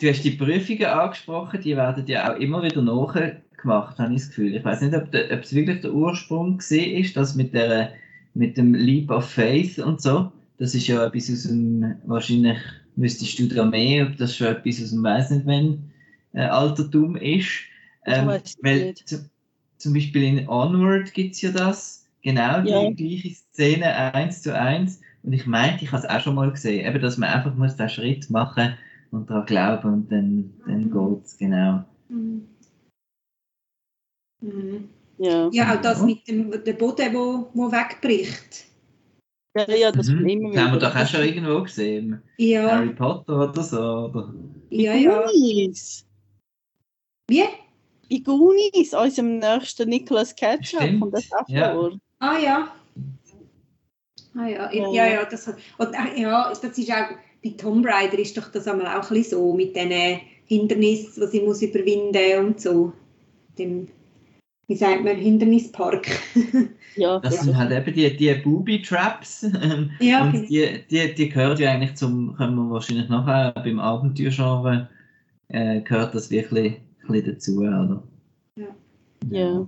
Du 0.00 0.08
hast 0.08 0.22
die 0.22 0.30
Prüfungen 0.30 0.84
angesprochen, 0.86 1.60
die 1.60 1.76
werden 1.76 2.06
ja 2.06 2.32
auch 2.32 2.38
immer 2.38 2.62
wieder 2.62 2.82
nachgemacht, 2.82 3.98
habe 3.98 4.14
ich 4.14 4.20
das 4.20 4.28
Gefühl. 4.28 4.56
Ich 4.56 4.64
weiß 4.64 4.80
nicht, 4.80 4.94
ob, 4.94 5.10
der, 5.12 5.30
ob 5.32 5.42
es 5.42 5.54
wirklich 5.54 5.80
der 5.82 5.92
Ursprung 5.92 6.58
gesehen 6.58 7.02
ist, 7.02 7.16
dass 7.16 7.34
mit, 7.34 7.52
der, 7.54 7.92
mit 8.34 8.56
dem 8.56 8.74
Leap 8.74 9.10
of 9.10 9.28
Faith 9.28 9.78
und 9.78 10.00
so, 10.00 10.32
das 10.58 10.74
ist 10.74 10.86
ja 10.86 11.04
etwas 11.04 11.30
aus 11.30 11.42
dem, 11.44 11.96
wahrscheinlich 12.06 12.58
müsstest 12.96 13.38
du 13.38 13.46
da 13.46 13.64
mehr, 13.64 14.06
ob 14.06 14.16
das 14.16 14.36
schon 14.36 14.48
etwas 14.48 14.82
aus 14.82 14.90
dem, 14.90 15.02
weiß 15.02 15.30
nicht 15.30 15.46
wenn, 15.46 15.90
äh, 16.32 16.42
Altertum 16.42 17.16
ist. 17.16 17.50
Ähm, 18.06 18.28
weil 18.62 18.94
zum 19.76 19.94
Beispiel 19.94 20.22
in 20.22 20.48
Onward 20.48 21.12
gibt 21.12 21.34
es 21.34 21.42
ja 21.42 21.50
das, 21.50 22.06
genau 22.22 22.62
die 22.62 22.70
ja. 22.70 22.90
gleiche 22.90 23.34
Szene 23.34 24.12
eins 24.14 24.42
zu 24.42 24.58
eins. 24.58 25.00
Und 25.22 25.34
ich 25.34 25.46
meinte, 25.46 25.84
ich 25.84 25.92
habe 25.92 26.02
es 26.02 26.08
auch 26.08 26.20
schon 26.20 26.34
mal 26.34 26.50
gesehen, 26.50 26.86
eben, 26.86 27.00
dass 27.00 27.18
man 27.18 27.28
einfach 27.28 27.54
muss 27.54 27.76
den 27.76 27.88
Schritt 27.88 28.30
machen 28.30 28.74
und 29.10 29.28
daran 29.28 29.46
glauben 29.46 29.92
und 29.92 30.12
dann, 30.12 30.54
dann 30.66 30.84
mhm. 30.84 31.14
geht 31.14 31.24
es, 31.24 31.38
genau. 31.38 31.84
Mhm. 32.08 32.48
Mhm. 34.40 34.88
Ja. 35.18 35.48
ja, 35.52 35.74
auch 35.74 35.82
das 35.82 36.02
mit 36.02 36.26
dem 36.28 36.50
der 36.50 36.72
Boden, 36.72 36.96
der 36.96 37.12
wo, 37.12 37.50
wo 37.52 37.70
wegbricht. 37.70 38.66
Ja, 39.54 39.68
ja, 39.74 39.92
das 39.92 40.08
mhm. 40.08 40.26
immer 40.26 40.52
Das 40.52 40.62
haben 40.62 40.72
wir 40.72 40.78
doch 40.78 40.96
auch 40.96 41.06
schon 41.06 41.24
irgendwo 41.24 41.62
gesehen. 41.62 42.22
Ja. 42.38 42.70
Harry 42.70 42.94
Potter 42.94 43.50
oder 43.50 43.62
so. 43.62 43.78
Oder? 43.78 44.32
Ja, 44.70 44.94
ja. 44.94 45.26
Wie? 47.28 47.44
in 48.10 48.24
Goonies, 48.24 48.92
unserem 48.92 49.38
nächsten 49.38 49.88
Nicolas 49.88 50.34
Cage, 50.34 50.76
kommt 50.98 51.14
das 51.14 51.30
auch 51.32 51.48
ja. 51.48 51.72
vor. 51.72 51.92
Ah 52.18 52.38
ja. 52.38 52.74
Ah 54.34 54.46
ja, 54.46 54.72
ja, 54.72 54.88
ja, 54.92 55.06
ja 55.06 55.24
das, 55.24 55.48
und, 55.48 55.94
ja, 56.16 56.50
das 56.50 56.78
ist 56.78 56.90
auch, 56.92 57.08
bei 57.42 57.50
Tomb 57.50 57.86
Raider 57.86 58.18
ist 58.18 58.36
doch 58.36 58.50
das 58.50 58.66
einmal 58.68 58.86
auch 58.86 59.10
ein 59.10 59.16
bisschen 59.16 59.38
so, 59.38 59.52
mit 59.52 59.74
diesen 59.74 60.20
Hindernissen, 60.44 61.22
die 61.22 61.26
sie 61.26 61.40
muss 61.40 61.62
überwinden 61.62 62.46
und 62.46 62.60
so. 62.60 62.92
Dem, 63.58 63.88
wie 64.66 64.76
sagt 64.76 65.04
man, 65.04 65.16
Hindernispark. 65.16 66.06
ja, 66.96 67.18
das 67.18 67.36
ja. 67.36 67.42
sind 67.42 67.56
halt 67.56 67.72
eben 67.72 67.94
die, 67.94 68.16
die 68.16 68.34
Booby-Traps. 68.34 69.46
ja, 70.00 70.24
und 70.24 70.48
die, 70.48 70.84
die, 70.90 71.14
die 71.14 71.28
gehört 71.28 71.58
ja 71.58 71.72
eigentlich 71.72 71.94
zum, 71.94 72.34
können 72.36 72.56
wir 72.56 72.70
wahrscheinlich 72.70 73.08
nachher 73.08 73.52
beim 73.52 73.78
Abenteuergenre, 73.78 74.88
äh, 75.48 75.80
gehört 75.80 76.14
das 76.14 76.30
wirklich 76.30 76.80
bisschen 77.10 77.34
dazu, 77.34 77.58
oder? 77.58 78.02
Ja. 78.56 78.76
ja. 79.30 79.66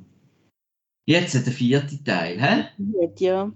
Jetzt 1.07 1.35
der 1.35 1.53
vierte 1.53 2.03
Teil, 2.05 2.41
hä? 2.41 2.65
Ja. 3.19 3.53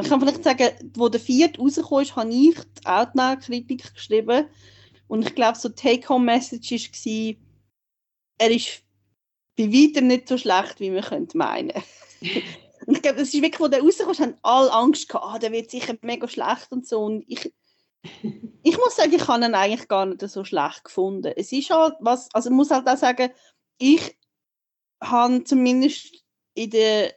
Ich 0.00 0.08
kann 0.08 0.20
vielleicht 0.20 0.44
sagen, 0.44 0.92
wo 0.94 1.08
der 1.08 1.20
vierte 1.20 1.60
rausgekommen 1.60 2.02
ist, 2.02 2.16
habe 2.16 2.32
ich 2.32 2.54
die 2.54 2.86
Outnow-Kritik 2.86 3.94
geschrieben. 3.94 4.46
Und 5.06 5.26
ich 5.26 5.34
glaube, 5.34 5.58
so 5.58 5.68
Take-Home-Message 5.68 6.72
war, 6.72 7.34
er 8.38 8.50
ist 8.50 8.82
bei 9.56 9.64
weitem 9.64 10.06
nicht 10.06 10.28
so 10.28 10.38
schlecht, 10.38 10.80
wie 10.80 10.90
man 10.90 11.02
könnte 11.02 11.36
meinen. 11.36 11.70
und 12.86 12.96
ich 12.96 13.02
glaube, 13.02 13.18
das 13.18 13.34
ist 13.34 13.42
wirklich, 13.42 13.60
wo 13.60 13.68
der 13.68 13.82
rauskommt, 13.82 14.18
haben 14.20 14.38
alle 14.42 14.72
Angst 14.72 15.08
gehabt, 15.08 15.26
ah, 15.26 15.38
der 15.38 15.52
wird 15.52 15.70
sicher 15.70 15.94
mega 16.00 16.26
schlecht 16.26 16.72
und 16.72 16.86
so. 16.86 17.04
Und 17.04 17.24
ich, 17.28 17.52
ich 18.62 18.78
muss 18.78 18.96
sagen, 18.96 19.12
ich 19.12 19.28
habe 19.28 19.44
ihn 19.44 19.54
eigentlich 19.54 19.88
gar 19.88 20.06
nicht 20.06 20.22
so 20.22 20.44
schlecht 20.44 20.84
gefunden. 20.84 21.32
Es 21.36 21.52
ist 21.52 21.68
halt 21.68 21.94
was, 22.00 22.34
also 22.34 22.48
ich 22.48 22.56
muss 22.56 22.70
halt 22.70 22.88
auch 22.88 22.96
sagen, 22.96 23.30
ich 23.78 24.16
habe 25.02 25.44
zumindest 25.44 26.24
in 26.54 26.70
der 26.70 27.14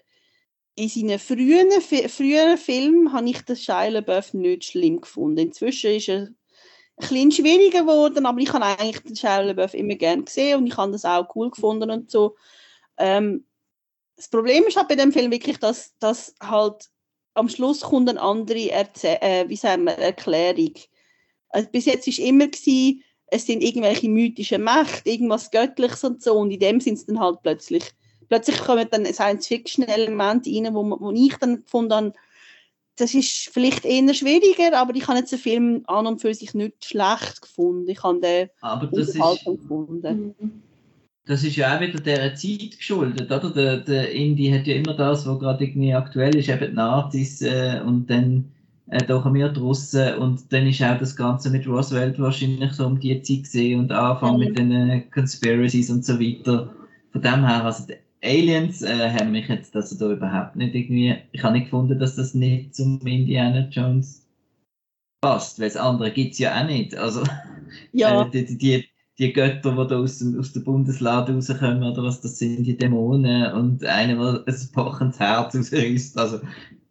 in 0.75 0.89
seinen 0.89 1.19
frühen, 1.19 1.71
früheren 1.81 2.57
Filmen 2.57 3.13
habe 3.13 3.29
ich 3.29 3.41
den 3.41 3.55
Shia 3.55 3.87
LaBeouf 3.87 4.33
nicht 4.33 4.65
schlimm 4.65 5.01
gefunden. 5.01 5.37
Inzwischen 5.37 5.91
ist 5.91 6.09
er 6.09 6.27
ein 6.27 6.35
bisschen 6.97 7.31
schwieriger 7.31 7.81
geworden, 7.81 8.25
aber 8.25 8.39
ich 8.39 8.51
habe 8.51 8.65
eigentlich 8.65 8.99
den 9.01 9.15
Shia 9.15 9.39
LaBeouf 9.39 9.73
immer 9.73 9.95
gerne 9.95 10.23
gesehen 10.23 10.59
und 10.59 10.67
ich 10.67 10.75
habe 10.75 10.91
das 10.91 11.05
auch 11.05 11.33
cool 11.35 11.49
gefunden 11.49 11.89
und 11.91 12.11
so. 12.11 12.35
Ähm, 12.97 13.45
das 14.17 14.29
Problem 14.29 14.65
ist 14.65 14.77
halt 14.77 14.87
bei 14.87 14.95
dem 14.95 15.11
Film 15.11 15.31
wirklich, 15.31 15.57
dass, 15.57 15.97
dass 15.99 16.35
halt 16.41 16.89
am 17.33 17.49
Schluss 17.49 17.81
kommt 17.81 18.09
eine 18.09 18.21
andere 18.21 18.69
Erze 18.69 19.21
äh, 19.21 19.47
wie 19.47 19.57
sagen 19.57 19.83
wir, 19.85 19.97
Erklärung. 19.97 20.73
Also 21.49 21.69
bis 21.69 21.85
jetzt 21.85 22.07
war 22.07 22.25
immer, 22.25 22.47
gewesen, 22.47 23.03
es 23.27 23.45
sind 23.45 23.61
irgendwelche 23.61 24.09
mythischen 24.09 24.63
Mächte, 24.63 25.09
irgendwas 25.09 25.51
Göttliches 25.51 26.03
und 26.03 26.21
so, 26.21 26.37
und 26.37 26.51
in 26.51 26.59
dem 26.59 26.79
sind 26.79 26.95
es 26.95 27.05
dann 27.05 27.19
halt 27.19 27.41
plötzlich, 27.43 27.83
plötzlich 28.27 28.57
kommen 28.59 28.87
dann 28.89 29.05
Science-Fiction-Elemente 29.05 30.49
rein, 30.49 30.73
wo, 30.73 30.83
wo 30.99 31.11
ich 31.11 31.35
dann 31.37 31.63
gefunden 31.63 31.93
habe, 31.93 32.13
das 32.97 33.13
ist 33.13 33.49
vielleicht 33.51 33.83
eher 33.83 34.13
schwieriger, 34.13 34.77
aber 34.77 34.95
ich 34.95 35.07
habe 35.07 35.19
jetzt 35.19 35.31
den 35.31 35.39
Film 35.39 35.83
an 35.87 36.07
und 36.07 36.21
für 36.21 36.33
sich 36.33 36.53
nicht 36.53 36.85
schlecht 36.85 37.41
gefunden. 37.41 37.89
Ich 37.89 38.01
habe 38.03 38.21
den 38.21 38.49
aber 38.61 38.87
das 38.87 39.09
ist, 39.09 39.45
gefunden. 39.45 40.35
Mhm 40.39 40.61
das 41.25 41.43
ist 41.43 41.55
ja 41.55 41.75
auch 41.75 41.81
wieder 41.81 41.99
der 41.99 42.35
Zeit 42.35 42.77
geschuldet, 42.77 43.31
oder? 43.31 43.49
Der, 43.49 43.77
der 43.77 44.11
Indie 44.11 44.53
hat 44.53 44.67
ja 44.67 44.75
immer 44.75 44.93
das, 44.93 45.25
was 45.25 45.39
gerade 45.39 45.63
irgendwie 45.63 45.93
aktuell 45.93 46.35
ist, 46.35 46.49
eben 46.49 46.69
die 46.69 46.75
Nazis 46.75 47.41
äh, 47.41 47.81
und 47.83 48.09
dann 48.09 48.51
äh, 48.89 49.03
kommen 49.05 49.33
wir 49.33 49.49
die 49.49 49.59
Russen 49.59 50.15
und 50.15 50.53
dann 50.53 50.67
ist 50.67 50.83
auch 50.83 50.99
das 50.99 51.15
Ganze 51.15 51.49
mit 51.49 51.67
Roosevelt 51.67 52.19
wahrscheinlich 52.19 52.73
so 52.73 52.85
um 52.85 52.99
die 52.99 53.19
Zeit 53.21 53.43
gesehen 53.43 53.79
und 53.79 53.91
Anfang 53.91 54.33
mhm. 54.33 54.39
mit 54.39 54.57
den 54.57 54.71
äh, 54.71 55.01
Conspiracies 55.11 55.89
und 55.89 56.05
so 56.05 56.19
weiter. 56.19 56.73
Von 57.11 57.21
dem 57.21 57.45
her, 57.45 57.65
also 57.65 57.85
Aliens 58.23 58.81
äh, 58.81 59.11
haben 59.11 59.31
mich 59.31 59.47
jetzt 59.47 59.75
also 59.75 59.97
da 59.97 60.13
überhaupt 60.13 60.55
nicht 60.55 60.73
irgendwie, 60.73 61.15
ich 61.31 61.43
habe 61.43 61.53
nicht 61.53 61.65
gefunden, 61.65 61.99
dass 61.99 62.15
das 62.15 62.33
nicht 62.33 62.75
zum 62.75 62.99
Indiana 63.05 63.67
Jones 63.69 64.25
passt, 65.21 65.59
weil 65.59 65.69
das 65.69 65.77
andere 65.77 66.11
gibt 66.11 66.33
es 66.33 66.39
ja 66.39 66.59
auch 66.59 66.67
nicht. 66.67 66.95
Also 66.95 67.23
ja. 67.91 68.23
Äh, 68.23 68.29
die, 68.31 68.57
die, 68.57 68.85
die 69.17 69.33
Götter, 69.33 69.71
die 69.71 69.87
da 69.87 69.97
aus, 69.97 70.19
dem, 70.19 70.39
aus 70.39 70.53
der 70.53 70.61
Bundeslade 70.61 71.33
rauskommen, 71.33 71.83
oder 71.83 72.03
was 72.03 72.21
das 72.21 72.37
sind, 72.37 72.65
die 72.65 72.77
Dämonen 72.77 73.51
und 73.53 73.83
einer, 73.85 74.15
der 74.15 74.53
ein 74.53 74.69
pochendes 74.73 75.19
Herz 75.19 75.55
ausreißt. 75.55 76.17
Also, 76.17 76.39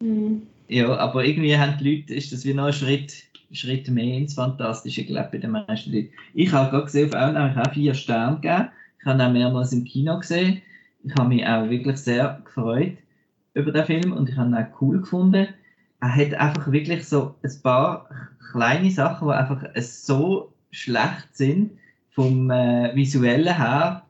mhm. 0.01 0.43
Ja, 0.67 0.97
aber 0.97 1.23
irgendwie 1.23 1.55
haben 1.57 1.77
die 1.79 1.97
Leute, 1.97 2.15
ist 2.15 2.31
das 2.31 2.43
wie 2.45 2.53
noch 2.53 2.65
ein 2.65 2.73
Schritt, 2.73 3.13
Schritt 3.51 3.87
mehr 3.89 4.17
ins 4.17 4.33
Fantastische, 4.33 5.05
glaube 5.05 5.25
ich, 5.25 5.31
bei 5.31 5.37
den 5.37 5.51
meisten 5.51 5.93
Leuten. 5.93 6.09
Ich 6.33 6.51
habe 6.51 6.71
gerade 6.71 6.85
gesehen, 6.85 7.13
auf 7.13 7.21
Outnow, 7.21 7.51
ich 7.51 7.55
habe 7.55 7.73
vier 7.73 7.93
Sterne 7.93 8.37
gegeben. 8.37 8.69
Ich 8.99 9.05
habe 9.05 9.23
auch 9.23 9.31
mehrmals 9.31 9.71
im 9.71 9.83
Kino 9.83 10.17
gesehen. 10.17 10.61
Ich 11.05 11.13
habe 11.15 11.29
mich 11.29 11.45
auch 11.45 11.69
wirklich 11.69 11.97
sehr 11.97 12.41
gefreut 12.43 12.97
über 13.53 13.71
den 13.71 13.85
Film 13.85 14.11
und 14.11 14.27
ich 14.27 14.35
habe 14.35 14.49
ihn 14.49 14.55
auch 14.55 14.81
cool 14.81 14.99
gefunden. 14.99 15.47
Er 16.01 16.15
hat 16.15 16.33
einfach 16.33 16.71
wirklich 16.71 17.07
so 17.07 17.35
ein 17.43 17.61
paar 17.61 18.09
kleine 18.51 18.89
Sachen, 18.89 19.27
die 19.27 19.33
einfach 19.33 19.63
so 19.81 20.51
schlecht 20.71 21.29
sind, 21.33 21.71
vom 22.09 22.49
äh, 22.49 22.95
Visuellen 22.95 23.55
her, 23.55 24.03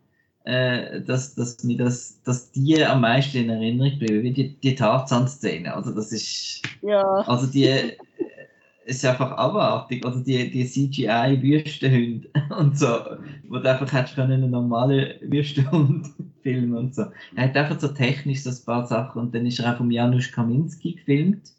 äh, 0.46 1.02
dass, 1.02 1.36
dass, 1.36 1.64
mir 1.64 1.78
das, 1.78 2.22
dass 2.24 2.52
die 2.52 2.84
am 2.84 3.02
meisten 3.02 3.38
in 3.38 3.50
Erinnerung 3.50 4.00
bleiben, 4.00 4.24
wie 4.24 4.32
die, 4.32 4.56
die 4.56 4.76
Tarzan-Szene. 4.76 5.74
Also 5.74 5.94
das 5.94 6.12
ist. 6.12 6.62
Ja. 6.82 7.04
Also 7.04 7.48
die 7.48 7.68
äh, 8.86 8.90
ist 8.92 9.06
einfach 9.06 9.32
abartig. 9.32 10.06
Oder 10.06 10.18
die, 10.18 10.50
die 10.50 10.66
CGI-Wüstenhunde 10.66 12.30
und 12.58 12.78
so, 12.78 12.88
wo 13.48 13.58
du 13.58 13.70
einfach 13.70 13.92
hättest 13.92 14.16
können 14.16 14.44
einen 14.44 14.52
normalen 14.52 15.16
Wüstenhund 15.22 16.08
filmen 16.44 16.76
und 16.76 16.96
so. 16.96 17.06
Er 17.36 17.46
hat 17.46 17.58
einfach 17.58 17.80
so 17.80 17.88
technisch 17.90 18.44
so 18.44 18.50
ein 18.50 18.66
paar 18.66 18.88
Sachen 18.88 19.22
und 19.22 19.36
dann 19.36 19.46
ist 19.46 19.60
er 19.60 19.74
auch 19.74 19.78
vom 19.78 19.92
Janusz 19.92 20.32
Kaminski 20.32 20.94
gefilmt, 20.94 21.52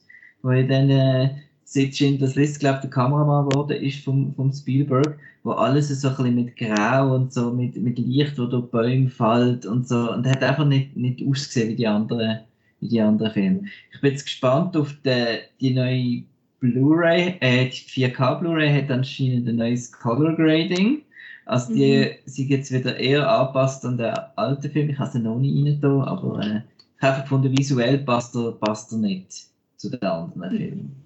wo 0.42 0.50
er 0.50 0.64
dann 0.64 0.90
äh, 0.90 1.30
sitzt 1.64 2.00
in 2.00 2.18
das 2.18 2.36
List, 2.36 2.60
glaube 2.60 2.80
der 2.82 2.90
Kameramann 2.90 3.48
geworden 3.48 3.82
ist 3.82 4.04
vom, 4.04 4.32
vom 4.34 4.52
Spielberg 4.52 5.18
wo 5.46 5.52
alles 5.52 5.88
so 5.88 6.08
ein 6.08 6.16
bisschen 6.16 6.34
mit 6.34 6.56
Grau 6.56 7.14
und 7.14 7.32
so, 7.32 7.52
mit, 7.52 7.76
mit 7.76 7.98
Licht, 8.00 8.36
wo 8.36 8.46
durch 8.46 8.68
Bäume 8.68 9.08
fällt 9.08 9.64
und 9.64 9.86
so. 9.86 10.12
Und 10.12 10.26
hat 10.26 10.42
einfach 10.42 10.66
nicht, 10.66 10.96
nicht 10.96 11.22
ausgesehen 11.24 11.68
wie 11.70 11.76
die 11.76 11.86
anderen, 11.86 12.40
wie 12.80 12.88
die 12.88 13.00
anderen 13.00 13.32
Filme. 13.32 13.60
Ich 13.92 14.00
bin 14.00 14.10
jetzt 14.10 14.24
gespannt 14.24 14.76
auf 14.76 14.92
die, 15.04 15.38
die 15.60 15.72
neue 15.72 16.24
Blu-ray, 16.60 17.36
äh, 17.40 17.68
die 17.68 17.76
4K 17.76 18.40
Blu-ray 18.40 18.82
hat 18.82 18.90
anscheinend 18.90 19.48
ein 19.48 19.56
neues 19.56 19.92
Color 19.92 20.36
Grading. 20.36 21.02
Also 21.44 21.74
die 21.74 21.96
mhm. 21.96 22.30
sind 22.30 22.48
jetzt 22.48 22.72
wieder 22.72 22.96
eher 22.96 23.30
angepasst 23.30 23.84
an 23.84 23.98
den 23.98 24.14
alten 24.36 24.70
Film. 24.70 24.90
Ich 24.90 24.98
habe 24.98 25.10
sie 25.10 25.20
noch 25.20 25.38
nie 25.38 25.70
rein 25.70 25.80
da, 25.80 26.04
aber 26.04 26.40
äh, 26.40 26.62
ich 26.96 27.02
habe 27.02 27.22
gefunden, 27.22 27.56
visuell 27.56 27.98
passt 27.98 28.34
er, 28.34 28.52
passt 28.52 28.92
er 28.92 28.98
nicht 28.98 29.46
zu 29.76 29.90
den 29.90 30.02
anderen 30.02 30.56
Filmen. 30.56 30.96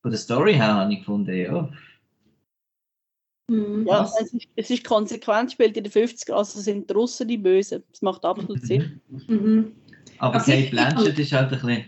Von 0.00 0.10
der 0.12 0.18
Story 0.18 0.54
her 0.54 0.74
habe 0.74 0.92
ich 0.92 1.00
gefunden, 1.00 1.34
ja, 1.34 1.68
Mhm. 3.50 3.86
Ja, 3.86 4.04
es 4.04 4.32
ist, 4.32 4.46
es 4.56 4.70
ist, 4.70 4.84
konsequent, 4.84 5.52
spielt 5.52 5.76
in 5.76 5.84
den 5.84 5.90
50 5.90 6.34
also 6.34 6.60
sind 6.60 6.88
die 6.88 6.94
Russen 6.94 7.26
die 7.28 7.38
Bösen. 7.38 7.82
Das 7.90 8.02
macht 8.02 8.24
absolut 8.24 8.62
Sinn. 8.62 9.00
Mhm. 9.26 9.72
Aber 10.18 10.34
also 10.34 10.50
Kate 10.50 10.70
Blanchett 10.70 11.18
ist 11.18 11.32
halt 11.32 11.52
ein 11.52 11.60
bisschen. 11.60 11.84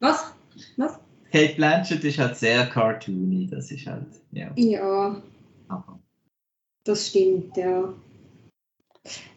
Was? 0.00 0.34
Was? 0.76 0.98
Kate 1.32 1.54
Blanchett 1.54 2.04
ist 2.04 2.18
halt 2.18 2.36
sehr 2.36 2.66
cartoony, 2.66 3.48
das 3.50 3.70
ist 3.70 3.86
halt. 3.86 4.06
Ja. 4.32 4.52
Ja. 4.54 5.22
Das 6.84 7.08
stimmt, 7.08 7.56
ja. 7.56 7.94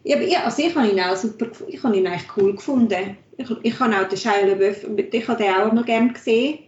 Ja, 0.04 0.16
aber 0.16 0.26
ja, 0.26 0.44
also 0.44 0.62
ich 0.62 0.76
habe 0.76 0.88
ihn 0.88 1.00
auch 1.00 1.16
super 1.16 1.46
ich 1.66 1.82
habe 1.82 1.96
ihn 1.96 2.06
eigentlich 2.06 2.36
cool 2.36 2.54
gefunden. 2.54 3.16
Ich, 3.38 3.50
ich 3.62 3.80
habe 3.80 3.98
auch 3.98 4.08
den 4.08 4.18
Shia 4.18 4.46
LaBeouf, 4.46 4.84
ich 4.84 5.28
habe 5.28 5.42
den 5.42 5.54
auch 5.54 5.72
noch 5.72 5.86
gerne 5.86 6.12
gesehen. 6.12 6.58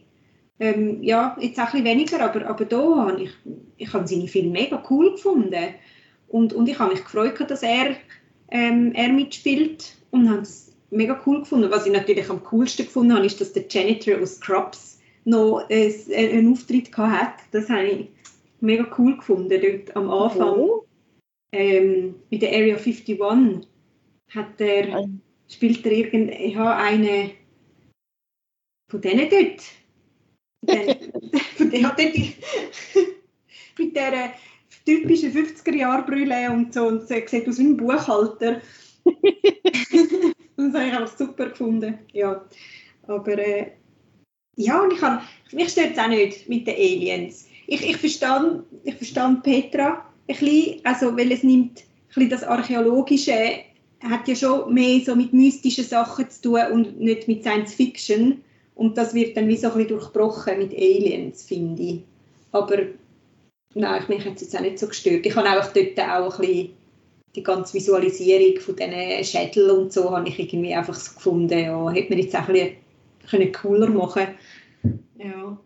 Ähm, 0.60 1.02
ja, 1.02 1.36
jetzt 1.40 1.58
auch 1.58 1.66
ein 1.66 1.84
bisschen 1.84 1.84
weniger, 1.84 2.20
aber, 2.20 2.46
aber 2.46 2.64
da 2.64 2.78
habe 2.78 3.22
ich, 3.22 3.30
ich 3.76 3.92
habe 3.92 4.08
seine 4.08 4.26
Filme 4.26 4.50
mega 4.50 4.82
cool 4.90 5.12
gefunden. 5.12 5.74
Und, 6.26 6.52
und 6.52 6.68
ich 6.68 6.78
habe 6.78 6.92
mich 6.92 7.04
gefreut, 7.04 7.38
dass 7.48 7.62
er, 7.62 7.96
ähm, 8.50 8.92
er 8.94 9.12
mitspielt 9.12 9.94
und 10.10 10.28
habe 10.28 10.42
es 10.42 10.72
mega 10.90 11.20
cool 11.26 11.40
gefunden. 11.40 11.70
Was 11.70 11.86
ich 11.86 11.92
natürlich 11.92 12.28
am 12.28 12.42
coolsten 12.44 12.86
gefunden 12.86 13.14
habe, 13.14 13.26
ist, 13.26 13.40
dass 13.40 13.52
der 13.52 13.64
Janitor 13.68 14.20
aus 14.20 14.36
Scrubs 14.36 14.97
noch 15.28 15.68
äh, 15.68 15.92
einen 16.14 16.52
Auftritt 16.52 16.96
hat. 16.96 17.34
Das 17.52 17.68
habe 17.68 17.86
ich 17.86 18.08
mega 18.60 18.86
cool 18.98 19.16
gefunden, 19.16 19.60
dort 19.60 19.96
am 19.96 20.10
Anfang. 20.10 20.58
Oh. 20.58 20.84
Ähm, 21.52 22.16
mit 22.30 22.42
der 22.42 22.50
Area 22.50 22.76
51 22.76 23.18
hat 24.30 24.60
er, 24.60 25.08
spielt 25.48 25.86
er 25.86 25.92
irgend, 25.92 26.38
ja, 26.38 26.76
eine 26.76 27.30
von 28.90 29.00
denen 29.00 29.28
dort. 29.30 29.62
von 31.56 31.70
der 31.70 31.82
hat 31.88 31.98
dort 31.98 32.14
mit 33.78 33.96
dieser 33.96 34.32
typischen 34.84 35.32
50er-Jahr-Brille 35.32 36.50
und 36.50 36.74
so 36.74 36.86
und 36.86 37.06
sieht 37.06 37.48
aus 37.48 37.58
wie 37.58 37.64
ein 37.64 37.76
Buchhalter. 37.76 38.60
das 40.56 40.74
habe 40.74 40.86
ich 40.86 40.96
auch 40.96 41.06
super 41.06 41.50
gefunden. 41.50 41.98
Ja. 42.12 42.44
Aber 43.06 43.38
äh, 43.38 43.72
ja, 44.58 44.82
und 44.82 44.92
ich 44.92 45.00
habe, 45.00 45.22
mich 45.52 45.68
stört 45.70 45.92
es 45.92 45.98
auch 45.98 46.08
nicht 46.08 46.48
mit 46.48 46.66
den 46.66 46.74
Aliens. 46.74 47.46
Ich, 47.68 47.88
ich 47.88 47.96
verstehe 47.96 48.64
ich 48.82 48.94
verstand 48.94 49.44
Petra 49.44 50.04
ein 50.26 50.36
bisschen, 50.36 50.80
also, 50.84 51.16
weil 51.16 51.30
es 51.30 51.44
nimmt 51.44 51.84
ein 52.16 52.28
das 52.28 52.42
Archäologische, 52.42 53.60
hat 54.02 54.26
ja 54.26 54.34
schon 54.34 54.74
mehr 54.74 55.00
so 55.04 55.14
mit 55.14 55.32
mystischen 55.32 55.84
Sachen 55.84 56.28
zu 56.28 56.42
tun 56.42 56.60
und 56.72 57.00
nicht 57.00 57.28
mit 57.28 57.42
Science 57.42 57.74
Fiction. 57.74 58.42
Und 58.74 58.98
das 58.98 59.14
wird 59.14 59.36
dann 59.36 59.48
wie 59.48 59.56
so 59.56 59.68
ein 59.68 59.74
bisschen 59.74 59.90
durchbrochen 59.90 60.58
mit 60.58 60.72
Aliens, 60.72 61.44
finde 61.44 61.82
ich. 61.82 62.00
Aber 62.50 62.78
nein, 63.74 64.02
mich 64.08 64.24
hat 64.24 64.36
es 64.36 64.42
jetzt 64.42 64.56
auch 64.56 64.60
nicht 64.60 64.78
so 64.78 64.88
gestört. 64.88 65.24
Ich 65.24 65.36
habe 65.36 65.48
auch 65.48 65.72
dort 65.72 66.00
auch 66.00 66.38
ein 66.38 66.46
bisschen 66.46 66.70
die 67.36 67.42
ganze 67.42 67.74
Visualisierung 67.74 68.60
von 68.60 68.74
diesen 68.74 69.24
Schädeln 69.24 69.70
und 69.70 69.92
so 69.92 70.10
habe 70.10 70.28
ich 70.28 70.38
irgendwie 70.38 70.74
einfach 70.74 70.94
so 70.94 71.14
gefunden, 71.14 71.58
ja, 71.58 71.90
hätte 71.90 72.10
man 72.10 72.18
jetzt 72.18 72.34
auch 72.34 72.48
ein 72.48 72.52
bisschen 72.54 72.87
cooler 73.52 73.88
machen 73.88 74.28
Ja. 75.16 75.58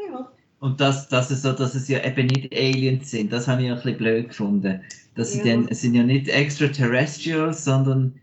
Ja. 0.00 0.32
Und 0.60 0.80
das, 0.80 1.08
das 1.08 1.30
ist 1.30 1.42
so, 1.42 1.52
dass 1.52 1.74
es 1.74 1.88
ja 1.88 2.04
eben 2.04 2.26
nicht 2.26 2.52
Aliens 2.52 3.10
sind, 3.10 3.32
das 3.32 3.46
habe 3.46 3.62
ich 3.62 3.68
ein 3.68 3.76
bisschen 3.76 3.98
blöd 3.98 4.28
gefunden. 4.28 4.80
Dass 5.14 5.32
sie 5.32 5.48
ja. 5.48 5.60
es 5.68 5.80
sind 5.82 5.94
ja 5.94 6.02
nicht 6.02 6.28
extraterrestrials, 6.28 7.64
sondern 7.64 8.14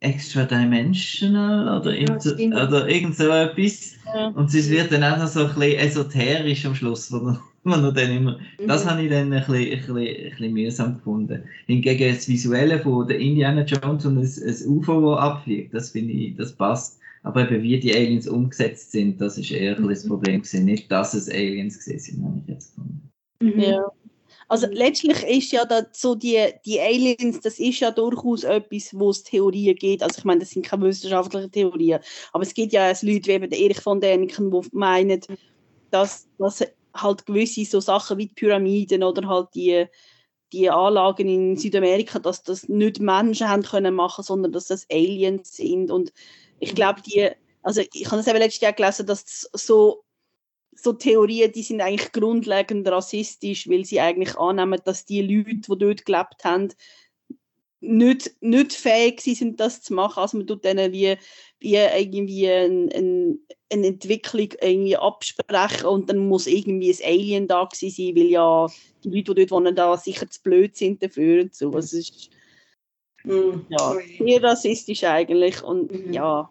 extra-dimensional 0.00 1.80
oder, 1.80 1.94
ja, 1.94 2.14
oder 2.66 2.88
irgend 2.88 3.16
so 3.16 3.28
etwas. 3.30 3.94
Ja. 4.14 4.28
Und 4.28 4.52
es 4.54 4.70
wird 4.70 4.92
dann 4.92 5.02
auch 5.02 5.18
noch 5.18 5.26
so 5.26 5.46
ein 5.46 5.54
bisschen 5.54 5.78
esoterisch 5.78 6.66
am 6.66 6.74
Schluss, 6.74 7.10
wo 7.10 7.36
man 7.64 7.94
dann 7.94 8.10
immer, 8.10 8.38
mhm. 8.60 8.68
das 8.68 8.86
habe 8.86 9.02
ich 9.02 9.10
dann 9.10 9.32
ein 9.32 9.44
bisschen, 9.44 9.54
ein, 9.54 9.70
bisschen, 9.70 9.96
ein 9.96 10.30
bisschen 10.30 10.52
mühsam 10.52 10.94
gefunden. 10.96 11.42
Hingegen 11.66 12.14
das 12.14 12.28
Visuelle 12.28 12.78
von 12.80 13.08
der 13.08 13.18
Indiana 13.18 13.62
Jones 13.62 14.06
und 14.06 14.18
ein 14.18 14.68
UFO, 14.68 15.14
das 15.14 15.20
abfliegt, 15.20 15.74
das 15.74 15.90
finde 15.90 16.12
ich, 16.12 16.36
das 16.36 16.52
passt. 16.52 16.98
Aber 17.22 17.50
eben 17.50 17.62
wie 17.62 17.78
die 17.78 17.94
Aliens 17.94 18.28
umgesetzt 18.28 18.92
sind, 18.92 19.20
das 19.20 19.38
ist 19.38 19.50
eher 19.50 19.78
mhm. 19.78 19.88
das 19.88 20.06
Problem 20.06 20.42
gewesen. 20.42 20.64
Nicht, 20.64 20.90
dass 20.90 21.14
es 21.14 21.28
Aliens 21.28 21.78
gesehen 21.78 21.98
sind, 21.98 22.24
habe 22.24 22.40
ich 22.42 22.48
jetzt 22.48 22.74
gefunden. 22.74 23.10
Mhm. 23.40 23.60
Ja. 23.60 23.92
Also 24.50 24.66
letztlich 24.70 25.22
ist 25.24 25.52
ja 25.52 25.66
da 25.66 25.82
so 25.92 26.14
die, 26.14 26.42
die 26.64 26.80
Aliens, 26.80 27.40
das 27.40 27.58
ist 27.58 27.80
ja 27.80 27.90
durchaus 27.90 28.44
etwas, 28.44 28.98
wo 28.98 29.10
es 29.10 29.22
Theorien 29.22 29.76
gibt. 29.76 30.02
Also 30.02 30.18
ich 30.18 30.24
meine, 30.24 30.40
das 30.40 30.50
sind 30.50 30.64
keine 30.64 30.84
wissenschaftlichen 30.84 31.52
Theorien, 31.52 32.00
aber 32.32 32.42
es 32.42 32.54
gibt 32.54 32.72
ja 32.72 32.88
Leute 32.88 33.02
wie 33.02 33.32
eben 33.32 33.50
der 33.50 33.58
Erich 33.58 33.80
von 33.80 34.00
Däniken, 34.00 34.50
die 34.50 34.68
meinen, 34.72 35.20
dass, 35.90 36.26
dass 36.38 36.64
halt 36.94 37.26
gewisse 37.26 37.64
so 37.66 37.80
Sachen 37.80 38.16
wie 38.16 38.26
die 38.26 38.34
Pyramiden 38.34 39.02
oder 39.02 39.28
halt 39.28 39.48
die, 39.54 39.84
die 40.52 40.70
Anlagen 40.70 41.28
in 41.28 41.56
Südamerika, 41.56 42.18
dass 42.18 42.42
das 42.42 42.68
nicht 42.68 43.00
Menschen 43.00 43.48
haben 43.48 43.62
können 43.62 43.94
machen, 43.94 44.24
sondern 44.24 44.52
dass 44.52 44.66
das 44.66 44.86
Aliens 44.90 45.54
sind 45.54 45.90
und 45.90 46.10
ich 46.60 46.74
glaube, 46.74 47.02
die, 47.02 47.30
also 47.62 47.82
ich 47.92 48.06
habe 48.06 48.16
das 48.18 48.26
eben 48.26 48.38
letztes 48.38 48.60
Jahr 48.60 48.72
gelesen, 48.72 49.06
dass 49.06 49.48
so, 49.52 50.04
so 50.72 50.92
Theorien, 50.92 51.52
die 51.52 51.62
sind 51.62 51.80
eigentlich 51.80 52.12
grundlegend 52.12 52.88
rassistisch, 52.88 53.68
weil 53.68 53.84
sie 53.84 54.00
eigentlich 54.00 54.36
annehmen, 54.36 54.80
dass 54.84 55.04
die 55.04 55.22
Leute, 55.22 55.60
die 55.68 55.78
dort 55.78 56.04
gelebt 56.04 56.44
haben, 56.44 56.68
nicht, 57.80 58.34
nicht 58.40 58.72
fähig 58.72 59.20
sind, 59.20 59.60
das 59.60 59.82
zu 59.82 59.94
machen. 59.94 60.20
Also 60.20 60.36
man 60.36 60.46
tut 60.46 60.64
denen 60.64 60.92
wie, 60.92 61.16
wie 61.60 61.76
irgendwie 61.76 62.48
ein, 62.48 62.90
ein, 62.92 63.38
eine 63.72 63.86
Entwicklung 63.86 64.48
irgendwie 64.60 64.96
absprechen 64.96 65.86
und 65.86 66.10
dann 66.10 66.18
muss 66.18 66.46
irgendwie 66.46 66.92
ein 66.92 67.04
Alien 67.04 67.46
da 67.46 67.68
sein, 67.72 67.90
weil 68.16 68.26
ja 68.26 68.66
die 69.04 69.10
Leute, 69.10 69.34
die 69.34 69.46
dort 69.46 69.50
wohnen, 69.52 69.76
da 69.76 69.96
sicher 69.96 70.28
zu 70.28 70.42
blöd 70.42 70.76
sind 70.76 71.02
dafür 71.02 71.42
und 71.42 71.54
so. 71.54 71.66
Also 71.66 71.78
es 71.78 71.92
ist, 71.92 72.30
Mm, 73.24 73.66
ja, 73.68 73.96
sehr 74.18 74.42
rassistisch 74.42 75.04
eigentlich 75.04 75.62
und 75.62 75.92
mhm. 75.92 76.12
ja, 76.12 76.50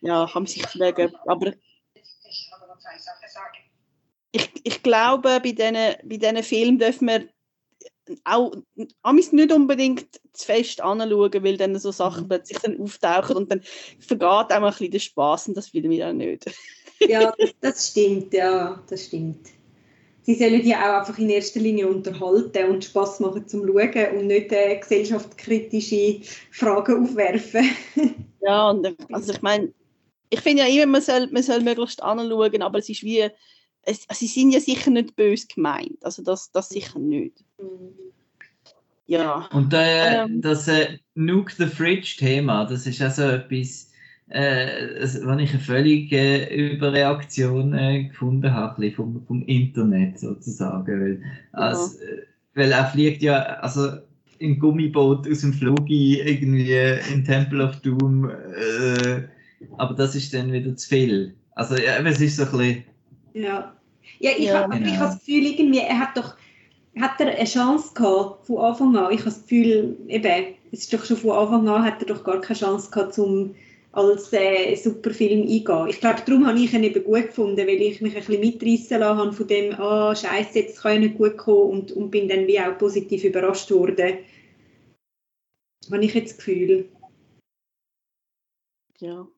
ja, 0.00 0.34
haben 0.34 0.46
sich 0.46 0.62
gefragt, 0.62 1.14
aber 1.26 1.52
ich, 4.32 4.50
ich 4.64 4.82
glaube, 4.82 5.40
bei 5.40 5.52
diesen 5.52 5.74
bei 5.74 6.16
diesen 6.16 6.42
Filmen 6.42 6.78
dürfen 6.78 7.08
wir 7.08 7.28
auch 8.24 8.52
nicht 9.12 9.52
unbedingt 9.52 10.20
zu 10.32 10.46
fest 10.46 10.80
anschauen, 10.80 11.44
weil 11.44 11.56
dann 11.56 11.78
so 11.78 11.92
Sachen 11.92 12.24
mhm. 12.24 12.28
plötzlich 12.28 12.58
dann 12.58 12.80
auftauchen 12.80 13.36
und 13.36 13.50
dann 13.50 13.62
vergeht 14.00 14.28
auch 14.28 14.50
ein 14.50 14.62
bisschen 14.62 14.90
der 14.90 14.98
Spaß 14.98 15.48
und 15.48 15.56
das 15.56 15.72
will 15.72 15.88
wir 15.88 16.08
auch 16.08 16.12
nicht. 16.12 16.50
ja, 17.00 17.32
das 17.60 17.88
stimmt, 17.88 18.32
ja, 18.32 18.82
das 18.88 19.06
stimmt 19.06 19.61
sie 20.22 20.34
sollen 20.34 20.64
ja 20.66 20.78
auch 20.78 21.00
einfach 21.00 21.18
in 21.18 21.30
erster 21.30 21.60
Linie 21.60 21.88
unterhalten 21.88 22.70
und 22.70 22.84
Spaß 22.84 23.20
machen 23.20 23.46
zum 23.46 23.66
Schauen 23.66 24.18
und 24.18 24.26
nicht 24.26 24.52
äh, 24.52 24.76
gesellschaftskritische 24.76 26.20
Fragen 26.50 27.04
aufwerfen. 27.04 27.66
ja, 28.40 28.70
und 28.70 28.96
also 29.12 29.32
ich 29.32 29.42
meine, 29.42 29.72
ich 30.30 30.40
finde 30.40 30.62
ja 30.62 30.68
immer, 30.68 30.92
man 30.92 31.02
soll, 31.02 31.28
man 31.30 31.42
soll 31.42 31.60
möglichst 31.60 32.02
anschauen, 32.02 32.62
aber 32.62 32.78
es 32.78 32.88
ist 32.88 33.02
wie, 33.02 33.28
es, 33.82 34.06
sie 34.12 34.26
sind 34.26 34.52
ja 34.52 34.60
sicher 34.60 34.90
nicht 34.90 35.16
böse 35.16 35.46
gemeint, 35.52 35.98
also 36.02 36.22
das, 36.22 36.50
das 36.52 36.68
sicher 36.68 36.98
nicht. 36.98 37.44
Ja. 39.06 39.48
Und 39.52 39.74
äh, 39.74 40.22
ähm, 40.22 40.40
das 40.40 40.68
äh, 40.68 40.98
Nuke 41.14 41.52
the 41.56 41.66
Fridge 41.66 42.16
Thema, 42.18 42.64
das 42.64 42.86
ist 42.86 43.02
also 43.02 43.24
etwas, 43.24 43.91
äh, 44.32 45.00
was 45.00 45.40
ich 45.40 45.50
eine 45.50 45.60
völlige 45.60 46.16
äh, 46.16 46.74
Überreaktion 46.74 47.74
äh, 47.74 48.04
gefunden 48.04 48.52
habe, 48.52 48.90
vom, 48.92 49.22
vom 49.26 49.42
Internet 49.46 50.18
sozusagen. 50.18 51.00
Weil, 51.00 51.22
als, 51.52 51.98
ja. 52.00 52.08
Äh, 52.08 52.22
weil 52.54 52.72
er 52.72 52.86
fliegt 52.86 53.22
ja, 53.22 53.42
also 53.60 53.98
im 54.38 54.58
Gummiboot 54.58 55.28
aus 55.30 55.40
dem 55.40 55.52
Flug 55.52 55.88
irgendwie 55.88 56.72
in 57.12 57.24
Temple 57.24 57.64
of 57.64 57.76
Doom, 57.80 58.30
äh, 58.30 59.22
aber 59.78 59.94
das 59.94 60.14
ist 60.14 60.34
dann 60.34 60.52
wieder 60.52 60.74
zu 60.76 60.88
viel. 60.88 61.34
Also 61.54 61.76
ja, 61.76 61.98
es 61.98 62.20
ist 62.20 62.36
so 62.36 62.44
ein 62.44 62.50
bisschen... 62.50 62.84
Ja, 63.34 63.72
ja 64.18 64.30
ich 64.36 64.46
ja, 64.46 64.62
habe 64.62 64.78
genau. 64.78 64.98
das 64.98 65.18
Gefühl, 65.18 65.44
irgendwie, 65.44 65.80
er 65.80 65.98
hat 65.98 66.16
doch 66.16 66.36
hat 67.00 67.20
er 67.20 67.28
eine 67.28 67.44
Chance 67.44 67.94
gehabt 67.94 68.46
von 68.46 68.58
Anfang 68.58 68.96
an. 68.96 69.12
Ich 69.12 69.20
habe 69.20 69.30
das 69.30 69.42
Gefühl, 69.42 69.96
eben, 70.08 70.54
es 70.72 70.80
ist 70.80 70.92
doch 70.92 71.04
schon 71.04 71.16
von 71.16 71.30
Anfang 71.30 71.68
an 71.68 71.84
hat 71.84 72.02
er 72.02 72.06
doch 72.06 72.22
gar 72.22 72.40
keine 72.40 72.58
Chance 72.58 72.90
gehabt, 72.90 73.18
um 73.18 73.54
als 73.92 74.32
äh, 74.32 74.74
Superfilm 74.74 75.42
eingehen. 75.42 75.88
Ich 75.88 76.00
glaube, 76.00 76.22
darum 76.26 76.46
habe 76.46 76.58
ich 76.58 76.72
ihn 76.72 76.82
eben 76.82 77.04
gut 77.04 77.26
gefunden, 77.26 77.58
weil 77.58 77.80
ich 77.80 78.00
mich 78.00 78.16
ein 78.16 78.24
bisschen 78.24 78.40
mitreißen 78.40 78.98
lassen 78.98 79.18
habe 79.18 79.32
von 79.32 79.46
dem, 79.46 79.74
ah, 79.74 80.10
oh, 80.10 80.14
scheiße, 80.14 80.60
jetzt 80.60 80.80
kann 80.80 80.94
ja 80.94 80.98
nicht 81.00 81.18
gut 81.18 81.36
kommen 81.36 81.70
und, 81.70 81.92
und 81.92 82.10
bin 82.10 82.28
dann 82.28 82.46
wie 82.46 82.58
auch 82.58 82.78
positiv 82.78 83.22
überrascht 83.24 83.70
worden. 83.70 84.18
Habe 85.90 86.04
ich 86.04 86.14
jetzt 86.14 86.30
das 86.30 86.38
Gefühl. 86.38 86.88
Ja. 88.98 89.28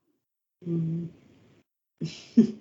Mhm. 0.65 1.11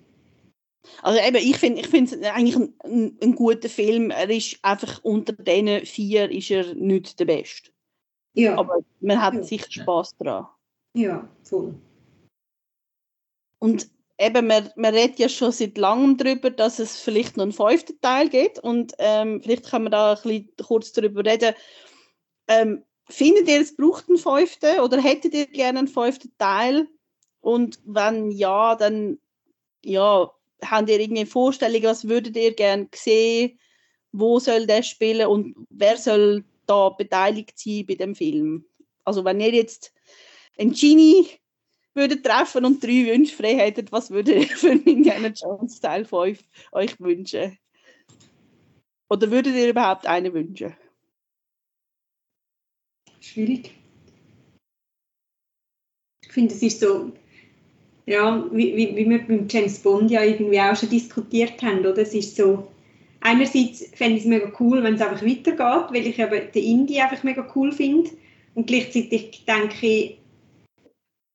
also 1.02 1.20
eben, 1.20 1.36
ich 1.36 1.58
finde 1.58 1.80
ich 1.80 1.94
es 1.94 2.22
eigentlich 2.22 2.56
ein, 2.56 2.74
ein, 2.82 3.18
ein, 3.22 3.34
guter 3.36 3.68
Film. 3.68 4.10
Er 4.10 4.30
ist 4.30 4.58
einfach 4.62 5.04
unter 5.04 5.34
diesen 5.34 5.86
vier 5.86 6.30
ist 6.30 6.50
er 6.50 6.74
nicht 6.74 7.20
der 7.20 7.26
Beste. 7.26 7.70
Ja. 8.32 8.56
Aber 8.58 8.78
man 9.00 9.22
hat 9.22 9.34
ja. 9.34 9.42
sicher 9.42 9.70
Spaß 9.70 10.16
daran. 10.16 10.48
Ja, 10.96 11.28
voll. 11.42 11.74
Und 13.64 13.88
eben, 14.18 14.46
man, 14.46 14.68
man 14.76 14.94
redet 14.94 15.18
ja 15.18 15.26
schon 15.30 15.50
seit 15.50 15.78
langem 15.78 16.18
darüber, 16.18 16.50
dass 16.50 16.78
es 16.78 17.00
vielleicht 17.00 17.38
noch 17.38 17.44
einen 17.44 17.52
fünften 17.52 17.98
Teil 18.02 18.28
gibt. 18.28 18.58
Und 18.58 18.92
ähm, 18.98 19.40
vielleicht 19.42 19.70
können 19.70 19.86
wir 19.86 19.90
da 19.90 20.12
ein 20.12 20.22
bisschen 20.22 20.50
kurz 20.62 20.92
darüber 20.92 21.24
reden. 21.24 21.54
Ähm, 22.46 22.84
findet 23.08 23.48
ihr, 23.48 23.62
es 23.62 23.74
braucht 23.74 24.06
einen 24.10 24.18
fünften 24.18 24.80
oder 24.80 25.00
hättet 25.00 25.32
ihr 25.32 25.46
gerne 25.46 25.78
einen 25.78 25.88
fünften 25.88 26.30
Teil? 26.36 26.86
Und 27.40 27.78
wenn 27.86 28.30
ja, 28.32 28.74
dann 28.74 29.18
ja, 29.82 30.30
habt 30.62 30.90
ihr 30.90 31.00
irgendeine 31.00 31.26
Vorstellung, 31.26 31.84
was 31.84 32.06
würdet 32.06 32.36
ihr 32.36 32.52
gerne 32.54 32.88
sehen? 32.94 33.58
Wo 34.12 34.40
soll 34.40 34.66
der 34.66 34.82
spielen 34.82 35.26
und 35.26 35.56
wer 35.70 35.96
soll 35.96 36.44
da 36.66 36.90
beteiligt 36.90 37.58
sein 37.58 37.86
bei 37.86 37.94
dem 37.94 38.14
Film? 38.14 38.66
Also 39.04 39.24
wenn 39.24 39.40
ihr 39.40 39.54
jetzt 39.54 39.94
ein 40.58 40.72
Genie 40.72 41.28
würdet 41.94 42.24
treffen 42.24 42.64
und 42.64 42.82
drei 42.82 43.06
Wünsche 43.06 43.34
frei 43.34 43.56
hättet, 43.56 43.92
was 43.92 44.10
würdet 44.10 44.36
ihr 44.36 44.48
für 44.56 44.72
Indiana 44.72 45.28
Jones 45.28 45.80
Teil 45.80 46.04
5 46.04 46.42
euch 46.72 47.00
wünschen? 47.00 47.58
Oder 49.08 49.30
würdet 49.30 49.54
ihr 49.54 49.68
überhaupt 49.68 50.06
einen 50.06 50.32
wünschen? 50.32 50.74
Schwierig. 53.20 53.72
Ich 56.22 56.32
finde, 56.32 56.52
es 56.52 56.62
ist 56.62 56.80
so, 56.80 57.12
ja, 58.06 58.44
wie, 58.50 58.76
wie, 58.76 58.96
wie 58.96 59.08
wir 59.08 59.26
beim 59.26 59.46
James 59.48 59.78
Bond 59.78 60.10
ja 60.10 60.22
irgendwie 60.22 60.60
auch 60.60 60.76
schon 60.76 60.88
diskutiert 60.88 61.62
haben, 61.62 61.80
oder? 61.80 61.98
Es 61.98 62.12
ist 62.12 62.36
so, 62.36 62.68
einerseits 63.20 63.86
fände 63.94 64.16
ich 64.16 64.22
es 64.22 64.28
mega 64.28 64.52
cool, 64.58 64.82
wenn 64.82 64.94
es 64.94 65.00
einfach 65.00 65.24
weitergeht, 65.24 65.58
weil 65.90 66.06
ich 66.06 66.18
eben 66.18 66.52
den 66.52 66.64
Indie 66.64 67.00
einfach 67.00 67.22
mega 67.22 67.46
cool 67.54 67.72
finde. 67.72 68.10
Und 68.54 68.66
gleichzeitig 68.66 69.44
denke 69.46 69.86
ich, 69.86 70.18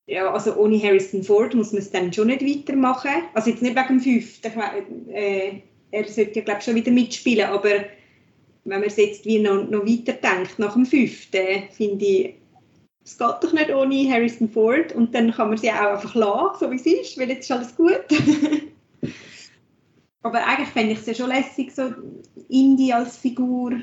ja, 0.09 0.31
also 0.33 0.55
ohne 0.55 0.81
Harrison 0.81 1.23
Ford 1.23 1.53
muss 1.53 1.71
man 1.71 1.81
es 1.81 1.91
dann 1.91 2.11
schon 2.11 2.27
nicht 2.27 2.43
weitermachen. 2.43 3.11
Also 3.33 3.51
jetzt 3.51 3.61
nicht 3.61 3.75
wegen 3.75 3.87
dem 3.87 3.99
fünften, 3.99 5.09
äh, 5.09 5.61
er 5.91 6.03
sollte 6.05 6.39
ja 6.39 6.45
glaube 6.45 6.61
schon 6.61 6.75
wieder 6.75 6.91
mitspielen, 6.91 7.47
aber 7.47 7.85
wenn 8.65 8.79
man 8.79 8.89
es 8.89 8.97
jetzt 8.97 9.25
wie 9.25 9.39
noch, 9.39 9.69
noch 9.69 9.85
weiter 9.85 10.13
denkt, 10.13 10.57
nach 10.57 10.73
dem 10.73 10.85
fünften, 10.85 11.63
finde 11.71 12.05
ich, 12.05 12.35
es 13.05 13.17
geht 13.17 13.35
doch 13.41 13.53
nicht 13.53 13.69
ohne 13.69 14.11
Harrison 14.11 14.49
Ford 14.49 14.93
und 14.93 15.13
dann 15.13 15.31
kann 15.31 15.49
man 15.49 15.57
sie 15.57 15.71
auch 15.71 15.93
einfach 15.93 16.15
lassen, 16.15 16.57
so 16.59 16.71
wie 16.71 16.75
es 16.75 16.85
ist, 16.85 17.17
weil 17.17 17.29
jetzt 17.29 17.49
ist 17.49 17.51
alles 17.51 17.75
gut. 17.75 18.03
aber 20.23 20.45
eigentlich 20.45 20.69
fände 20.69 20.93
ich 20.93 20.99
es 20.99 21.05
ja 21.05 21.13
schon 21.13 21.29
lässig, 21.29 21.73
so 21.73 21.93
Indie 22.49 22.93
als 22.93 23.17
Figur 23.17 23.73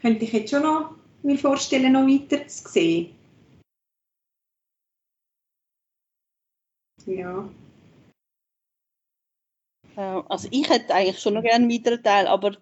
könnte 0.00 0.24
ich 0.24 0.32
jetzt 0.32 0.50
schon 0.50 0.62
noch 0.62 0.94
mir 1.22 1.38
vorstellen, 1.38 1.92
noch 1.92 2.06
weiter 2.06 2.46
zu 2.46 2.68
sehen. 2.68 3.17
Ja. 7.08 7.48
Also 10.28 10.48
ich 10.52 10.68
hätte 10.68 10.94
eigentlich 10.94 11.18
schon 11.18 11.34
noch 11.34 11.42
gerne 11.42 11.64
einen 11.64 11.72
weiteren 11.72 12.02
Teil, 12.02 12.26
aber 12.28 12.56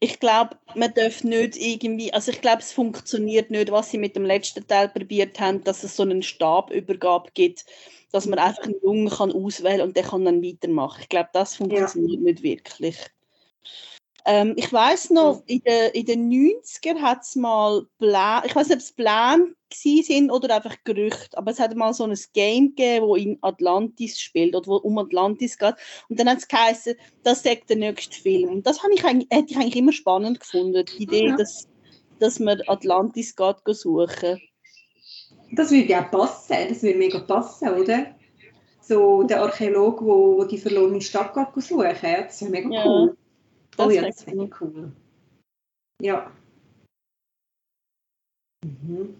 ich 0.00 0.20
glaube, 0.20 0.56
man 0.74 0.94
darf 0.94 1.24
nicht 1.24 1.56
irgendwie, 1.56 2.12
also 2.12 2.30
ich 2.30 2.40
glaube, 2.40 2.60
es 2.60 2.72
funktioniert 2.72 3.50
nicht, 3.50 3.70
was 3.70 3.90
sie 3.90 3.98
mit 3.98 4.14
dem 4.14 4.24
letzten 4.24 4.66
Teil 4.66 4.88
probiert 4.88 5.40
haben, 5.40 5.64
dass 5.64 5.82
es 5.82 5.96
so 5.96 6.04
einen 6.04 6.22
Stabübergabe 6.22 7.30
gibt, 7.34 7.66
dass 8.12 8.26
man 8.26 8.38
einfach 8.38 8.62
einen 8.62 8.80
Jungen 8.82 9.10
kann 9.10 9.32
auswählen 9.32 9.80
und 9.80 9.96
der 9.96 10.04
kann 10.04 10.24
dann 10.24 10.42
weitermachen. 10.42 11.00
Ich 11.02 11.08
glaube, 11.08 11.30
das 11.32 11.56
funktioniert 11.56 12.20
ja. 12.20 12.24
nicht 12.24 12.42
wirklich. 12.42 12.96
Ähm, 14.24 14.54
ich 14.56 14.72
weiß 14.72 15.10
noch, 15.10 15.42
in 15.46 15.60
den, 15.60 15.90
in 15.92 16.06
den 16.06 16.30
90er 16.30 17.00
hat 17.00 17.22
es 17.22 17.34
mal, 17.34 17.86
Plan, 17.98 18.44
ich 18.46 18.54
weiß 18.54 18.68
nicht, 18.68 18.76
ob 18.76 18.82
es 18.82 18.92
Pläne 18.92 19.55
sind 19.72 20.30
oder 20.30 20.54
einfach 20.54 20.76
Gerüchte, 20.84 21.36
aber 21.36 21.50
es 21.50 21.58
hat 21.58 21.74
mal 21.74 21.92
so 21.92 22.04
ein 22.04 22.18
Game 22.32 22.74
gegeben, 22.74 23.06
wo 23.06 23.16
in 23.16 23.38
Atlantis 23.42 24.20
spielt 24.20 24.54
oder 24.54 24.66
wo 24.66 24.76
um 24.76 24.98
Atlantis 24.98 25.58
geht. 25.58 25.74
Und 26.08 26.18
dann 26.18 26.28
hat 26.28 26.38
es 26.38 26.48
geheißen, 26.48 26.94
das 27.22 27.42
sagt 27.42 27.70
der 27.70 27.76
nächste 27.76 28.16
Film. 28.20 28.50
Und 28.50 28.66
das 28.66 28.78
ich 28.94 29.04
eigentlich, 29.04 29.28
hätte 29.30 29.52
ich 29.52 29.56
eigentlich 29.56 29.76
immer 29.76 29.92
spannend 29.92 30.40
gefunden, 30.40 30.84
die 30.84 31.02
Idee, 31.02 31.26
ja. 31.28 31.36
dass, 31.36 31.68
dass 32.20 32.38
man 32.38 32.62
Atlantis 32.66 33.34
geht 33.34 33.56
suchen. 33.66 34.40
Das 35.52 35.70
würde 35.70 35.88
ja 35.88 36.02
passen, 36.02 36.68
das 36.68 36.82
würde 36.82 36.98
mega 36.98 37.20
passen, 37.20 37.68
oder? 37.68 38.14
So 38.80 39.24
der 39.24 39.42
Archäologe, 39.42 40.04
wo, 40.04 40.36
wo 40.38 40.44
die 40.44 40.58
verlorene 40.58 41.00
Stadt 41.00 41.34
geht 41.34 41.64
suchen, 41.64 41.96
das 42.02 42.40
wäre 42.40 42.50
mega 42.50 42.70
ja. 42.70 42.86
cool. 42.86 43.16
Das 43.76 43.86
oh 43.86 43.90
ja, 43.90 44.02
das 44.02 44.22
finde 44.22 44.44
ich 44.44 44.60
cool. 44.60 44.92
Ja. 46.00 46.30
Mhm. 48.64 49.16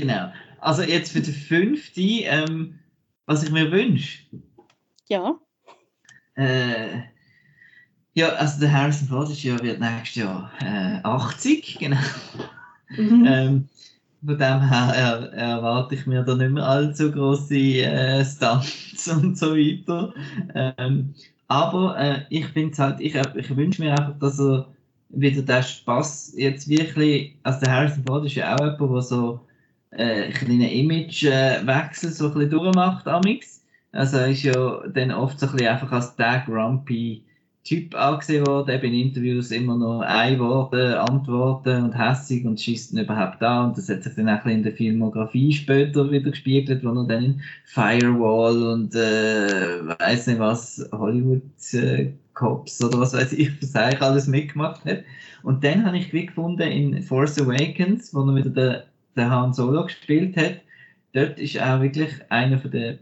Genau. 0.00 0.32
Also 0.58 0.82
jetzt 0.82 1.12
für 1.12 1.20
den 1.20 1.34
fünften, 1.34 2.20
ähm, 2.22 2.78
was 3.26 3.42
ich 3.42 3.50
mir 3.50 3.70
wünsche. 3.70 4.24
Ja. 5.08 5.38
Äh, 6.34 7.02
ja, 8.14 8.28
also 8.30 8.60
der 8.60 8.72
Harrison 8.72 9.08
Ford 9.08 9.30
ist 9.30 9.42
ja, 9.42 9.60
wird 9.62 9.80
nächstes 9.80 10.22
Jahr 10.22 10.50
äh, 10.62 10.98
80, 11.02 11.78
genau. 11.78 11.98
Mhm. 12.96 13.24
ähm, 13.26 13.68
von 14.24 14.38
dem 14.38 14.68
her 14.68 14.92
er, 14.94 15.32
erwarte 15.32 15.94
ich 15.94 16.06
mir 16.06 16.22
da 16.22 16.34
nicht 16.36 16.52
mehr 16.52 16.66
allzu 16.66 17.12
große 17.12 17.54
äh, 17.54 18.24
Stunts 18.24 19.08
und 19.22 19.36
so 19.36 19.54
weiter. 19.54 20.14
Ähm, 20.54 21.14
aber 21.48 21.98
äh, 21.98 22.22
ich 22.30 22.46
finde 22.46 22.76
halt, 22.78 22.98
ich, 23.00 23.14
ich 23.14 23.56
wünsche 23.56 23.82
mir 23.82 23.90
einfach, 23.90 24.18
dass 24.18 24.40
er 24.40 24.68
wieder 25.10 25.42
den 25.42 25.62
Spaß 25.62 26.32
jetzt 26.36 26.66
wirklich, 26.68 27.36
also 27.42 27.60
der 27.60 27.72
Harrison 27.72 28.04
Ford 28.06 28.24
ist 28.24 28.36
ja 28.36 28.54
auch 28.54 28.58
jemand, 28.58 28.80
der 28.80 29.02
so 29.02 29.40
äh, 29.96 30.24
einen 30.24 30.32
kleinen 30.32 30.60
Imagewechsel 30.62 32.10
so 32.10 32.26
ein 32.28 32.34
bisschen 32.34 32.50
durchmacht, 32.50 33.06
amix. 33.06 33.64
Also 33.92 34.18
er 34.18 34.28
ist 34.28 34.42
ja 34.42 34.82
dann 34.88 35.10
oft 35.10 35.38
so 35.38 35.46
ein 35.46 35.52
bisschen 35.52 35.68
einfach 35.68 35.92
als 35.92 36.16
der 36.16 36.42
grumpy 36.46 37.24
Typ 37.64 37.94
angesehen 37.94 38.44
worden, 38.44 38.74
eben 38.74 38.92
in 38.92 39.08
Interviews 39.08 39.52
immer 39.52 39.76
nur 39.76 40.04
ein 40.04 40.36
Worte, 40.40 41.00
Antworten 41.00 41.84
und 41.84 41.92
hässig 41.92 42.44
und 42.44 42.60
schießt 42.60 42.92
überhaupt 42.94 43.40
da. 43.40 43.64
Und 43.64 43.78
das 43.78 43.88
hat 43.88 44.02
sich 44.02 44.16
dann 44.16 44.28
auch 44.28 44.44
in 44.46 44.64
der 44.64 44.72
Filmografie 44.72 45.52
später 45.52 46.10
wieder 46.10 46.30
gespiegelt, 46.30 46.82
wo 46.82 46.88
er 46.88 47.06
dann 47.06 47.24
in 47.24 47.42
Firewall 47.66 48.60
und 48.64 48.96
äh, 48.96 49.86
weiß 50.00 50.26
nicht 50.26 50.40
was, 50.40 50.88
Hollywood 50.90 51.42
äh, 51.74 52.12
Cops 52.34 52.82
oder 52.82 52.98
was 52.98 53.14
weiß 53.14 53.32
ich, 53.34 53.62
was 53.62 53.76
eigentlich 53.76 54.02
alles 54.02 54.26
mitgemacht 54.26 54.84
hat. 54.84 55.04
Und 55.44 55.62
dann 55.62 55.86
habe 55.86 55.98
ich 55.98 56.10
gefunden 56.10 56.62
in 56.62 57.00
Force 57.02 57.40
Awakens, 57.40 58.12
wo 58.12 58.22
er 58.22 58.34
wieder 58.34 58.50
den, 58.50 58.82
den 59.16 59.30
Han 59.30 59.52
Solo 59.52 59.84
gespielt 59.84 60.36
hat, 60.36 60.60
dort 61.12 61.38
ist 61.38 61.60
auch 61.60 61.80
wirklich 61.80 62.10
einer 62.30 62.58
von 62.58 62.70
den 62.70 62.98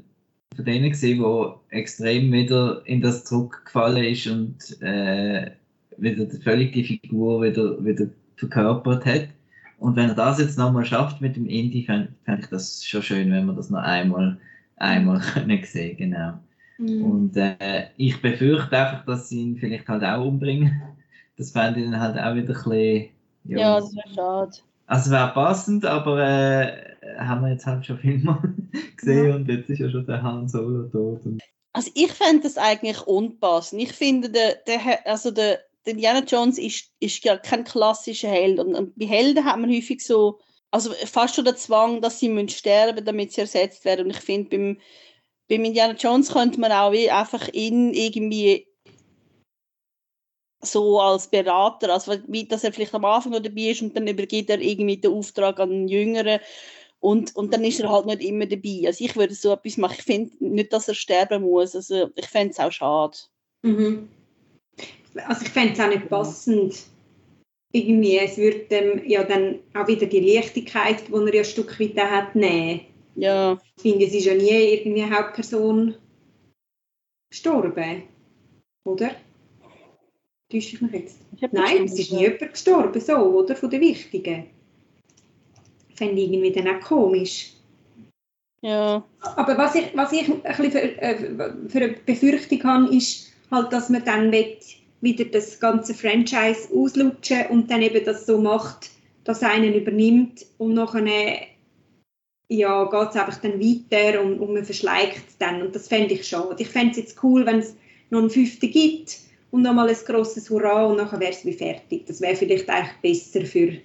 von 0.56 0.64
denen 0.64 0.90
gesehen, 0.90 1.22
wo 1.22 1.60
extrem 1.70 2.32
wieder 2.32 2.82
in 2.84 3.00
das 3.00 3.24
zurückgefallen 3.24 4.04
ist 4.04 4.26
und 4.26 4.82
äh, 4.82 5.52
wieder 5.96 6.26
völlig 6.42 6.72
die 6.72 6.84
Figur 6.84 7.42
wieder, 7.42 7.82
wieder 7.84 8.06
verkörpert 8.36 9.06
hat. 9.06 9.28
Und 9.78 9.96
wenn 9.96 10.10
er 10.10 10.14
das 10.14 10.38
jetzt 10.38 10.58
nochmal 10.58 10.84
schafft 10.84 11.20
mit 11.20 11.36
dem 11.36 11.46
Indie, 11.46 11.84
fände 11.84 12.08
fänd 12.24 12.44
ich 12.44 12.50
das 12.50 12.84
schon 12.84 13.02
schön, 13.02 13.32
wenn 13.32 13.46
wir 13.46 13.54
das 13.54 13.70
noch 13.70 13.80
einmal, 13.80 14.38
einmal 14.76 15.20
können 15.32 15.62
sehen 15.64 15.96
genau. 15.96 16.34
Mhm. 16.78 17.04
Und 17.04 17.36
äh, 17.36 17.86
ich 17.96 18.20
befürchte 18.20 18.76
einfach, 18.76 19.04
dass 19.06 19.28
sie 19.28 19.40
ihn 19.42 19.56
vielleicht 19.56 19.88
halt 19.88 20.04
auch 20.04 20.24
umbringen. 20.24 20.82
Das 21.36 21.52
fände 21.52 21.80
ich 21.80 21.90
dann 21.90 22.00
halt 22.00 22.18
auch 22.18 22.34
wieder 22.34 22.54
ein 22.54 22.64
bisschen. 22.64 23.08
Ja, 23.44 23.58
ja 23.58 23.80
das 23.80 23.94
wäre 23.94 24.14
schade. 24.14 24.52
Also 24.90 25.12
wäre 25.12 25.30
passend, 25.32 25.84
aber 25.84 26.18
äh, 26.18 26.96
haben 27.16 27.42
wir 27.42 27.52
jetzt 27.52 27.64
halt 27.64 27.86
schon 27.86 27.96
viel 27.98 28.18
mal 28.18 28.42
gesehen 28.96 29.28
ja. 29.28 29.36
und 29.36 29.48
jetzt 29.48 29.70
ist 29.70 29.78
ja 29.78 29.88
schon 29.88 30.04
der 30.04 30.20
Han 30.20 30.48
Solo 30.48 30.88
tot. 30.88 31.20
also 31.72 31.90
ich 31.94 32.10
fände 32.10 32.42
das 32.42 32.58
eigentlich 32.58 33.00
unpassend. 33.06 33.80
Ich 33.80 33.92
finde, 33.92 34.30
der, 34.30 34.56
der, 34.66 35.06
also 35.06 35.30
der, 35.30 35.60
der 35.86 35.92
Indiana 35.92 36.24
Jones 36.26 36.58
ist, 36.58 36.90
ist 36.98 37.22
ja 37.22 37.36
kein 37.36 37.62
klassischer 37.62 38.30
Held. 38.30 38.58
Und, 38.58 38.74
und 38.74 38.98
bei 38.98 39.06
Helden 39.06 39.44
hat 39.44 39.60
man 39.60 39.70
häufig 39.70 40.04
so, 40.04 40.40
also 40.72 40.90
fast 41.06 41.36
schon 41.36 41.44
der 41.44 41.54
Zwang, 41.54 42.02
dass 42.02 42.18
sie 42.18 42.28
müssen 42.28 42.48
sterben 42.48 43.04
damit 43.04 43.32
sie 43.32 43.42
ersetzt 43.42 43.84
werden. 43.84 44.06
Und 44.06 44.10
ich 44.10 44.20
finde, 44.20 44.50
beim, 44.50 44.78
beim 45.48 45.64
Indiana 45.66 45.94
Jones 45.94 46.32
könnte 46.32 46.58
man 46.58 46.72
auch 46.72 46.90
wie 46.90 47.08
einfach 47.08 47.46
ihn 47.52 47.94
irgendwie 47.94 48.66
so 50.62 51.00
als 51.00 51.28
Berater, 51.28 51.92
also 51.92 52.14
wie, 52.26 52.44
dass 52.46 52.64
er 52.64 52.72
vielleicht 52.72 52.94
am 52.94 53.04
Anfang 53.04 53.32
noch 53.32 53.40
dabei 53.40 53.70
ist 53.70 53.82
und 53.82 53.96
dann 53.96 54.06
übergibt 54.06 54.50
er 54.50 54.60
irgendwie 54.60 54.98
den 54.98 55.12
Auftrag 55.12 55.58
an 55.58 55.70
einen 55.70 55.88
Jüngeren 55.88 56.40
und, 57.00 57.34
und 57.34 57.52
dann 57.52 57.64
ist 57.64 57.80
er 57.80 57.90
halt 57.90 58.06
nicht 58.06 58.22
immer 58.22 58.46
dabei. 58.46 58.82
Also 58.86 59.04
ich 59.04 59.16
würde 59.16 59.34
so 59.34 59.52
etwas 59.52 59.78
machen. 59.78 59.96
Ich 59.98 60.04
finde 60.04 60.32
nicht, 60.40 60.72
dass 60.72 60.86
er 60.86 60.94
sterben 60.94 61.42
muss. 61.42 61.74
Also 61.74 62.10
ich 62.14 62.26
fände 62.26 62.50
es 62.50 62.60
auch 62.60 62.70
schade. 62.70 63.16
Mhm. 63.62 64.08
Also 65.26 65.42
ich 65.42 65.50
fände 65.50 65.72
es 65.72 65.80
auch 65.80 65.88
nicht 65.88 66.08
passend. 66.10 66.78
Irgendwie, 67.72 68.18
es 68.18 68.36
würde 68.36 68.66
ähm, 68.70 69.02
ja 69.06 69.24
dann 69.24 69.60
auch 69.74 69.86
wieder 69.88 70.06
die 70.06 70.20
Leichtigkeit, 70.20 71.08
die 71.08 71.12
er 71.12 71.34
ja 71.34 71.40
ein 71.40 71.44
Stück 71.44 71.80
weit 71.80 71.96
hat, 71.96 72.34
nehmen. 72.34 72.80
Ja. 73.14 73.58
Ich 73.76 73.82
finde, 73.82 74.06
es 74.06 74.12
ist 74.12 74.26
ja 74.26 74.34
nie 74.34 74.74
irgendwie 74.74 75.02
eine 75.02 75.16
Hauptperson 75.16 75.94
gestorben. 77.30 78.02
Oder? 78.84 79.12
Täusche 80.50 80.74
ich 80.74 80.80
mich 80.80 80.92
jetzt? 80.92 81.18
Ich 81.36 81.52
Nein, 81.52 81.84
es 81.84 81.98
ist 81.98 82.12
nie 82.12 82.22
jemand 82.22 82.52
gestorben, 82.52 83.00
so, 83.00 83.16
oder? 83.16 83.54
Von 83.54 83.70
den 83.70 83.80
Wichtigen. 83.80 84.46
Fände 85.94 86.20
ich 86.20 86.32
irgendwie 86.32 86.50
dann 86.50 86.68
auch 86.68 86.80
komisch. 86.80 87.52
Ja. 88.62 89.04
Aber 89.36 89.56
was 89.56 89.74
ich, 89.76 89.90
was 89.94 90.12
ich 90.12 90.28
ein 90.28 90.42
bisschen 90.42 90.72
für, 90.72 90.80
äh, 90.80 91.68
für 91.68 91.78
eine 91.78 91.92
Befürchtung 92.04 92.64
habe, 92.64 92.94
ist 92.94 93.32
halt, 93.50 93.72
dass 93.72 93.88
man 93.90 94.04
dann 94.04 94.32
wieder 95.00 95.24
das 95.26 95.60
ganze 95.60 95.94
Franchise 95.94 96.68
auslutschen 96.74 97.46
und 97.50 97.70
dann 97.70 97.82
eben 97.82 98.04
das 98.04 98.26
so 98.26 98.38
macht, 98.38 98.90
dass 99.24 99.42
einen 99.42 99.74
übernimmt 99.74 100.44
und 100.58 100.74
nachher 100.74 101.46
ja, 102.48 102.84
geht 102.84 103.10
es 103.10 103.16
einfach 103.16 103.40
dann 103.40 103.60
weiter 103.60 104.20
und, 104.20 104.40
und 104.40 104.52
man 104.52 104.64
verschleicht 104.64 105.28
es 105.28 105.38
dann. 105.38 105.62
Und 105.62 105.74
das 105.74 105.86
fände 105.86 106.14
ich 106.14 106.26
schade. 106.26 106.56
Ich 106.58 106.68
fände 106.68 106.90
es 106.90 106.96
jetzt 106.96 107.22
cool, 107.22 107.46
wenn 107.46 107.60
es 107.60 107.76
noch 108.10 108.18
einen 108.18 108.30
fünften 108.30 108.70
gibt 108.70 109.29
und 109.50 109.62
nochmal 109.62 109.88
ein 109.88 109.96
grosses 110.06 110.48
Hurra 110.50 110.86
und 110.86 110.96
nachher 110.96 111.20
wäre 111.20 111.32
es 111.32 111.44
wie 111.44 111.52
fertig. 111.52 112.06
Das 112.06 112.20
wäre 112.20 112.36
vielleicht 112.36 112.68
eigentlich 112.70 113.00
besser 113.02 113.44
für, 113.46 113.78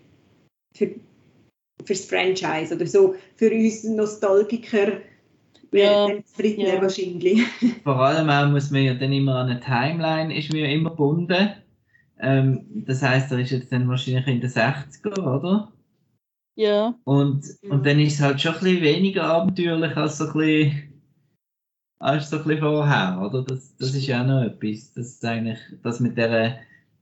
für, 0.76 0.96
fürs 1.86 2.06
Franchise 2.06 2.76
oder 2.76 2.88
so 2.88 3.16
für 3.36 3.52
uns 3.52 3.84
Nostalgiker 3.84 5.02
Ja, 5.72 6.08
Britney 6.38 6.66
ja. 6.68 6.82
wahrscheinlich. 6.82 7.42
Vor 7.84 8.00
allem 8.00 8.30
auch 8.30 8.50
muss 8.50 8.72
man 8.72 8.84
ja 8.84 8.94
dann 8.96 9.12
immer 9.14 9.36
an 9.36 9.50
eine 9.50 9.60
Timeline, 9.60 10.36
ist 10.38 10.50
man 10.50 10.60
ja 10.60 10.68
immer 10.68 10.92
gebunden. 10.92 11.50
Ähm, 12.20 12.66
das 12.86 13.02
heißt, 13.02 13.32
er 13.32 13.40
ist 13.40 13.52
jetzt 13.52 13.72
dann 13.72 13.88
wahrscheinlich 13.90 14.28
in 14.28 14.42
den 14.42 14.50
60er, 14.50 15.18
oder? 15.38 15.74
Ja, 16.56 16.98
Und, 17.04 17.46
Ja. 17.62 17.72
und 17.72 17.86
dann 17.86 18.00
ist 18.00 18.14
es 18.16 18.22
halt 18.22 18.42
schon 18.42 18.56
ein 18.56 18.60
bisschen 18.62 18.82
weniger 18.84 19.24
abenteuerlich 19.26 19.96
als 19.98 20.18
so 20.18 20.28
ein 20.28 20.34
bisschen, 20.34 20.95
als 22.06 22.30
so 22.30 22.38
ein 22.38 22.44
bisschen 22.44 22.60
vorher, 22.60 23.20
oder? 23.20 23.44
Das, 23.44 23.76
das 23.78 23.96
ist 23.96 24.06
ja 24.06 24.22
auch 24.22 24.28
noch 24.28 24.44
etwas. 24.44 24.94
Das 24.94 25.08
ist 25.08 25.26
eigentlich, 25.26 25.58
das 25.82 26.00
mit 26.00 26.16
der 26.18 26.60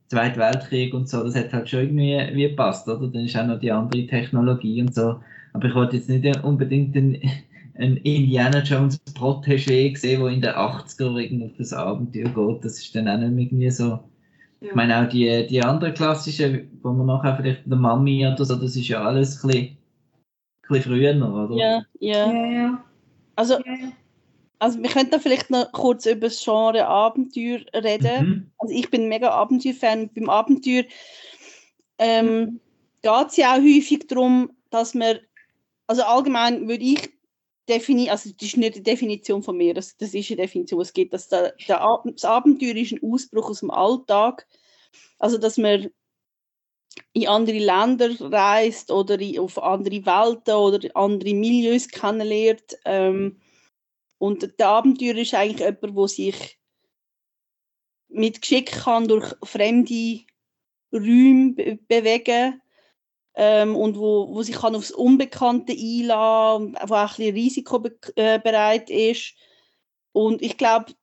Zweiten 0.08 0.40
Weltkrieg 0.40 0.94
und 0.94 1.08
so, 1.08 1.22
das 1.22 1.34
hat 1.34 1.52
halt 1.52 1.68
schon 1.68 1.80
irgendwie 1.80 2.18
wie 2.34 2.48
gepasst, 2.48 2.88
oder? 2.88 3.06
Dann 3.08 3.24
ist 3.24 3.36
auch 3.36 3.46
noch 3.46 3.60
die 3.60 3.70
andere 3.70 4.06
Technologie 4.06 4.80
und 4.80 4.94
so. 4.94 5.20
Aber 5.52 5.68
ich 5.68 5.74
wollte 5.74 5.96
jetzt 5.96 6.08
nicht 6.08 6.42
unbedingt 6.42 6.96
einen, 6.96 7.20
einen 7.78 7.98
Indiana 7.98 8.62
Jones 8.62 8.98
Protégé 9.14 9.96
sehen, 9.96 10.20
der 10.20 10.30
in 10.30 10.40
den 10.40 10.54
80er 10.54 11.18
irgendwie 11.18 11.46
auf 11.46 11.56
das 11.58 11.72
Abenteuer 11.74 12.30
geht. 12.30 12.64
Das 12.64 12.78
ist 12.78 12.94
dann 12.96 13.08
auch 13.08 13.18
nicht 13.18 13.52
irgendwie 13.52 13.70
so. 13.70 14.00
Ja. 14.60 14.70
Ich 14.70 14.74
meine 14.74 15.02
auch 15.02 15.08
die, 15.08 15.46
die 15.46 15.62
anderen 15.62 15.92
klassischen, 15.92 16.78
wo 16.82 16.92
man 16.92 17.06
nachher 17.06 17.36
vielleicht 17.36 17.66
der 17.66 17.76
Mami 17.76 18.26
oder 18.26 18.42
so, 18.42 18.56
das 18.56 18.74
ist 18.74 18.88
ja 18.88 19.04
alles 19.04 19.44
ein 19.44 19.48
bisschen, 19.48 19.64
ein 19.66 20.68
bisschen 20.68 20.82
früher, 20.82 21.16
oder? 21.16 21.56
ja, 21.56 21.82
ja. 22.00 22.32
Ja, 22.32 22.46
ja. 22.46 22.84
Also, 23.36 23.54
ja. 23.54 23.92
Also 24.64 24.82
wir 24.82 24.88
könnten 24.88 25.20
vielleicht 25.20 25.50
noch 25.50 25.70
kurz 25.72 26.06
über 26.06 26.28
das 26.28 26.42
Genre 26.42 26.86
Abenteuer 26.86 27.60
reden. 27.74 28.26
Mhm. 28.26 28.50
Also 28.56 28.74
ich 28.74 28.88
bin 28.88 29.08
mega 29.08 29.28
Abenteuer-Fan. 29.28 30.08
Beim 30.14 30.30
Abenteuer 30.30 30.84
ähm, 31.98 32.60
geht 33.02 33.28
es 33.28 33.36
ja 33.36 33.52
auch 33.52 33.58
häufig 33.60 34.06
darum, 34.08 34.56
dass 34.70 34.94
man, 34.94 35.18
also 35.86 36.02
allgemein 36.02 36.66
würde 36.66 36.82
ich 36.82 37.10
definieren, 37.68 38.12
also 38.12 38.30
das 38.30 38.48
ist 38.48 38.56
nicht 38.56 38.76
die 38.76 38.82
Definition 38.82 39.42
von 39.42 39.58
mir, 39.58 39.74
das, 39.74 39.98
das 39.98 40.14
ist 40.14 40.30
eine 40.30 40.40
Definition, 40.40 40.80
es 40.80 40.94
gibt, 40.94 41.12
dass 41.12 41.28
der, 41.28 41.54
der, 41.68 42.02
das 42.06 42.24
Abenteuer 42.24 42.76
ist 42.76 42.92
ein 42.92 43.02
Ausbruch 43.02 43.50
aus 43.50 43.60
dem 43.60 43.70
Alltag, 43.70 44.46
also 45.18 45.36
dass 45.36 45.58
man 45.58 45.90
in 47.12 47.28
andere 47.28 47.58
Länder 47.58 48.10
reist 48.18 48.90
oder 48.90 49.20
in, 49.20 49.38
auf 49.40 49.62
andere 49.62 50.06
Welten 50.06 50.54
oder 50.54 50.88
andere 50.94 51.34
Milieus 51.34 51.86
kennenlernt. 51.88 52.78
Ähm, 52.86 53.36
und 54.24 54.58
der 54.58 54.68
Abenteuer 54.68 55.16
ist 55.16 55.34
eigentlich 55.34 55.60
jemand, 55.60 55.98
der 55.98 56.08
sich 56.08 56.58
mit 58.08 58.40
Geschick 58.40 58.72
kann 58.72 59.06
durch 59.06 59.34
fremde 59.42 60.20
Räume 60.90 61.52
be 61.52 61.78
bewegen 61.86 62.62
ähm, 63.34 63.76
und 63.76 63.98
wo, 63.98 64.34
wo 64.34 64.42
sich 64.42 64.56
kann 64.56 64.76
aufs 64.76 64.92
Unbekannte 64.92 65.74
einlassen, 65.74 66.74
wo 66.86 66.94
auch 66.94 67.18
ein 67.18 67.34
bisschen 67.34 67.34
risikobereit 67.34 68.88
ist. 68.88 69.34
Und 70.12 70.40
ich 70.40 70.56
glaube, 70.56 70.94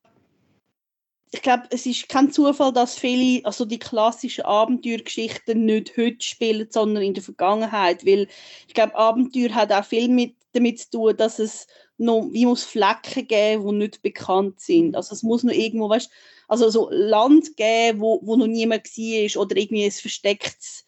ich 1.32 1.44
glaube, 1.44 1.66
es 1.70 1.86
ist 1.86 2.10
kein 2.10 2.32
Zufall, 2.32 2.74
dass 2.74 2.98
viele, 2.98 3.46
also 3.46 3.66
die 3.66 3.78
klassischen 3.78 4.46
Abenteuergeschichten 4.46 5.64
nicht 5.64 5.96
heute 5.96 6.26
spielen, 6.26 6.68
sondern 6.72 7.04
in 7.04 7.14
der 7.14 7.24
Vergangenheit, 7.24 8.04
weil 8.04 8.28
ich 8.68 8.74
glaube, 8.74 8.96
Abenteuer 8.96 9.54
hat 9.54 9.72
auch 9.72 9.86
viel 9.86 10.08
mit, 10.08 10.36
damit 10.54 10.80
zu 10.80 10.90
tun, 10.90 11.18
dass 11.18 11.38
es 11.38 11.68
noch, 12.02 12.30
wie 12.32 12.46
muss 12.46 12.64
Flecken 12.64 13.28
geben, 13.28 13.68
die 13.68 13.76
nicht 13.76 14.02
bekannt 14.02 14.60
sind. 14.60 14.96
Also 14.96 15.14
es 15.14 15.24
muss 15.24 15.44
noch 15.44 15.54
irgendwo, 15.54 15.90
weißt, 15.90 16.10
also 16.48 16.70
so 16.70 16.90
Land 16.90 17.56
geben, 17.56 18.02
wo, 18.02 18.20
wo 18.24 18.36
noch 18.36 18.48
niemand 18.48 18.86
war 18.86 19.42
oder 19.42 19.56
irgendwie 19.56 19.86
ein 19.86 19.92
verstecktes 19.92 20.84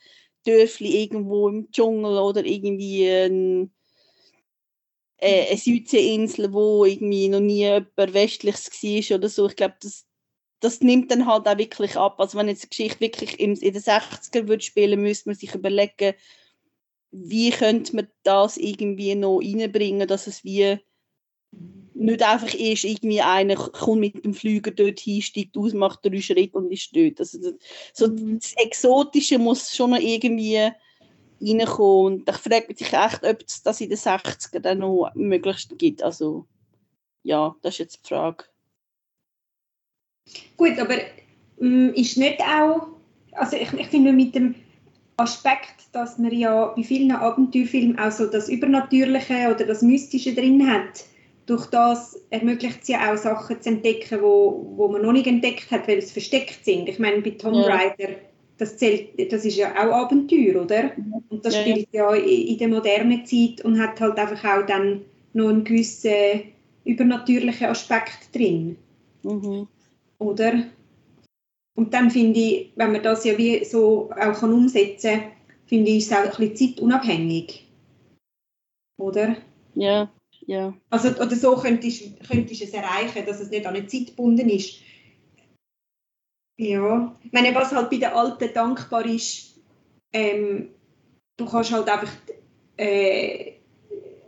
Dörfli 0.46 1.04
irgendwo 1.04 1.48
im 1.48 1.72
Dschungel 1.72 2.18
oder 2.18 2.44
irgendwie 2.44 3.08
ein, 3.08 3.72
äh, 5.18 5.50
eine 5.50 5.58
Südseeinsel, 5.58 6.52
wo 6.52 6.84
irgendwie 6.84 7.30
noch 7.30 7.40
nie 7.40 7.60
jemand 7.60 8.14
Westliches 8.14 8.72
war 8.72 9.18
oder 9.18 9.30
so. 9.30 9.48
Ich 9.48 9.56
glaube, 9.56 9.76
das, 9.82 10.06
das 10.62 10.82
nimmt 10.82 11.12
dann 11.12 11.28
halt 11.28 11.48
auch 11.48 11.58
wirklich 11.58 11.96
ab. 11.96 12.20
Also 12.20 12.38
wenn 12.38 12.48
jetzt 12.48 12.64
eine 12.64 12.70
Geschichte 12.70 13.00
wirklich 13.00 13.40
in 13.40 13.54
den 13.54 13.76
60er 13.76 14.48
würde 14.48 14.64
spielen, 14.64 15.02
müsste 15.02 15.30
man 15.30 15.36
sich 15.36 15.54
überlegen, 15.54 16.16
wie 17.12 17.52
könnte 17.52 17.96
man 17.96 18.08
das 18.24 18.58
irgendwie 18.58 19.14
noch 19.14 19.40
reinbringen, 19.40 20.08
dass 20.08 20.26
es 20.26 20.44
wie 20.44 20.80
nicht 21.96 22.24
einfach 22.24 22.54
ist, 22.54 22.84
irgendwie 22.84 23.22
einer 23.22 23.56
kommt 23.56 24.00
mit 24.00 24.26
dem 24.26 24.34
Flüger 24.34 24.72
dort 24.72 25.00
hin, 25.00 25.22
steigt 25.22 25.58
aus, 25.58 25.74
macht 25.74 26.04
drei 26.04 26.22
Schritte 26.22 26.58
und 26.58 26.72
ist 26.72 26.96
dort. 26.96 27.20
Also 27.20 27.40
das, 27.40 27.54
so 27.94 28.08
Mhm. 28.08 28.40
das 28.40 28.54
Exotische 28.58 29.38
muss 29.38 29.76
schon 29.76 29.92
noch 29.92 30.00
irgendwie 30.00 30.72
reinkommen. 31.42 32.20
Und 32.22 32.30
ich 32.30 32.36
frage 32.36 32.68
mich 32.68 32.82
echt, 32.82 33.24
ob 33.24 33.44
es 33.48 33.62
das 33.64 33.82
in 33.82 33.90
den 33.90 33.98
60er 33.98 34.60
dann 34.60 34.80
noch 34.80 35.12
möglichst 35.16 35.78
gibt. 35.78 36.02
Also 36.02 36.48
ja, 37.24 37.56
das 37.62 37.76
ist 37.76 37.80
jetzt 37.80 38.04
die 38.04 38.10
Frage. 38.10 38.46
Gut, 40.58 40.80
aber 40.80 40.96
ähm, 41.60 41.94
ist 41.96 42.18
nicht 42.18 42.40
auch, 42.42 42.88
also 43.34 43.56
ich, 43.58 43.72
ich 43.74 43.88
finde 43.88 44.14
mit 44.14 44.36
dem 44.36 44.56
Aspekt, 45.18 45.76
dass 45.92 46.18
man 46.18 46.34
ja 46.34 46.68
bei 46.76 46.84
vielen 46.84 47.12
Abenteuerfilmen 47.12 48.00
auch 48.00 48.12
so 48.12 48.26
das 48.26 48.50
Übernatürliche 48.50 49.54
oder 49.54 49.66
das 49.66 49.82
Mystische 49.82 50.34
drin 50.34 50.68
hat, 50.68 51.06
durch 51.46 51.68
das 51.68 52.22
ermöglicht 52.30 52.80
es 52.84 52.88
ja 52.88 53.12
auch 53.12 53.18
Sachen 53.18 53.62
zu 53.62 53.70
entdecken, 53.70 54.22
wo, 54.22 54.74
wo 54.76 54.88
man 54.88 55.02
noch 55.02 55.12
nicht 55.12 55.28
entdeckt 55.28 55.70
hat, 55.72 55.88
weil 55.88 56.02
sie 56.02 56.14
versteckt 56.14 56.64
sind. 56.64 56.88
Ich 56.88 57.00
meine, 57.00 57.22
bei 57.22 57.32
Tomb 57.32 57.56
Ja. 57.56 57.76
Raider, 57.76 58.16
das, 58.58 58.78
zählt, 58.78 59.32
das 59.32 59.44
ist 59.46 59.58
ja 59.58 59.72
auch 59.74 59.92
Abenteuer, 59.94 60.62
oder? 60.62 60.92
Und 61.30 61.46
das 61.46 61.56
Ja, 61.56 61.62
spielt 61.62 61.88
ja 61.92 62.14
in, 62.14 62.48
in 62.48 62.58
der 62.58 62.68
modernen 62.70 63.26
Zeit 63.26 63.64
und 63.66 63.80
hat 63.82 64.00
halt 64.00 64.18
einfach 64.18 64.44
auch 64.44 64.66
dann 64.66 65.02
noch 65.34 65.50
einen 65.50 65.64
gewissen 65.64 66.44
übernatürlichen 66.86 67.68
Aspekt 67.68 68.34
drin 68.34 68.78
Mhm. 69.24 69.68
oder? 70.20 70.64
Und 71.76 71.94
dann 71.94 72.12
finde 72.12 72.40
ich, 72.40 72.72
wenn 72.76 72.92
man 72.92 73.02
das 73.02 73.26
ja 73.26 73.38
wie 73.38 73.64
so 73.66 74.12
auch 74.12 74.40
kann 74.40 74.54
umsetzen 74.54 75.20
kann, 75.20 75.32
finde 75.66 75.92
ich 75.92 76.06
es 76.06 76.12
auch 76.12 76.18
ein 76.40 76.50
bisschen 76.50 76.76
zeitunabhängig. 76.76 77.68
Oder? 78.98 79.38
Ja, 79.76 80.12
ja. 80.46 80.74
Also, 80.90 81.10
oder 81.10 81.36
so 81.36 81.56
könntest 81.56 82.02
du 82.02 82.28
könntest 82.28 82.62
es 82.62 82.74
erreichen, 82.74 83.26
dass 83.26 83.40
es 83.40 83.50
nicht 83.50 83.66
an 83.66 83.76
eine 83.76 83.88
Zeit 83.88 84.08
gebunden 84.08 84.50
ist. 84.50 84.80
Ja, 86.58 87.18
ich 87.24 87.32
meine, 87.32 87.54
was 87.56 87.72
halt 87.72 87.90
bei 87.90 87.98
den 87.98 88.10
Alten 88.10 88.54
dankbar 88.54 89.06
ist, 89.06 89.60
ähm, 90.12 90.70
du 91.38 91.46
kannst 91.46 91.72
halt 91.72 91.90
einfach 91.90 92.12
äh, 92.78 93.54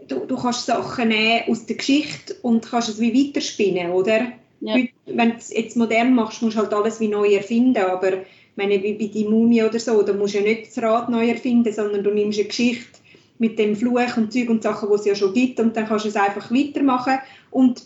du, 0.08 0.26
du 0.26 0.36
kannst 0.36 0.66
Sachen 0.66 1.10
nehmen 1.10 1.44
aus 1.48 1.66
der 1.66 1.76
Geschichte 1.76 2.36
und 2.42 2.66
kannst 2.66 2.90
es 2.90 3.00
wie 3.00 3.28
weiterspinnen, 3.28 3.92
oder? 3.92 4.32
Ja. 4.62 4.74
Heute, 4.74 4.90
wenn 5.06 5.32
du 5.32 5.38
es 5.38 5.52
jetzt 5.52 5.78
modern 5.78 6.16
machst, 6.16 6.42
musst 6.42 6.58
du 6.58 6.62
halt 6.62 6.74
alles 6.74 7.00
wie 7.00 7.08
neu 7.08 7.34
erfinden, 7.34 7.78
aber 7.84 8.22
ich 8.22 8.58
meine, 8.58 8.82
wie 8.82 8.94
bei 8.94 9.08
die 9.08 9.26
Mumie 9.26 9.64
oder 9.64 9.80
so, 9.80 10.02
da 10.02 10.14
musst 10.14 10.34
du 10.34 10.40
ja 10.40 10.44
nicht 10.44 10.68
das 10.68 10.82
Rad 10.82 11.10
neu 11.10 11.28
erfinden, 11.28 11.74
sondern 11.74 12.04
du 12.04 12.12
nimmst 12.12 12.40
eine 12.40 12.48
Geschichte 12.48 13.00
mit 13.38 13.60
dem 13.60 13.76
Fluch 13.76 14.18
und 14.18 14.32
Zeug 14.32 14.50
und 14.50 14.64
Sachen, 14.64 14.90
die 14.90 14.96
es 14.96 15.06
ja 15.06 15.16
schon 15.16 15.34
gibt 15.34 15.60
und 15.60 15.76
dann 15.76 15.88
kannst 15.88 16.06
du 16.06 16.10
es 16.10 16.16
einfach 16.16 16.52
weitermachen 16.52 17.20
und 17.52 17.86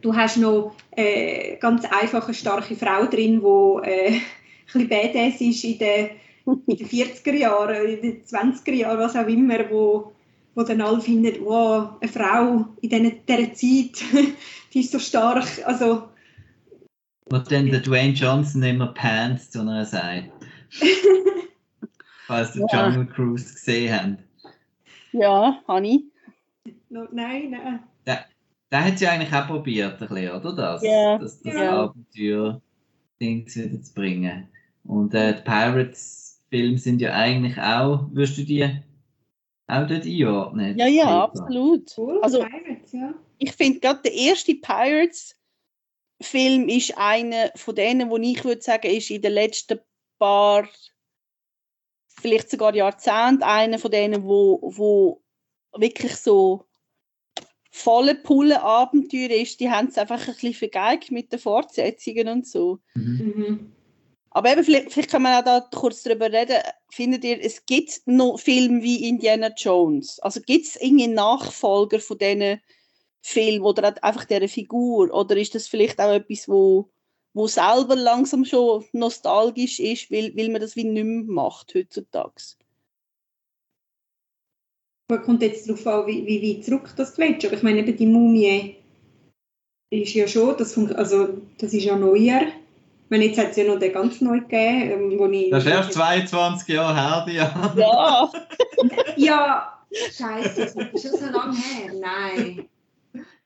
du 0.00 0.14
hast 0.14 0.38
noch 0.38 0.74
äh, 0.92 1.56
ganz 1.56 1.84
einfache, 1.84 2.34
starke 2.34 2.76
Frau 2.76 3.06
drin, 3.06 3.40
die 3.40 3.88
äh, 3.88 4.08
ein 4.14 4.22
bisschen 4.66 4.88
badass 4.88 5.40
ist 5.40 5.64
in 5.64 5.78
den, 5.78 6.10
in 6.66 6.76
den 6.76 6.88
40er 6.88 7.34
Jahren, 7.34 7.86
in 7.86 8.02
den 8.02 8.24
20er 8.24 8.72
Jahren, 8.72 8.98
was 8.98 9.16
auch 9.16 9.26
immer, 9.26 9.58
wo, 9.70 10.12
wo 10.54 10.62
dann 10.62 10.80
alle 10.80 11.00
finden, 11.00 11.44
wow, 11.44 11.90
eine 12.00 12.10
Frau 12.10 12.66
in 12.80 12.88
dieser, 12.88 13.10
dieser 13.10 13.54
Zeit, 13.54 14.04
die 14.72 14.80
ist 14.80 14.92
so 14.92 14.98
stark, 14.98 15.46
also 15.64 16.08
Was 17.26 17.44
dann 17.44 17.66
der 17.66 17.80
Dwayne 17.80 18.14
Johnson 18.14 18.62
immer 18.62 18.88
Pants 18.88 19.50
zu 19.50 19.60
einer 19.60 19.84
sagt. 19.84 20.30
Falls 22.26 22.56
ihr 22.56 22.66
Ja. 22.72 22.88
Jungle 22.88 23.06
Cruise 23.12 23.52
gesehen 23.52 23.94
habt. 23.94 24.31
Ja, 25.12 25.62
Hani. 25.68 26.10
no, 26.88 27.06
nein, 27.12 27.50
nein. 27.50 27.80
Der 28.70 28.84
hat 28.86 28.94
es 28.94 29.00
ja 29.02 29.10
eigentlich 29.10 29.32
auch 29.34 29.46
probiert, 29.48 30.00
ein 30.00 30.08
bisschen, 30.08 30.30
oder? 30.34 30.52
Das, 30.56 30.82
Ja. 30.82 31.18
das, 31.18 31.42
das 31.42 31.54
Ja. 31.54 31.82
Abenteuer-Dings 31.84 33.54
wieder 33.56 33.82
zu 33.82 33.92
bringen. 33.92 34.48
Und 34.84 35.12
äh, 35.14 35.34
die 35.36 35.42
Pirates-Filme 35.42 36.78
sind 36.78 37.02
ja 37.02 37.12
eigentlich 37.12 37.58
auch, 37.58 38.06
würdest 38.12 38.38
du 38.38 38.44
die 38.44 38.64
auch 38.64 39.86
dort 39.86 40.06
einordnen? 40.06 40.78
Ja, 40.78 40.86
ja, 40.86 41.04
Peter? 41.04 41.22
absolut. 41.42 41.92
Cool, 41.98 42.18
Also- 42.22 42.38
Pirates, 42.44 42.92
ja. 42.92 43.12
ich 43.36 43.52
finde 43.52 43.80
gerade 43.80 44.00
der 44.04 44.14
erste 44.14 44.54
Pirates-Film 44.54 46.68
ist 46.68 46.96
einer 46.96 47.50
von 47.54 47.74
denen, 47.74 48.08
wo 48.08 48.16
ich 48.16 48.42
würde 48.42 48.62
sagen, 48.62 48.86
ist 48.90 49.10
in 49.10 49.20
den 49.20 49.32
letzten 49.32 49.80
paar, 50.18 50.66
vielleicht 52.20 52.50
sogar 52.50 52.74
Jahrzehnten, 52.74 53.42
einer 53.42 53.78
von 53.78 53.90
denen, 53.90 54.24
wo, 54.24 54.60
wo 54.62 55.22
wirklich 55.76 56.16
so 56.16 56.64
volle 57.70 58.14
Pulle 58.14 58.62
Abenteuer 58.62 59.30
ist. 59.30 59.58
Die 59.60 59.70
haben 59.70 59.88
es 59.88 59.98
einfach 59.98 60.20
ein 60.20 60.34
bisschen 60.34 60.54
vergeigt 60.54 61.10
mit 61.10 61.32
den 61.32 61.38
Fortsetzungen 61.38 62.28
und 62.28 62.46
so. 62.46 62.78
Mhm. 62.94 63.32
Mhm. 63.36 63.72
Aber 64.30 64.50
eben, 64.52 64.64
vielleicht, 64.64 64.92
vielleicht 64.92 65.10
kann 65.10 65.22
man 65.22 65.38
auch 65.38 65.44
da 65.44 65.60
kurz 65.74 66.02
darüber 66.02 66.32
reden. 66.32 66.56
Findet 66.90 67.24
ihr, 67.24 67.42
es 67.42 67.66
gibt 67.66 68.02
noch 68.06 68.38
Filme 68.38 68.82
wie 68.82 69.08
Indiana 69.08 69.50
Jones? 69.56 70.20
Also 70.20 70.40
gibt 70.40 70.66
es 70.66 70.76
irgendwie 70.76 71.08
Nachfolger 71.08 72.00
von 72.00 72.18
diesen 72.18 72.60
Filmen 73.20 73.64
oder 73.64 74.02
einfach 74.02 74.24
dieser 74.24 74.48
Figur? 74.48 75.12
Oder 75.12 75.36
ist 75.36 75.54
das 75.54 75.68
vielleicht 75.68 76.00
auch 76.00 76.12
etwas, 76.12 76.48
wo, 76.48 76.90
wo 77.34 77.46
selber 77.46 77.96
langsam 77.96 78.44
schon 78.44 78.84
nostalgisch 78.92 79.80
ist, 79.80 80.10
weil, 80.10 80.36
weil 80.36 80.50
man 80.50 80.60
das 80.60 80.76
wie 80.76 80.84
nicht 80.84 81.04
mehr 81.04 81.24
macht 81.24 81.74
heutzutage? 81.74 82.42
Man 85.10 85.22
kommt 85.22 85.42
jetzt 85.42 85.68
darauf 85.68 85.86
an, 85.86 86.06
wie, 86.06 86.26
wie 86.26 86.56
weit 86.56 86.64
zurück 86.64 86.92
das 86.96 87.14
du 87.14 87.22
willst. 87.22 87.44
Aber 87.44 87.54
ich 87.54 87.62
meine, 87.62 87.80
eben 87.80 87.96
die 87.96 88.06
Mumie 88.06 88.76
ist 89.90 90.14
ja 90.14 90.26
schon, 90.26 90.56
das, 90.56 90.76
also, 90.78 91.28
das 91.58 91.74
ist 91.74 91.84
ja 91.84 91.96
neuer 91.96 92.52
meine, 93.12 93.26
jetzt 93.26 93.38
hat 93.38 93.50
es 93.50 93.56
ja 93.56 93.64
noch 93.64 93.78
den 93.78 93.92
ganz 93.92 94.20
neu 94.20 94.40
gegeben, 94.40 95.12
ähm, 95.12 95.18
wo 95.18 95.26
ich... 95.26 95.50
Das 95.50 95.64
ist 95.64 95.70
erst 95.70 95.92
22 95.92 96.68
Jahre 96.68 96.94
her, 96.94 97.24
Diana. 97.28 97.74
Ja. 97.76 98.32
ja, 99.16 99.78
scheiße, 99.90 100.60
das 100.62 100.74
ist 100.74 101.02
schon 101.02 101.20
so 101.20 101.26
lange 101.26 101.56
her. 101.56 101.92
Nein. 102.00 102.68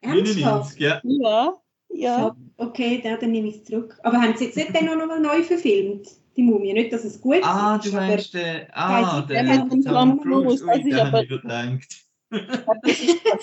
99, 0.03 0.78
ja. 0.78 1.01
Ja, 1.03 1.55
ja. 1.99 2.36
Okay, 2.57 3.01
dann, 3.03 3.18
dann 3.20 3.30
nehme 3.30 3.49
ich 3.49 3.57
es 3.57 3.64
zurück. 3.64 3.99
Aber 4.03 4.20
haben 4.20 4.36
sie 4.36 4.47
jetzt 4.47 4.57
nicht 4.57 4.74
dann 4.74 4.86
noch 4.86 5.07
mal 5.07 5.20
neu 5.20 5.42
verfilmt? 5.42 6.09
Die 6.36 6.42
Mumie, 6.42 6.72
nicht, 6.72 6.92
dass 6.92 7.05
es 7.05 7.20
gut 7.20 7.36
ah, 7.36 7.38
ist. 7.38 7.47
Ah, 7.47 7.78
du 7.78 7.92
meinst 7.92 8.34
den... 8.34 8.66
Ah, 8.72 9.22
den 9.22 9.82
Tom 9.82 10.20
Cruise. 10.20 10.64
Ui, 10.64 10.82
den 10.82 10.97
habe 10.97 11.22
ich 11.22 11.28
gedacht. 11.28 12.07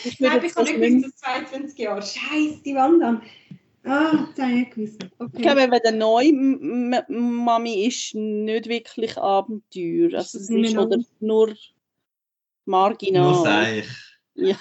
ich 0.03 0.17
glaube, 0.17 0.45
ich 0.45 0.55
habe 0.55 0.77
nicht 0.77 1.05
dass 1.05 1.15
22 1.15 1.79
Jahre. 1.79 2.01
Scheiße, 2.01 2.61
die 2.63 2.75
Wandern. 2.75 3.21
Ah, 3.85 4.27
das 4.35 4.45
habe 4.45 4.59
ich 4.59 4.69
gewusst. 4.69 5.05
Okay. 5.17 5.31
Ich 5.33 5.41
glaube, 5.41 5.61
wenn 5.61 5.81
der 5.83 5.91
neue 5.91 6.33
Mami 6.33 7.85
ist 7.85 8.15
nicht 8.15 8.67
wirklich 8.67 9.17
Abenteuer. 9.17 10.13
Also 10.13 10.37
es 10.37 10.49
ist 10.49 10.77
oder 10.77 10.97
nur 11.19 11.55
marginal. 12.65 13.31
Nur 13.31 13.43
Seich. 13.43 13.85
Ja. 14.35 14.55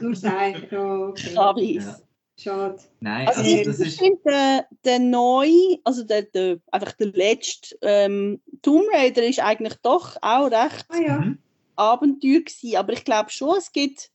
nur 0.00 0.14
Seich, 0.14 0.72
oh, 0.72 1.08
okay. 1.10 1.80
Ja. 1.80 1.96
Schade. 2.40 2.78
Nein, 3.00 3.28
also, 3.28 3.42
also 3.42 3.64
das 3.64 3.80
ist... 3.80 3.98
finde, 3.98 4.20
der, 4.24 4.66
der 4.84 4.98
neue, 4.98 5.78
also 5.84 6.04
der, 6.04 6.22
der, 6.22 6.58
einfach 6.72 6.92
der 6.92 7.08
letzte 7.08 7.76
ähm, 7.82 8.40
Tomb 8.62 8.86
Raider 8.94 9.24
ist 9.24 9.40
eigentlich 9.40 9.74
doch 9.82 10.16
auch 10.22 10.50
recht 10.50 10.86
ah, 10.88 10.98
ja. 10.98 11.18
Mhm. 11.18 11.38
Abenteuer 11.76 12.40
gewesen. 12.40 12.76
Aber 12.76 12.94
ich 12.94 13.04
glaube 13.04 13.30
schon, 13.30 13.58
es 13.58 13.72
gibt 13.72 14.10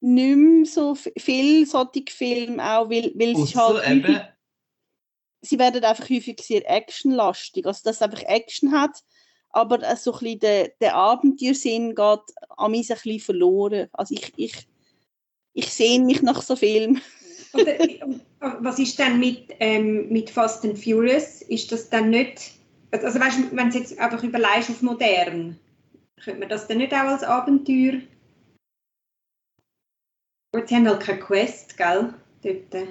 nicht 0.00 0.36
mehr 0.36 0.64
so 0.64 0.94
viel 0.94 1.66
solche 1.66 2.04
Filme 2.08 2.64
auch, 2.64 2.88
weil, 2.88 3.12
weil 3.14 3.36
sie 3.36 3.54
halt 3.54 3.86
häufig, 3.86 4.22
sie 5.42 5.58
werden 5.58 5.84
einfach 5.84 6.08
häufig 6.08 6.40
sehr 6.40 6.68
actionlastig, 6.68 7.66
also 7.66 7.82
dass 7.84 7.96
es 7.96 8.02
einfach 8.02 8.22
Action 8.22 8.72
hat, 8.72 9.02
aber 9.50 9.96
so 9.96 10.14
ein 10.14 10.18
bisschen 10.20 10.38
der, 10.38 10.68
der 10.80 10.94
Abenteuersinn 10.94 11.94
geht 11.94 12.20
an 12.56 12.70
mich 12.70 12.90
ein 12.90 12.94
bisschen 12.94 13.20
verloren. 13.20 13.88
Also 13.92 14.14
ich, 14.14 14.32
ich, 14.36 14.66
ich 15.52 15.70
sehe 15.70 16.00
mich 16.00 16.22
nach 16.22 16.40
so 16.40 16.56
Filmen. 16.56 17.02
Oder, 17.52 17.80
äh, 17.80 18.00
was 18.60 18.78
ist 18.78 18.98
denn 18.98 19.18
mit, 19.18 19.54
ähm, 19.60 20.08
mit 20.08 20.30
Fast 20.30 20.64
and 20.64 20.78
Furious? 20.78 21.42
Ist 21.42 21.72
das 21.72 21.90
dann 21.90 22.10
nicht, 22.10 22.52
also 22.92 23.20
weißt, 23.20 23.38
wenn 23.52 23.70
du 23.70 23.78
jetzt 23.78 23.98
einfach 23.98 24.22
überlegst 24.22 24.70
auf 24.70 24.82
modern, 24.82 25.58
könnte 26.22 26.40
man 26.40 26.48
das 26.48 26.68
dann 26.68 26.78
nicht 26.78 26.92
auch 26.92 26.98
als 26.98 27.24
Abenteuer 27.24 28.00
Gut, 30.52 30.68
sie 30.68 30.74
haben 30.74 30.88
halt 30.88 31.00
keine 31.00 31.20
Quest, 31.20 31.76
gell? 31.76 32.12
Dort. 32.42 32.88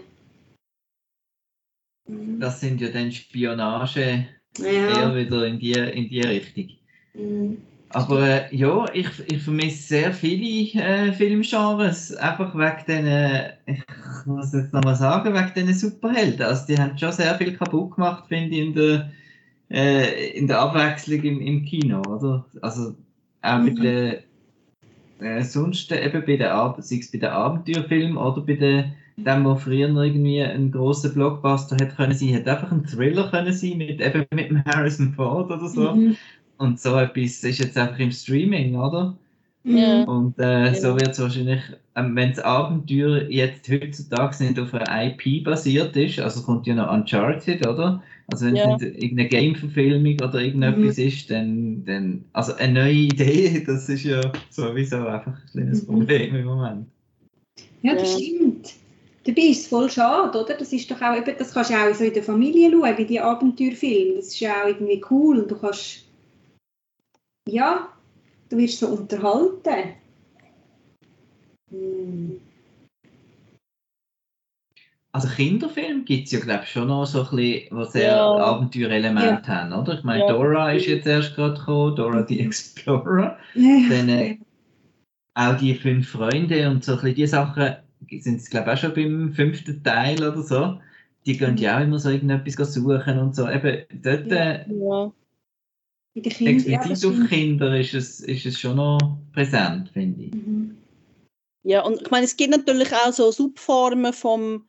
Mhm. 2.08 2.40
Das 2.40 2.62
sind 2.62 2.80
ja 2.80 2.90
dann 2.90 3.12
Spionage 3.12 4.28
ja. 4.58 4.66
eher 4.66 5.16
wieder 5.16 5.46
in 5.46 5.60
die, 5.60 5.74
in 5.74 6.10
die 6.10 6.22
Richtung. 6.22 6.70
Mhm. 7.14 7.62
Aber 7.90 8.22
äh, 8.22 8.56
ja, 8.56 8.86
ich, 8.94 9.08
ich 9.28 9.42
vermisse 9.42 9.88
sehr 9.88 10.14
viele 10.14 10.80
äh, 10.80 11.12
Filmgenres, 11.12 12.16
einfach 12.16 12.54
wegen 12.56 12.86
diesen, 12.86 13.52
ich 13.66 13.84
muss 14.26 14.54
jetzt 14.54 14.74
nochmal 14.74 14.96
sagen, 14.96 15.34
wegen 15.34 15.68
diesen 15.68 15.92
Superhelden. 15.92 16.46
Also 16.46 16.66
die 16.68 16.78
haben 16.78 16.98
schon 16.98 17.12
sehr 17.12 17.36
viel 17.36 17.56
kaputt 17.56 17.96
gemacht, 17.96 18.26
finde 18.28 18.56
ich, 18.56 18.62
in 18.62 18.74
der, 18.74 19.12
äh, 19.70 20.32
in 20.32 20.48
der 20.48 20.60
Abwechslung 20.60 21.22
im, 21.24 21.42
im 21.42 21.66
Kino, 21.66 22.02
oder? 22.02 22.46
Also 22.62 22.96
auch 23.42 23.60
mhm. 23.60 23.76
bei 23.76 23.82
den 23.82 24.18
äh, 25.20 25.44
sonst 25.44 25.92
eben 25.92 26.26
bei 26.26 26.38
den, 26.38 26.50
sei 26.82 26.98
es 26.98 27.12
bei 27.12 27.18
den 27.18 27.30
Abenteuerfilmen 27.30 28.18
oder 28.18 28.42
bei 28.42 28.54
den, 28.54 28.94
dem, 29.18 29.46
wo 29.46 29.56
früher 29.56 29.90
irgendwie 29.90 30.42
ein 30.42 30.72
großer 30.72 31.10
Blockbuster 31.10 31.76
hätte 31.76 31.96
können 31.96 32.14
sein, 32.14 32.30
hätte 32.30 32.52
einfach 32.52 32.72
ein 32.72 32.86
Thriller 32.86 33.30
können 33.30 33.54
sein 33.54 33.78
mit 33.78 34.00
eben 34.00 34.26
mit 34.34 34.50
dem 34.50 34.64
Harrison 34.66 35.14
Ford 35.14 35.52
oder 35.52 35.68
so. 35.68 35.94
Mhm. 35.94 36.16
Und 36.58 36.80
so 36.80 36.98
etwas 36.98 37.44
ist 37.44 37.60
jetzt 37.60 37.78
einfach 37.78 38.00
im 38.00 38.12
Streaming, 38.12 38.76
oder? 38.76 39.18
Ja. 39.64 40.04
Und 40.04 40.40
äh, 40.40 40.74
so 40.74 40.96
wird 40.96 41.10
es 41.10 41.20
wahrscheinlich, 41.20 41.62
ähm, 41.96 42.16
wenn 42.16 42.30
das 42.30 42.40
Abenteuer 42.40 43.30
jetzt 43.30 43.70
heutzutage 43.70 44.44
nicht 44.44 44.60
auf 44.60 44.74
einer 44.74 45.06
IP 45.08 45.44
basiert 45.44 45.96
ist, 45.98 46.20
also 46.20 46.42
kommt 46.44 46.66
ja 46.66 46.76
noch 46.76 46.92
Uncharted, 46.92 47.68
oder? 47.68 48.02
Also 48.32 48.46
wenn 48.46 48.56
ja. 48.56 48.76
es 48.76 48.82
nicht 48.82 49.04
irgendeine 49.04 49.30
Game-Verfilmung 49.30 50.18
oder 50.22 50.40
irgendetwas 50.40 50.98
mhm. 50.98 51.04
ist, 51.04 51.30
dann, 51.30 51.86
dann, 51.86 52.26
also 52.32 52.54
eine 52.56 52.74
neue 52.74 52.94
Idee, 52.94 53.64
das 53.66 53.90
ist 53.90 54.04
ja 54.04 54.22
sowieso 54.50 54.98
einfach 54.98 55.34
ein 55.34 55.50
kleines 55.52 55.84
mhm. 55.84 55.88
Problem 55.88 56.36
im 56.36 56.46
Moment. 56.46 56.88
Ja, 57.82 57.96
das 57.96 58.14
stimmt. 58.14 58.74
Dabei 59.26 59.42
ist 59.42 59.62
es 59.62 59.68
voll 59.68 59.90
schade, 59.90 60.40
oder? 60.40 60.54
Das 60.56 60.72
ist 60.72 60.90
doch 60.90 61.02
auch 61.02 61.16
eben, 61.16 61.36
das 61.38 61.54
kannst 61.54 61.72
du 61.72 61.76
auch 61.76 61.94
so 61.94 62.06
in 62.06 62.14
der 62.14 62.24
Familie 62.24 62.72
schauen, 62.72 62.98
wie 62.98 63.06
die 63.06 63.20
Abenteuerfilme. 63.20 64.16
Das 64.16 64.28
ist 64.28 64.40
ja 64.40 64.64
auch 64.64 64.68
irgendwie 64.68 65.04
cool. 65.10 65.46
Du 65.46 65.58
kannst, 65.58 66.06
ja, 67.48 67.90
du 68.50 68.58
wirst 68.58 68.80
so 68.80 68.88
unterhalten. 68.88 69.94
Hm. 71.72 72.42
Also 75.12 75.28
Kinderfilme 75.28 76.04
gibt 76.04 76.28
es 76.28 76.32
ja, 76.34 76.40
glaube 76.40 76.64
ich, 76.64 76.70
schon 76.70 76.88
noch 76.88 77.06
so 77.06 77.24
ein 77.24 77.36
bisschen, 77.36 77.78
die 77.78 77.92
sehr 77.92 78.16
ja. 78.16 78.36
Abenteuerelemente 78.36 79.42
ja. 79.42 79.48
haben, 79.48 79.74
oder? 79.74 79.96
Ich 79.98 80.04
meine, 80.04 80.22
ja. 80.22 80.32
Dora 80.32 80.72
ist 80.72 80.86
jetzt 80.86 81.08
erst 81.08 81.36
gerade 81.36 81.58
gekommen, 81.58 81.96
Dora 81.96 82.26
the 82.28 82.40
Explorer. 82.40 83.38
Dann 83.56 84.10
äh, 84.10 84.38
auch 85.34 85.58
die 85.58 85.74
fünf 85.74 86.10
Freunde 86.10 86.70
und 86.70 86.84
so 86.84 86.92
ein 86.92 86.98
bisschen 87.00 87.16
die 87.16 87.28
Sachen 87.28 87.76
sind 88.20 88.36
es, 88.36 88.50
glaube 88.50 88.72
ich, 88.72 88.78
auch 88.78 88.82
schon 88.82 88.94
beim 88.94 89.34
fünften 89.34 89.84
Teil 89.84 90.18
oder 90.24 90.44
so. 90.44 90.80
Die 91.26 91.38
gehen 91.38 91.58
ja 91.58 91.78
auch 91.78 91.84
immer 91.84 92.00
so 92.00 92.10
irgendetwas 92.10 92.74
suchen 92.74 93.20
und 93.20 93.36
so. 93.36 93.50
Eben 93.50 93.86
dort 94.02 94.32
äh, 94.32 94.66
explizit 96.26 97.06
auf 97.06 97.30
Kinder 97.30 97.80
ist 97.80 97.94
es, 97.94 98.20
ist 98.20 98.46
es 98.46 98.60
schon 98.60 98.78
noch 98.78 99.00
präsent, 99.34 99.90
finde 99.90 100.26
ich. 100.26 100.34
Mhm. 100.34 100.78
Ja, 101.64 101.84
und 101.84 102.02
ich 102.02 102.10
meine, 102.10 102.26
es 102.26 102.38
gibt 102.38 102.52
natürlich 102.52 102.94
auch 102.94 103.12
so 103.12 103.32
Subformen 103.32 104.14
vom 104.14 104.66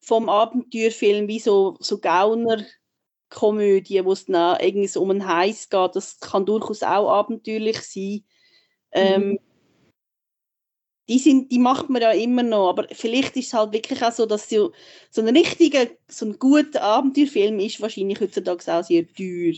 vom 0.00 0.28
Abenteuerfilm 0.28 1.28
wie 1.28 1.38
so, 1.38 1.76
so 1.80 1.98
Gauner-Komödie, 1.98 4.04
wo 4.04 4.12
es 4.12 4.26
dann 4.26 4.60
irgendwie 4.60 4.88
so 4.88 5.02
um 5.02 5.10
einen 5.10 5.26
Heiß 5.26 5.68
geht. 5.68 5.96
Das 5.96 6.20
kann 6.20 6.46
durchaus 6.46 6.82
auch 6.82 7.10
abenteuerlich 7.10 7.80
sein. 7.80 8.24
Ähm, 8.92 9.32
mhm. 9.32 9.38
die, 11.08 11.18
sind, 11.18 11.52
die 11.52 11.58
macht 11.58 11.90
man 11.90 12.00
ja 12.00 12.12
immer 12.12 12.42
noch, 12.42 12.70
aber 12.70 12.86
vielleicht 12.92 13.36
ist 13.36 13.48
es 13.48 13.52
halt 13.52 13.72
wirklich 13.72 14.02
auch 14.02 14.12
so, 14.12 14.24
dass 14.24 14.48
so, 14.48 14.72
so 15.10 15.20
ein 15.20 15.36
richtiger, 15.36 15.88
so 16.08 16.24
ein 16.24 16.38
guter 16.38 16.82
Abenteuerfilm 16.82 17.60
ist 17.60 17.82
wahrscheinlich 17.82 18.20
heutzutage 18.20 18.74
auch 18.74 18.82
sehr 18.82 19.06
teuer. 19.12 19.52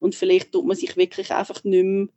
Und 0.00 0.14
vielleicht 0.14 0.52
tut 0.52 0.66
man 0.66 0.76
sich 0.76 0.96
wirklich 0.96 1.30
einfach 1.30 1.62
nicht 1.62 1.84
mehr 1.84 2.08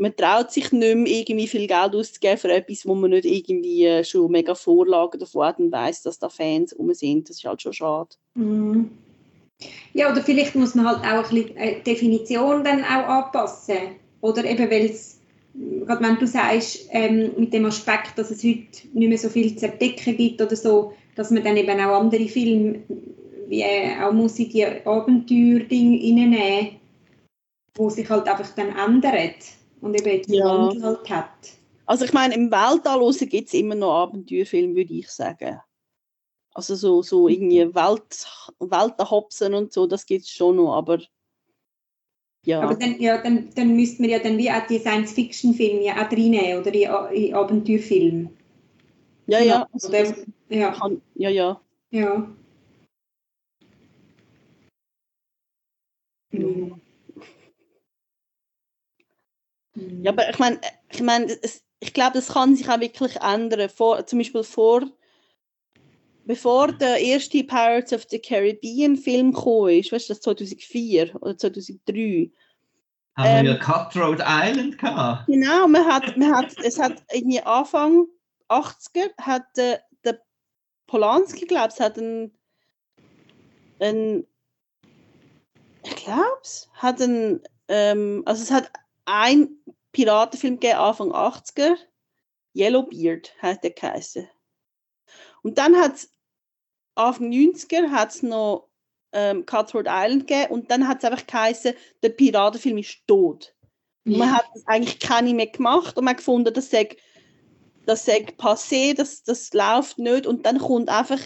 man 0.00 0.16
traut 0.16 0.50
sich 0.50 0.72
nicht 0.72 0.96
mehr, 0.96 1.06
irgendwie 1.06 1.46
viel 1.46 1.66
Geld 1.66 1.94
auszugeben 1.94 2.38
für 2.38 2.50
etwas, 2.50 2.86
wo 2.86 2.94
man 2.94 3.10
nicht 3.10 3.26
irgendwie 3.26 3.84
äh, 3.84 4.02
schon 4.02 4.32
mega 4.32 4.54
Vorlagen 4.54 5.20
davon 5.20 5.44
hat 5.44 5.58
und 5.58 5.70
weiss, 5.70 6.00
dass 6.02 6.18
da 6.18 6.30
Fans 6.30 6.74
rum 6.76 6.92
sind. 6.94 7.28
Das 7.28 7.36
ist 7.36 7.44
halt 7.44 7.60
schon 7.60 7.74
schade. 7.74 8.08
Mhm. 8.34 8.90
Ja, 9.92 10.10
oder 10.10 10.22
vielleicht 10.22 10.54
muss 10.54 10.74
man 10.74 10.88
halt 10.88 11.00
auch 11.00 11.30
ein 11.30 11.34
bisschen 11.34 11.56
äh, 11.58 11.82
Definition 11.82 12.64
dann 12.64 12.82
auch 12.82 13.26
anpassen. 13.26 13.76
Oder 14.22 14.44
eben, 14.46 14.70
weil 14.70 14.86
es, 14.86 15.20
gerade 15.52 16.02
wenn 16.02 16.16
du 16.16 16.26
sagst, 16.26 16.88
ähm, 16.92 17.32
mit 17.36 17.52
dem 17.52 17.66
Aspekt, 17.66 18.16
dass 18.16 18.30
es 18.30 18.42
heute 18.42 18.88
nicht 18.94 19.08
mehr 19.08 19.18
so 19.18 19.28
viel 19.28 19.54
zu 19.54 19.66
entdecken 19.66 20.16
gibt 20.16 20.40
oder 20.40 20.56
so, 20.56 20.94
dass 21.14 21.30
man 21.30 21.44
dann 21.44 21.58
eben 21.58 21.78
auch 21.78 22.00
andere 22.00 22.26
Filme 22.26 22.80
wie 23.48 23.60
äh, 23.60 24.00
auch 24.02 24.12
muss 24.12 24.38
in 24.38 24.48
die 24.48 24.64
Abenteuer-Dinge 24.64 25.98
reinnehmen, 25.98 26.79
wo 27.74 27.90
sich 27.90 28.08
halt 28.08 28.28
einfach 28.28 28.50
dann 28.54 28.76
ändert 28.76 29.36
und 29.80 29.94
eben 29.94 30.08
jetzt 30.08 30.28
ja. 30.30 30.44
Wandel 30.44 30.82
halt 30.82 31.10
hat. 31.10 31.30
Also 31.86 32.04
ich 32.04 32.12
meine, 32.12 32.34
im 32.34 32.50
Weltall 32.50 33.12
gibt 33.26 33.48
es 33.48 33.54
immer 33.54 33.74
noch 33.74 33.92
Abenteuerfilme, 34.02 34.76
würde 34.76 34.94
ich 34.94 35.08
sagen. 35.08 35.60
Also 36.52 36.74
so, 36.74 37.02
so 37.02 37.28
irgendwie 37.28 37.74
Welt, 37.74 38.26
Weltenhopsen 38.58 39.54
und 39.54 39.72
so, 39.72 39.86
das 39.86 40.06
gibt 40.06 40.22
es 40.22 40.30
schon 40.30 40.56
noch, 40.56 40.74
aber 40.74 41.00
ja. 42.44 42.62
Aber 42.62 42.74
dann, 42.74 42.98
ja, 43.00 43.18
dann, 43.22 43.50
dann 43.54 43.76
müsste 43.76 44.02
man 44.02 44.10
ja 44.10 44.18
dann 44.18 44.38
wie 44.38 44.50
auch 44.50 44.66
die 44.66 44.78
Science-Fiction-Filme 44.78 45.84
ja 45.84 45.94
auch 45.94 46.10
reinnehmen 46.10 46.60
oder 46.60 46.72
in, 47.10 47.24
in 47.24 47.34
Abenteuerfilme. 47.34 48.30
Ja, 49.26 49.40
ja. 49.40 49.68
Also 49.72 49.92
ja. 50.48 50.72
Kann, 50.72 51.02
ja, 51.14 51.30
ja. 51.30 51.60
Ja. 51.90 52.28
Mhm. 56.32 56.80
Mhm. 59.80 60.04
Ja, 60.04 60.12
aber 60.12 60.28
ich 60.28 60.38
meine, 60.38 60.60
ich, 60.90 61.02
mein, 61.02 61.24
es- 61.42 61.64
ich 61.80 61.94
glaube, 61.94 62.14
das 62.14 62.28
kann 62.28 62.54
sich 62.56 62.68
auch 62.68 62.80
wirklich 62.80 63.16
ändern. 63.16 63.68
Vor, 63.70 64.06
zum 64.06 64.18
Beispiel 64.18 64.42
vor, 64.42 64.82
bevor 66.26 66.72
der 66.72 66.98
erste 66.98 67.42
Pirates 67.42 67.92
of 67.92 68.06
the 68.10 68.18
Caribbean 68.18 68.96
Film 68.96 69.32
gekommen 69.32 69.78
ist, 69.78 69.90
weißt 69.92 70.08
du, 70.08 70.12
das 70.12 70.20
2004 70.20 71.14
oder 71.22 71.36
2003. 71.38 72.30
Haben 73.16 73.38
Ähm, 73.38 73.44
wir 73.46 73.58
Cutthroat 73.58 74.20
Island 74.24 74.78
gehabt? 74.78 75.26
Genau, 75.26 75.66
man 75.66 75.84
hat, 75.86 76.16
man 76.16 76.34
hat, 76.34 76.54
es 76.62 76.78
hat 76.78 77.02
irgendwie 77.12 77.40
Anfang 77.40 78.06
80er 78.48 79.10
hat 79.20 79.44
der, 79.56 79.82
der 80.04 80.20
Polanski, 80.86 81.46
glaube 81.46 81.70
ich, 81.74 81.80
hat 81.80 81.96
ein, 81.98 82.32
ein 83.80 84.26
ich 85.84 85.96
glaube 85.96 86.40
es, 86.42 86.68
hat 86.74 87.00
ein, 87.00 87.40
ähm, 87.68 88.22
also 88.26 88.42
es 88.42 88.50
hat 88.50 88.70
ein 89.06 89.59
Piratenfilm 89.92 90.60
gegeben, 90.60 90.78
Anfang 90.78 91.12
80er, 91.12 91.76
Yellowbeard 92.54 93.34
heißt 93.42 93.62
der 93.62 93.70
geheißen. 93.70 94.28
Und 95.42 95.58
dann 95.58 95.76
hat 95.76 95.96
es 95.96 96.10
Anfang 96.94 97.30
90er 97.30 97.90
hat 97.90 98.10
es 98.10 98.22
noch 98.22 98.68
ähm, 99.12 99.46
Cutthroat 99.46 99.86
Island 99.88 100.26
gegeben 100.26 100.52
und 100.52 100.70
dann 100.70 100.86
hat 100.86 100.98
es 100.98 101.04
einfach 101.04 101.26
geheißen, 101.26 101.74
der 102.02 102.10
Piratenfilm 102.10 102.78
ist 102.78 103.06
tot. 103.06 103.54
Und 104.06 104.18
man 104.18 104.32
hat 104.32 104.46
eigentlich 104.66 104.98
keine 104.98 105.34
mehr 105.34 105.46
gemacht 105.46 105.96
und 105.96 106.04
man 106.04 106.12
hat 106.12 106.18
gefunden, 106.18 106.52
das 106.52 106.70
sei, 106.70 106.88
das 107.86 108.04
sei 108.04 108.24
passé, 108.38 108.94
das, 108.94 109.22
das 109.22 109.52
läuft 109.52 109.98
nicht. 109.98 110.26
Und 110.26 110.46
dann 110.46 110.58
kommt 110.58 110.88
einfach 110.88 111.20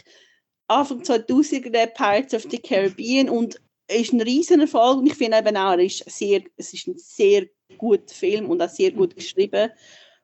Anfang 0.67 1.03
2000er 1.03 1.71
der 1.71 1.87
Pirates 1.87 2.35
of 2.35 2.51
the 2.51 2.59
Caribbean 2.59 3.29
und 3.29 3.61
es 3.87 4.03
ist 4.03 4.12
ein 4.12 4.21
riesen 4.23 4.61
Erfolg 4.61 4.99
und 4.99 5.07
ich 5.07 5.15
finde 5.15 5.39
eben 5.39 5.57
auch, 5.57 5.73
er 5.73 5.81
ist 5.81 6.09
sehr, 6.11 6.43
es 6.57 6.73
ist 6.73 6.87
ein 6.87 6.97
sehr 6.97 7.47
guter 7.77 8.14
Film 8.14 8.51
und 8.51 8.62
auch 8.62 8.68
sehr 8.68 8.91
gut 8.93 9.14
geschrieben 9.14 9.70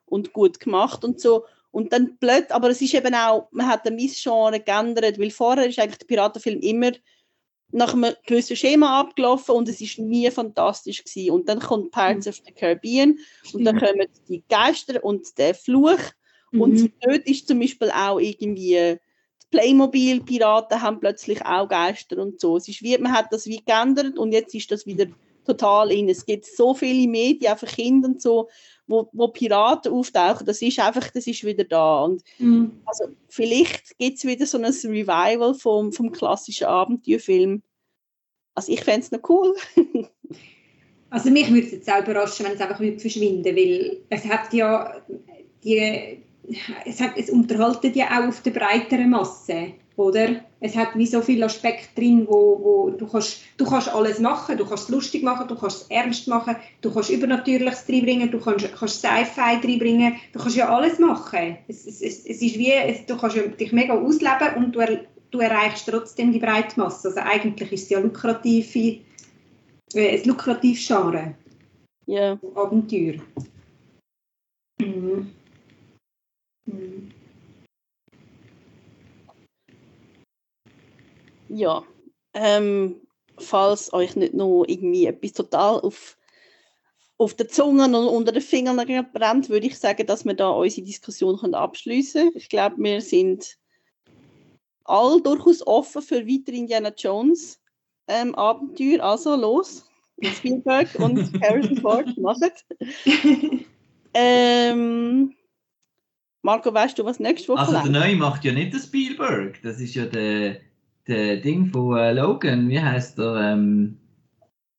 und 0.05 0.33
gut 0.33 0.59
gemacht 0.59 1.03
und 1.03 1.19
so. 1.19 1.45
Und 1.71 1.93
dann 1.93 2.17
blöd, 2.17 2.51
aber 2.51 2.69
es 2.69 2.81
ist 2.81 2.93
eben 2.93 3.15
auch, 3.15 3.47
man 3.51 3.67
hat 3.67 3.85
den 3.85 3.95
Missgenre 3.95 4.59
geändert, 4.59 5.19
weil 5.19 5.31
vorher 5.31 5.67
ist 5.67 5.79
eigentlich 5.79 5.99
der 5.99 6.07
Piratenfilm 6.07 6.59
immer 6.59 6.91
nach 7.71 7.93
einem 7.93 8.13
gewissen 8.25 8.57
Schema 8.57 8.99
abgelaufen 8.99 9.55
und 9.55 9.69
es 9.69 9.79
ist 9.79 9.97
nie 9.97 10.29
fantastisch 10.29 11.03
gewesen. 11.03 11.31
Und 11.31 11.47
dann 11.47 11.59
kommt 11.59 11.91
Pirates 11.91 12.27
of 12.27 12.41
the 12.45 12.51
Caribbean 12.51 13.17
und 13.53 13.63
dann 13.63 13.79
kommen 13.79 14.07
die 14.27 14.43
Geister 14.49 15.03
und 15.03 15.37
der 15.37 15.55
Fluch 15.55 15.99
und 16.51 16.73
Mhm. 16.73 16.93
dort 16.99 17.25
ist 17.27 17.47
zum 17.47 17.59
Beispiel 17.59 17.89
auch 17.91 18.19
irgendwie 18.19 18.97
die 19.53 19.57
Playmobil-Piraten 19.57 20.81
haben 20.81 20.99
plötzlich 20.99 21.45
auch 21.45 21.67
Geister 21.67 22.17
und 22.17 22.39
so. 22.39 22.57
Es 22.57 22.67
ist 22.67 22.81
wie, 22.81 22.97
man 22.97 23.13
hat 23.13 23.31
das 23.31 23.45
wie 23.47 23.61
geändert 23.65 24.17
und 24.17 24.31
jetzt 24.31 24.53
ist 24.53 24.71
das 24.71 24.85
wieder 24.85 25.05
total 25.45 25.91
in. 25.91 26.09
Es 26.09 26.25
gibt 26.25 26.45
so 26.45 26.73
viele 26.73 27.07
Medien, 27.07 27.57
für 27.57 27.65
Kinder 27.65 28.09
und 28.09 28.21
so, 28.21 28.49
wo, 28.87 29.09
wo 29.13 29.27
Piraten 29.29 29.91
auftauchen. 29.91 30.45
Das 30.45 30.61
ist 30.61 30.79
einfach, 30.79 31.09
das 31.11 31.27
ist 31.27 31.43
wieder 31.43 31.63
da. 31.63 32.03
Und 32.03 32.23
Mhm. 32.39 32.81
also 32.85 33.05
vielleicht 33.29 33.97
gibt 33.97 34.17
es 34.17 34.25
wieder 34.25 34.45
so 34.45 34.57
ein 34.57 34.65
Revival 34.65 35.53
vom, 35.53 35.91
vom 35.91 36.11
klassischen 36.11 36.67
Abenteuerfilm. 36.67 37.61
Also 38.55 38.71
ich 38.71 38.83
fände 38.83 39.01
es 39.01 39.11
noch 39.11 39.27
cool. 39.29 39.55
Also 41.11 41.29
mich 41.29 41.49
würde 41.49 41.65
es 41.67 41.73
jetzt 41.73 41.91
auch 41.91 42.01
überraschen, 42.01 42.45
wenn 42.45 42.53
es 42.53 42.61
einfach 42.61 42.77
verschwinden 42.77 43.53
weil 43.53 44.01
es 44.09 44.23
hat 44.23 44.53
ja 44.53 44.95
die, 45.61 46.23
es, 46.85 46.99
hat, 47.01 47.11
es 47.17 47.29
unterhaltet 47.29 47.95
ja 47.95 48.07
auch 48.07 48.27
auf 48.27 48.41
der 48.41 48.51
breiteren 48.51 49.09
Masse, 49.09 49.73
oder? 49.95 50.41
Es 50.59 50.75
hat 50.75 50.89
wie 50.95 51.05
so 51.05 51.21
viele 51.21 51.45
Aspekte 51.45 51.89
drin, 51.95 52.25
wo, 52.27 52.59
wo 52.61 52.89
du, 52.91 53.07
kannst, 53.07 53.41
du 53.57 53.65
kannst 53.65 53.89
alles 53.89 54.19
machen, 54.19 54.57
du 54.57 54.65
kannst 54.65 54.85
es 54.85 54.89
lustig 54.89 55.23
machen, 55.23 55.47
du 55.47 55.55
kannst 55.55 55.83
es 55.83 55.87
ernst 55.89 56.27
machen, 56.27 56.55
du 56.81 56.93
kannst 56.93 57.09
Übernatürliches 57.09 57.85
reinbringen, 57.89 58.31
du 58.31 58.39
kannst, 58.39 58.71
kannst 58.73 58.99
Sci-Fi 58.99 59.59
reinbringen, 59.63 60.15
du 60.33 60.39
kannst 60.39 60.55
ja 60.55 60.69
alles 60.69 60.99
machen. 60.99 61.57
Es, 61.67 61.85
es, 61.85 62.01
es, 62.01 62.25
es 62.25 62.41
ist 62.41 62.57
wie, 62.57 62.71
es, 62.71 63.05
du 63.05 63.17
kannst 63.17 63.37
dich 63.59 63.71
mega 63.71 63.93
ausleben 63.93 64.55
und 64.57 64.75
du, 64.75 64.79
er, 64.79 65.01
du 65.31 65.39
erreichst 65.39 65.87
trotzdem 65.87 66.31
die 66.31 66.39
breite 66.39 66.79
Masse. 66.79 67.09
Also 67.09 67.21
eigentlich 67.21 67.71
ist 67.71 67.83
es 67.83 67.89
ja 67.89 67.99
lukrative, 67.99 68.99
äh, 69.93 70.17
ein 70.17 70.23
lukratives 70.25 70.87
Genre. 70.87 71.35
Ja. 72.05 72.37
Abenteuer. 72.55 73.15
Mhm. 74.79 75.31
Mhm. 75.31 75.40
Ja, 81.53 81.83
ähm, 82.33 83.01
falls 83.37 83.91
euch 83.93 84.15
nicht 84.15 84.33
noch 84.33 84.63
irgendwie 84.65 85.05
etwas 85.05 85.33
total 85.33 85.81
auf, 85.81 86.17
auf 87.17 87.33
der 87.33 87.49
Zunge 87.49 87.85
und 87.85 87.95
unter 87.95 88.31
den 88.31 88.41
Fingern 88.41 88.77
brennt, 89.11 89.49
würde 89.49 89.67
ich 89.67 89.77
sagen, 89.77 90.07
dass 90.07 90.25
wir 90.25 90.33
da 90.33 90.49
unsere 90.49 90.85
Diskussion 90.85 91.53
abschließen 91.53 92.21
können. 92.21 92.37
Ich 92.37 92.49
glaube, 92.49 92.75
wir 92.77 93.01
sind 93.01 93.57
all 94.85 95.21
durchaus 95.21 95.65
offen 95.67 96.01
für 96.01 96.25
weitere 96.25 96.57
Indiana 96.57 96.93
Jones 96.97 97.59
ähm, 98.07 98.33
Abenteuer. 98.35 99.03
Also 99.03 99.35
los, 99.35 99.85
Spielberg 100.21 100.87
und 100.95 101.17
Harrison 101.41 101.77
Ford, 101.77 102.17
macht. 102.17 102.65
Ähm, 104.13 105.35
Marco, 106.41 106.73
weißt 106.73 106.97
du, 106.97 107.05
was 107.05 107.19
nächste 107.19 107.49
Woche 107.49 107.59
Also 107.59 107.73
der? 107.73 107.91
Neue 107.91 108.15
macht 108.15 108.43
ja 108.43 108.51
nicht 108.51 108.73
den 108.73 108.79
Spielberg. 108.79 109.61
Das 109.61 109.79
ist 109.79 109.95
ja 109.95 110.05
der, 110.05 110.59
der 111.07 111.37
Ding 111.37 111.67
von 111.67 111.97
äh, 111.97 112.13
Logan. 112.13 112.69
Wie 112.69 112.79
heißt 112.79 113.17
der? 113.17 113.35
Ähm, 113.53 113.97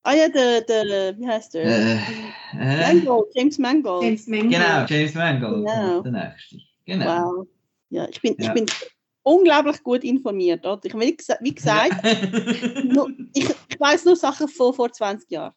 Ah 0.05 0.15
ja, 0.15 0.29
der, 0.29 0.63
der 0.63 1.17
wie 1.17 1.27
heißt 1.29 1.55
der? 1.55 1.65
äh, 1.65 1.99
äh, 2.59 2.93
Mangold, 2.95 3.27
James 3.35 3.57
Mangold. 3.59 4.03
James 4.03 4.27
Mangold. 4.27 4.51
genau, 4.53 4.85
James 4.89 5.15
Mangold. 5.15 5.67
Genau. 5.67 6.01
Der 6.03 6.13
nächste. 6.13 6.57
Genau. 6.87 7.05
Wow. 7.39 7.47
Ja, 7.91 8.09
ich 8.09 8.21
bin, 8.21 8.35
ich 8.37 8.45
Ja. 8.47 8.53
bin 8.53 8.67
unglaublich 9.23 9.81
gut 9.85 10.03
informiert. 10.03 10.67
Oder? 10.67 10.81
Ich, 10.83 10.95
wie, 10.95 11.17
wie 11.41 11.55
gesagt, 11.55 11.95
nur, 12.85 13.11
ich, 13.33 13.49
ich 13.69 13.79
weiß 13.81 14.05
nur 14.07 14.17
Sachen 14.17 14.49
von 14.49 14.75
vor 14.75 14.91
20 14.93 15.31
Jahren. 15.31 15.55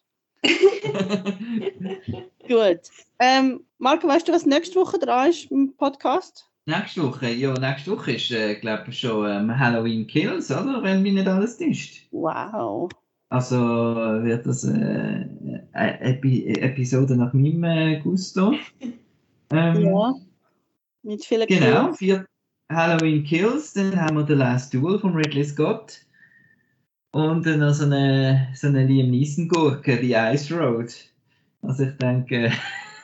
Gut. 2.48 2.80
Ähm, 3.18 3.64
Marco, 3.78 4.06
weißt 4.06 4.28
du, 4.28 4.32
was 4.32 4.46
nächste 4.46 4.76
Woche 4.76 4.98
dran 4.98 5.30
ist 5.30 5.50
im 5.50 5.74
Podcast? 5.76 6.45
Nächste 6.66 7.02
Woche, 7.02 7.30
ja, 7.32 7.52
nächste 7.54 7.92
Woche 7.92 8.12
ist, 8.12 8.30
äh, 8.30 8.54
glaube 8.56 8.84
ich, 8.88 9.00
schon 9.00 9.28
ähm, 9.30 9.58
Halloween 9.58 10.06
Kills, 10.06 10.50
oder? 10.50 10.82
Wenn 10.82 11.02
mich 11.02 11.14
nicht 11.14 11.26
alles 11.28 11.56
täuscht. 11.58 12.06
Wow. 12.10 12.90
Also 13.28 13.56
äh, 13.56 14.24
wird 14.24 14.46
das 14.46 14.64
äh, 14.64 15.26
eine 15.72 16.00
Epi 16.00 16.46
Episode 16.48 17.16
nach 17.16 17.32
meinem 17.32 17.64
äh, 17.64 18.00
Gusto. 18.00 18.54
Ähm, 19.52 19.80
Ja. 19.82 20.12
Mit 21.04 21.24
vielen 21.24 21.46
Genau, 21.46 21.84
Kills. 21.84 21.98
vier 21.98 22.26
Halloween 22.72 23.22
Kills, 23.22 23.74
dann 23.74 23.94
haben 23.94 24.16
wir 24.16 24.26
The 24.26 24.32
Last 24.32 24.74
Duel 24.74 24.98
von 24.98 25.14
Ridley 25.14 25.44
Scott. 25.44 26.00
Und 27.12 27.46
dann 27.46 27.60
noch 27.60 27.72
so 27.72 27.84
eine, 27.84 28.48
so 28.54 28.66
eine 28.66 28.84
Liam 28.86 29.10
Neeson-Gurke, 29.12 29.98
The 30.00 30.14
Ice 30.34 30.52
Road. 30.52 30.92
Also 31.62 31.84
ich 31.84 31.96
denke, 31.98 32.50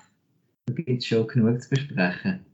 da 0.67 0.75
gibt 0.75 0.89
es 1.01 1.07
schon 1.07 1.29
genug 1.29 1.63
zu 1.63 1.71
besprechen. 1.71 2.45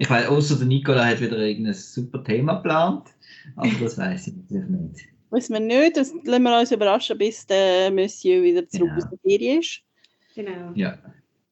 Ich 0.00 0.08
weiß, 0.08 0.28
außer 0.28 0.56
der 0.56 0.66
Nicola 0.66 1.04
hat 1.04 1.20
wieder 1.20 1.36
irgendein 1.36 1.74
super 1.74 2.24
Thema 2.24 2.54
geplant, 2.54 3.08
aber 3.54 3.68
das 3.82 3.98
weiß 3.98 4.28
ich 4.28 4.34
natürlich 4.34 4.70
nicht. 4.70 5.04
Wissen 5.30 5.52
wir 5.52 5.60
nicht, 5.60 5.94
das 5.98 6.14
lassen 6.24 6.42
wir 6.42 6.58
uns 6.58 6.72
überraschen, 6.72 7.18
bis 7.18 7.46
der 7.46 7.90
Monsieur 7.90 8.42
wieder 8.42 8.66
zurück 8.66 8.88
Genau. 8.88 8.96
aus 8.96 9.10
der 9.10 9.18
Ferien 9.18 9.60
ist. 9.60 9.82
Genau. 10.34 10.72
Ja. 10.74 10.96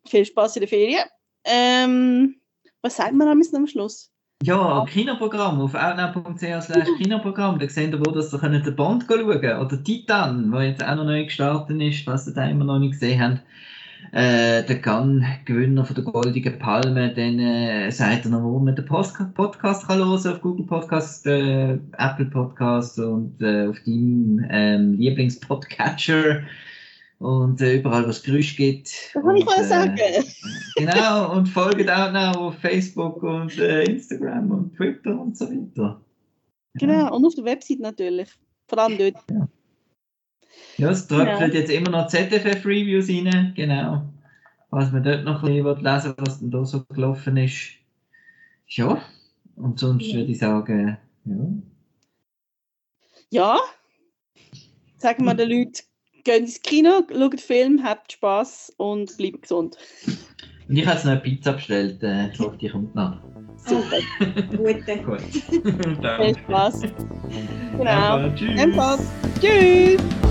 Viel 0.07 0.25
Spaß 0.25 0.57
in 0.57 0.61
der 0.61 0.69
Ferien. 0.69 1.05
Ähm, 1.45 2.37
was 2.81 2.97
sagt 2.97 3.13
man 3.13 3.29
am 3.29 3.43
am 3.55 3.67
Schluss? 3.67 4.11
Ja, 4.43 4.87
Kinoprogramm 4.89 5.61
auf 5.61 5.75
outnow.ch 5.75 6.97
Kinoprogramm. 6.97 7.59
Da 7.59 7.69
seht 7.69 7.93
ihr, 7.93 8.01
wo 8.01 8.11
das 8.13 8.33
ihr 8.33 8.39
könnt 8.39 8.65
den 8.65 8.77
Bond 8.77 9.05
schauen 9.07 9.27
Oder 9.27 9.85
Titan, 9.85 10.51
der 10.51 10.63
jetzt 10.63 10.83
auch 10.83 10.95
noch 10.97 11.05
neu 11.05 11.25
gestartet 11.25 11.83
ist, 11.83 12.03
falls 12.03 12.27
ihr 12.27 12.33
den 12.33 12.49
immer 12.49 12.65
noch 12.65 12.79
nicht 12.79 12.93
gesehen 12.93 13.21
habt. 13.21 13.43
Äh, 14.13 14.65
der 14.65 14.79
Gunn-Gewinner 14.81 15.85
von 15.85 15.95
der 15.95 16.05
Goldigen 16.05 16.59
Palme, 16.59 17.13
dann 17.13 17.39
äh, 17.39 17.91
sagt 17.91 18.25
er 18.25 18.31
noch, 18.31 18.43
wo 18.43 18.59
man 18.59 18.75
den 18.75 18.87
Post 18.87 19.17
Podcast 19.35 19.87
kann 19.87 19.99
hören 19.99 20.27
auf 20.27 20.41
Google 20.41 20.65
Podcast, 20.65 21.27
äh, 21.27 21.79
Apple 21.99 22.25
Podcast 22.27 22.99
und 22.99 23.41
äh, 23.43 23.67
auf 23.67 23.77
deinem 23.85 24.47
ähm, 24.49 24.95
Lieblingspodcatcher 24.95 26.43
und 27.19 27.61
äh, 27.61 27.77
überall, 27.77 28.07
wo 28.07 28.11
es 28.11 28.23
Geräusche 28.23 28.57
gibt. 28.57 28.89
Das 29.13 29.23
kann 29.23 29.37
ich 29.37 29.45
mal 29.45 29.65
sagen. 29.65 29.99
Genau, 30.77 31.37
und 31.37 31.47
folgt 31.47 31.91
auch 31.91 32.13
noch 32.13 32.37
auf 32.37 32.55
Facebook 32.61 33.23
und 33.23 33.59
äh, 33.59 33.85
Instagram 33.85 34.51
und 34.51 34.77
Twitter 34.77 35.21
und 35.21 35.37
so 35.37 35.51
weiter. 35.51 36.01
Genau, 36.75 37.15
und 37.15 37.27
auf 37.27 37.35
der 37.35 37.45
Website 37.45 37.81
natürlich. 37.81 38.29
Vor 38.69 38.79
allem 38.79 38.97
dort. 38.97 39.17
Ja, 39.31 39.49
es 40.87 41.07
tröpfelt 41.09 41.55
Ja. 41.55 41.61
jetzt 41.61 41.71
immer 41.71 41.91
noch 41.91 42.07
ZFF-Reviews 42.09 43.09
rein, 43.09 43.53
genau. 43.57 44.03
Was 44.71 44.93
man 44.93 45.03
dort 45.03 45.25
noch 45.25 45.43
ein 45.43 45.63
bisschen 45.63 45.85
lesen 45.85 46.15
was 46.19 46.39
denn 46.41 46.51
da 46.51 46.65
so 46.65 46.85
gelaufen 46.85 47.37
ist. 47.37 47.71
Ja, 48.69 49.01
und 49.57 49.81
sonst 49.81 50.07
Ja. 50.07 50.17
würde 50.19 50.31
ich 50.33 50.39
sagen, 50.39 50.99
ja. 51.25 51.35
Ja, 53.31 53.59
sagen 54.99 55.25
wir 55.25 55.35
den 55.35 55.51
Leuten 55.51 55.73
geht 56.25 56.41
ins 56.41 56.63
Kino, 56.63 57.03
schaut 57.11 57.33
den 57.33 57.39
Film, 57.39 57.83
habt 57.85 58.13
Spaß 58.13 58.75
und 58.77 59.17
bleibt 59.17 59.43
gesund. 59.43 59.77
Und 60.69 60.77
ich 60.77 60.87
habe 60.87 60.97
jetzt 60.97 61.05
noch 61.05 61.13
eine 61.13 61.21
Pizza 61.21 61.53
bestellt. 61.55 62.03
Äh, 62.03 62.29
ich 62.31 62.39
hoffe, 62.39 62.57
die 62.59 62.69
kommt 62.69 62.95
noch. 62.95 63.19
Super. 63.57 63.99
Gute. 64.57 64.97
Gut. 65.05 65.21
Viel. 65.23 66.39
Spaß. 66.39 66.83
Genau. 67.77 68.31
Tschüss. 68.35 69.01
Tschüss. 69.41 70.28